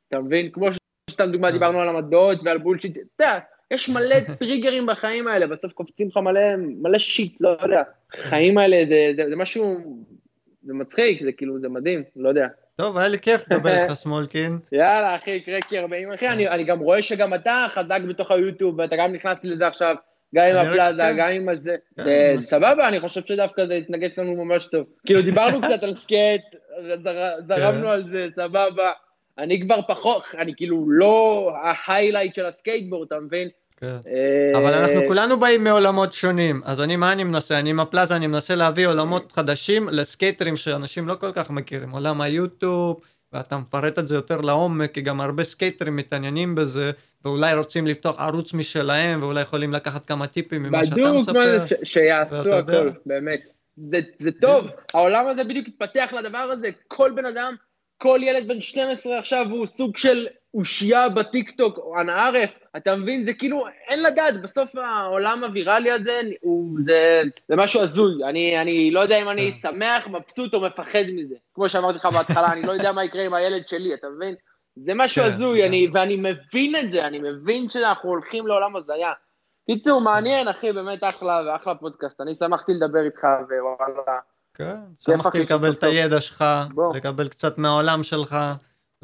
אתה 0.08 0.18
מבין? 0.18 0.50
כמו 0.50 0.68
שסתם 1.10 1.30
דוגמה, 1.32 1.48
כן. 1.48 1.52
דיברנו 1.52 1.80
על 1.80 1.88
המטבעות 1.88 2.38
ועל 2.44 2.58
בולשיט, 2.58 2.96
אתה 2.96 3.24
יודע, 3.24 3.38
יש 3.74 3.88
מלא 3.88 4.16
טריגרים 4.40 4.86
בחיים 4.86 5.28
האלה, 5.28 5.46
בסוף 5.46 5.72
קופצים 5.72 6.08
לך 6.08 6.16
מלא, 6.16 6.40
מלא 6.56 6.98
שיט, 6.98 7.40
לא 7.40 7.56
יודע. 7.62 7.82
החיים 8.18 8.58
האלה 8.58 8.76
זה, 8.88 9.12
זה, 9.16 9.22
זה 9.28 9.36
משהו, 9.36 9.76
זה 10.62 10.74
מצחיק, 10.74 11.22
זה 11.24 11.32
כאילו, 11.32 11.60
זה 11.60 11.68
מדהים, 11.68 12.02
לא 12.16 12.28
יודע. 12.28 12.46
טוב, 12.76 12.96
היה 12.98 13.08
לי 13.08 13.18
כיף 13.18 13.44
לדבר 13.50 13.82
איתך, 13.82 13.92
סמולקין. 14.02 14.58
יאללה, 14.72 15.16
אחי, 15.16 15.40
קרקי 15.40 15.78
40, 15.78 16.12
אחי, 16.12 16.28
אני, 16.28 16.48
אני 16.48 16.64
גם 16.64 16.78
רואה 16.78 17.02
שגם 17.02 17.34
אתה 17.34 17.66
חזק 17.68 18.00
בתוך 18.08 18.30
היוטיוב, 18.30 18.78
ואתה 18.78 18.96
גם 18.96 19.12
נכנסתי 19.12 19.48
לזה 19.48 19.66
עכשיו, 19.66 19.94
גם 20.34 20.44
עם 20.44 20.56
הפלאזה, 20.56 21.02
כן. 21.02 21.16
גם 21.18 21.28
עם 21.28 21.48
הזה. 21.48 21.76
כן. 22.04 22.36
סבבה, 22.40 22.88
אני 22.88 23.00
חושב 23.00 23.20
שדווקא 23.22 23.66
זה 23.66 23.74
התגבש 23.74 24.18
לנו 24.18 24.44
ממש 24.44 24.66
טוב. 24.66 24.86
כאילו, 25.06 25.22
דיברנו 25.22 25.60
קצת 25.66 25.82
על 25.82 25.92
סקייט, 25.92 26.42
זר- 27.04 27.40
זרמנו 27.48 27.82
כן. 27.86 27.92
על 27.92 28.06
זה, 28.06 28.26
סבבה. 28.34 28.90
אני 29.38 29.60
כבר 29.60 29.82
פחות, 29.88 30.24
אני 30.38 30.52
כאילו 30.56 30.84
לא 30.90 31.52
ה 31.62 31.69
highlight 31.69 32.34
של 32.34 32.46
הסקייטבורד, 32.46 33.06
אתה 33.06 33.20
מבין? 33.20 33.48
כן. 33.84 34.10
אה, 34.10 34.58
אבל 34.58 34.74
אנחנו 34.74 35.00
כולנו 35.06 35.40
באים 35.40 35.64
מעולמות 35.64 36.12
שונים, 36.12 36.60
אז 36.64 36.80
אני, 36.80 36.96
מה 36.96 37.12
אני 37.12 37.24
מנסה? 37.24 37.58
אני 37.58 37.70
עם 37.70 37.80
הפלאזה, 37.80 38.16
אני 38.16 38.26
מנסה 38.26 38.54
להביא 38.54 38.86
עולמות 38.86 39.32
חדשים 39.32 39.88
לסקייטרים 39.88 40.56
שאנשים 40.56 41.08
לא 41.08 41.14
כל 41.14 41.32
כך 41.32 41.50
מכירים, 41.50 41.90
עולם 41.90 42.20
היוטיוב, 42.20 43.00
ואתה 43.32 43.56
מפרט 43.56 43.98
את 43.98 44.08
זה 44.08 44.14
יותר 44.14 44.40
לעומק, 44.40 44.92
כי 44.92 45.00
גם 45.00 45.20
הרבה 45.20 45.44
סקייטרים 45.44 45.96
מתעניינים 45.96 46.54
בזה, 46.54 46.90
ואולי 47.24 47.54
רוצים 47.54 47.86
לפתוח 47.86 48.20
ערוץ 48.20 48.54
משלהם, 48.54 49.22
ואולי 49.22 49.40
יכולים 49.40 49.72
לקחת 49.72 50.06
כמה 50.06 50.26
טיפים 50.26 50.62
ממה 50.62 50.84
שאתה 50.84 50.96
בדיוק 50.96 51.14
מספר. 51.14 51.58
זה, 51.58 51.68
ש- 51.68 51.92
שיעשו. 51.92 52.54
הכל, 52.54 52.90
באמת. 53.06 53.40
זה, 53.76 54.00
זה 54.18 54.32
טוב, 54.32 54.66
העולם 54.94 55.26
הזה 55.26 55.44
בדיוק 55.44 55.68
התפתח 55.68 56.14
לדבר 56.18 56.38
הזה, 56.38 56.68
כל 56.88 57.12
בן 57.16 57.26
אדם, 57.26 57.54
כל 57.98 58.20
ילד 58.22 58.48
בן 58.48 58.60
12 58.60 59.18
עכשיו 59.18 59.46
הוא 59.50 59.66
סוג 59.66 59.96
של 59.96 60.26
אושייה 60.54 61.08
בטיקטוק, 61.08 61.78
אנא 62.00 62.12
ערף, 62.12 62.58
אתה 62.76 62.96
מבין? 62.96 63.24
זה 63.24 63.32
כאילו, 63.32 63.64
אין 63.88 64.02
לדעת, 64.02 64.42
בסוף 64.42 64.76
העולם 64.76 65.44
הוויראלי 65.44 65.90
הזה, 65.90 66.20
הוא, 66.40 66.78
זה, 66.84 67.22
זה 67.48 67.56
משהו 67.56 67.80
הזוי. 67.80 68.24
אני, 68.24 68.60
אני 68.60 68.90
לא 68.90 69.00
יודע 69.00 69.22
אם 69.22 69.28
אני 69.28 69.52
כן. 69.52 69.58
שמח, 69.58 70.08
מבסוט 70.08 70.54
או 70.54 70.60
מפחד 70.60 71.04
מזה. 71.14 71.34
כמו 71.54 71.68
שאמרתי 71.68 71.98
לך 71.98 72.06
בהתחלה, 72.06 72.52
אני 72.52 72.62
לא 72.62 72.72
יודע 72.72 72.92
מה 72.92 73.04
יקרה 73.04 73.24
עם 73.24 73.34
הילד 73.34 73.68
שלי, 73.68 73.94
אתה 73.94 74.06
מבין? 74.16 74.34
זה 74.76 74.92
משהו 74.94 75.22
כן, 75.22 75.28
הזוי, 75.28 75.60
כן. 75.60 75.66
אני, 75.66 75.88
ואני 75.92 76.16
מבין 76.16 76.76
את 76.76 76.92
זה, 76.92 77.06
אני 77.06 77.18
מבין 77.18 77.70
שאנחנו 77.70 78.08
הולכים 78.08 78.46
לעולם 78.46 78.76
הזיה. 78.76 79.12
קיצור, 79.66 80.00
מעניין, 80.00 80.48
אחי, 80.48 80.72
באמת 80.72 81.04
אחלה 81.04 81.42
ואחלה 81.46 81.74
פודקאסט. 81.74 82.20
אני 82.20 82.34
שמחתי 82.34 82.72
לדבר 82.74 83.04
איתך, 83.04 83.26
ווואלה. 83.48 84.18
כן, 84.54 84.76
שמחתי 85.00 85.38
לקבל 85.38 85.70
את. 85.70 85.82
הידע 85.82 86.20
שלך, 86.20 86.44
בוא. 86.74 86.96
לקבל 86.96 87.28
קצת 87.28 87.58
מהעולם 87.58 88.02
שלך, 88.02 88.36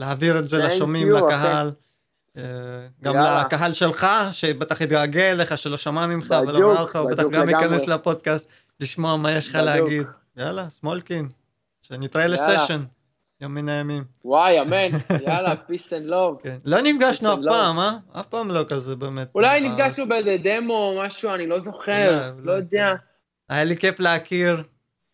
להעביר 0.01 0.39
את 0.39 0.49
זה 0.49 0.59
לשומעים. 0.59 1.11
לקהל. 1.11 1.71
אה, 2.37 2.43
גם. 3.03 3.15
לקהל 3.47 3.73
שלך, 3.73 4.07
שבטח 4.33 4.81
יתגעגע 4.81 5.31
אליך, 5.31 5.59
שלא 5.59 5.77
שמע 5.77 6.07
ממך 6.07 6.35
ולא 6.43 6.53
בדיוק, 6.53 6.73
ראה 6.73 6.81
אותך, 6.81 6.97
הוא 6.97 7.11
בטח 7.11 7.23
גם. 7.33 7.49
ייכנס 7.49 7.87
לפודקאסט, 7.87 8.49
לשמוע 8.81 9.17
מה 9.17 9.33
יש 9.33 9.49
לך. 9.49 9.55
להגיד. 9.55 10.07
יאללה, 10.37 10.69
סמולקין, 10.69 11.29
שנתראה. 11.83 12.27
לסשן, 12.27 12.83
יום 13.41 13.55
מן 13.55 13.69
הימים. 13.69 14.05
וואי, 14.25 14.61
אמן, 14.61 14.99
יאללה, 15.27 15.55
peace 15.69 15.91
and 15.91 16.11
love. 16.11 16.43
כן. 16.43 16.57
לא 16.65 16.79
נפגשנו 16.83 17.35
אף. 17.35 17.39
פעם, 17.49 17.79
אה? 17.79 17.97
אף 18.21 18.27
פעם 18.27 18.51
לא 18.51 18.65
כזה 18.69 18.97
באמת. 18.97 19.29
אולי 19.35 19.49
אה, 19.49 19.71
נפגשנו 19.71 20.09
באיזה 20.09 20.37
דמו 20.43 20.75
או 20.75 21.03
משהו, 21.03 21.35
אני 21.35 21.47
לא 21.47 21.61
זוכר, 21.61 22.33
לא 22.43 22.53
יודע. 22.53 22.93
היה 23.49 23.65
לי 23.65 23.77
כיף 23.77 24.01
להכיר, 24.01 24.63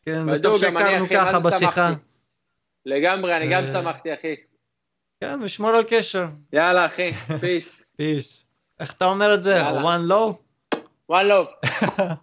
כן, 0.02 0.26
וטוב 0.32 0.58
שהכרנו 0.58 1.06
ככה 1.14 1.40
בשיחה. 1.40 1.92
לגמרי, 2.86 3.36
אני 3.36 3.48
גם 3.50 3.62
אה, 3.64 3.72
שמחתי, 3.72 4.14
אחי. 4.14 4.34
כן, 5.20 5.38
ושמור 5.42 5.70
על 5.70 5.82
קשר. 5.88 6.26
יאללה, 6.52 6.86
אחי, 6.86 7.12
פיס. 7.40 7.82
פיש. 7.96 8.44
איך 8.80 8.92
אתה 8.92 9.04
אומר 9.04 9.34
את 9.34 9.42
זה? 9.42 9.62
one 9.68 10.10
low? 10.10 10.32
one 11.10 11.14
love. 11.14 11.68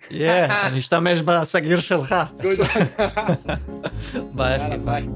כן, 0.10 0.48
אני 0.68 0.80
אשתמש 0.80 1.22
בסגיר 1.22 1.80
שלך. 1.80 2.16
ביי, 4.36 4.58
אחי. 4.58 4.78
ביי. 4.78 5.08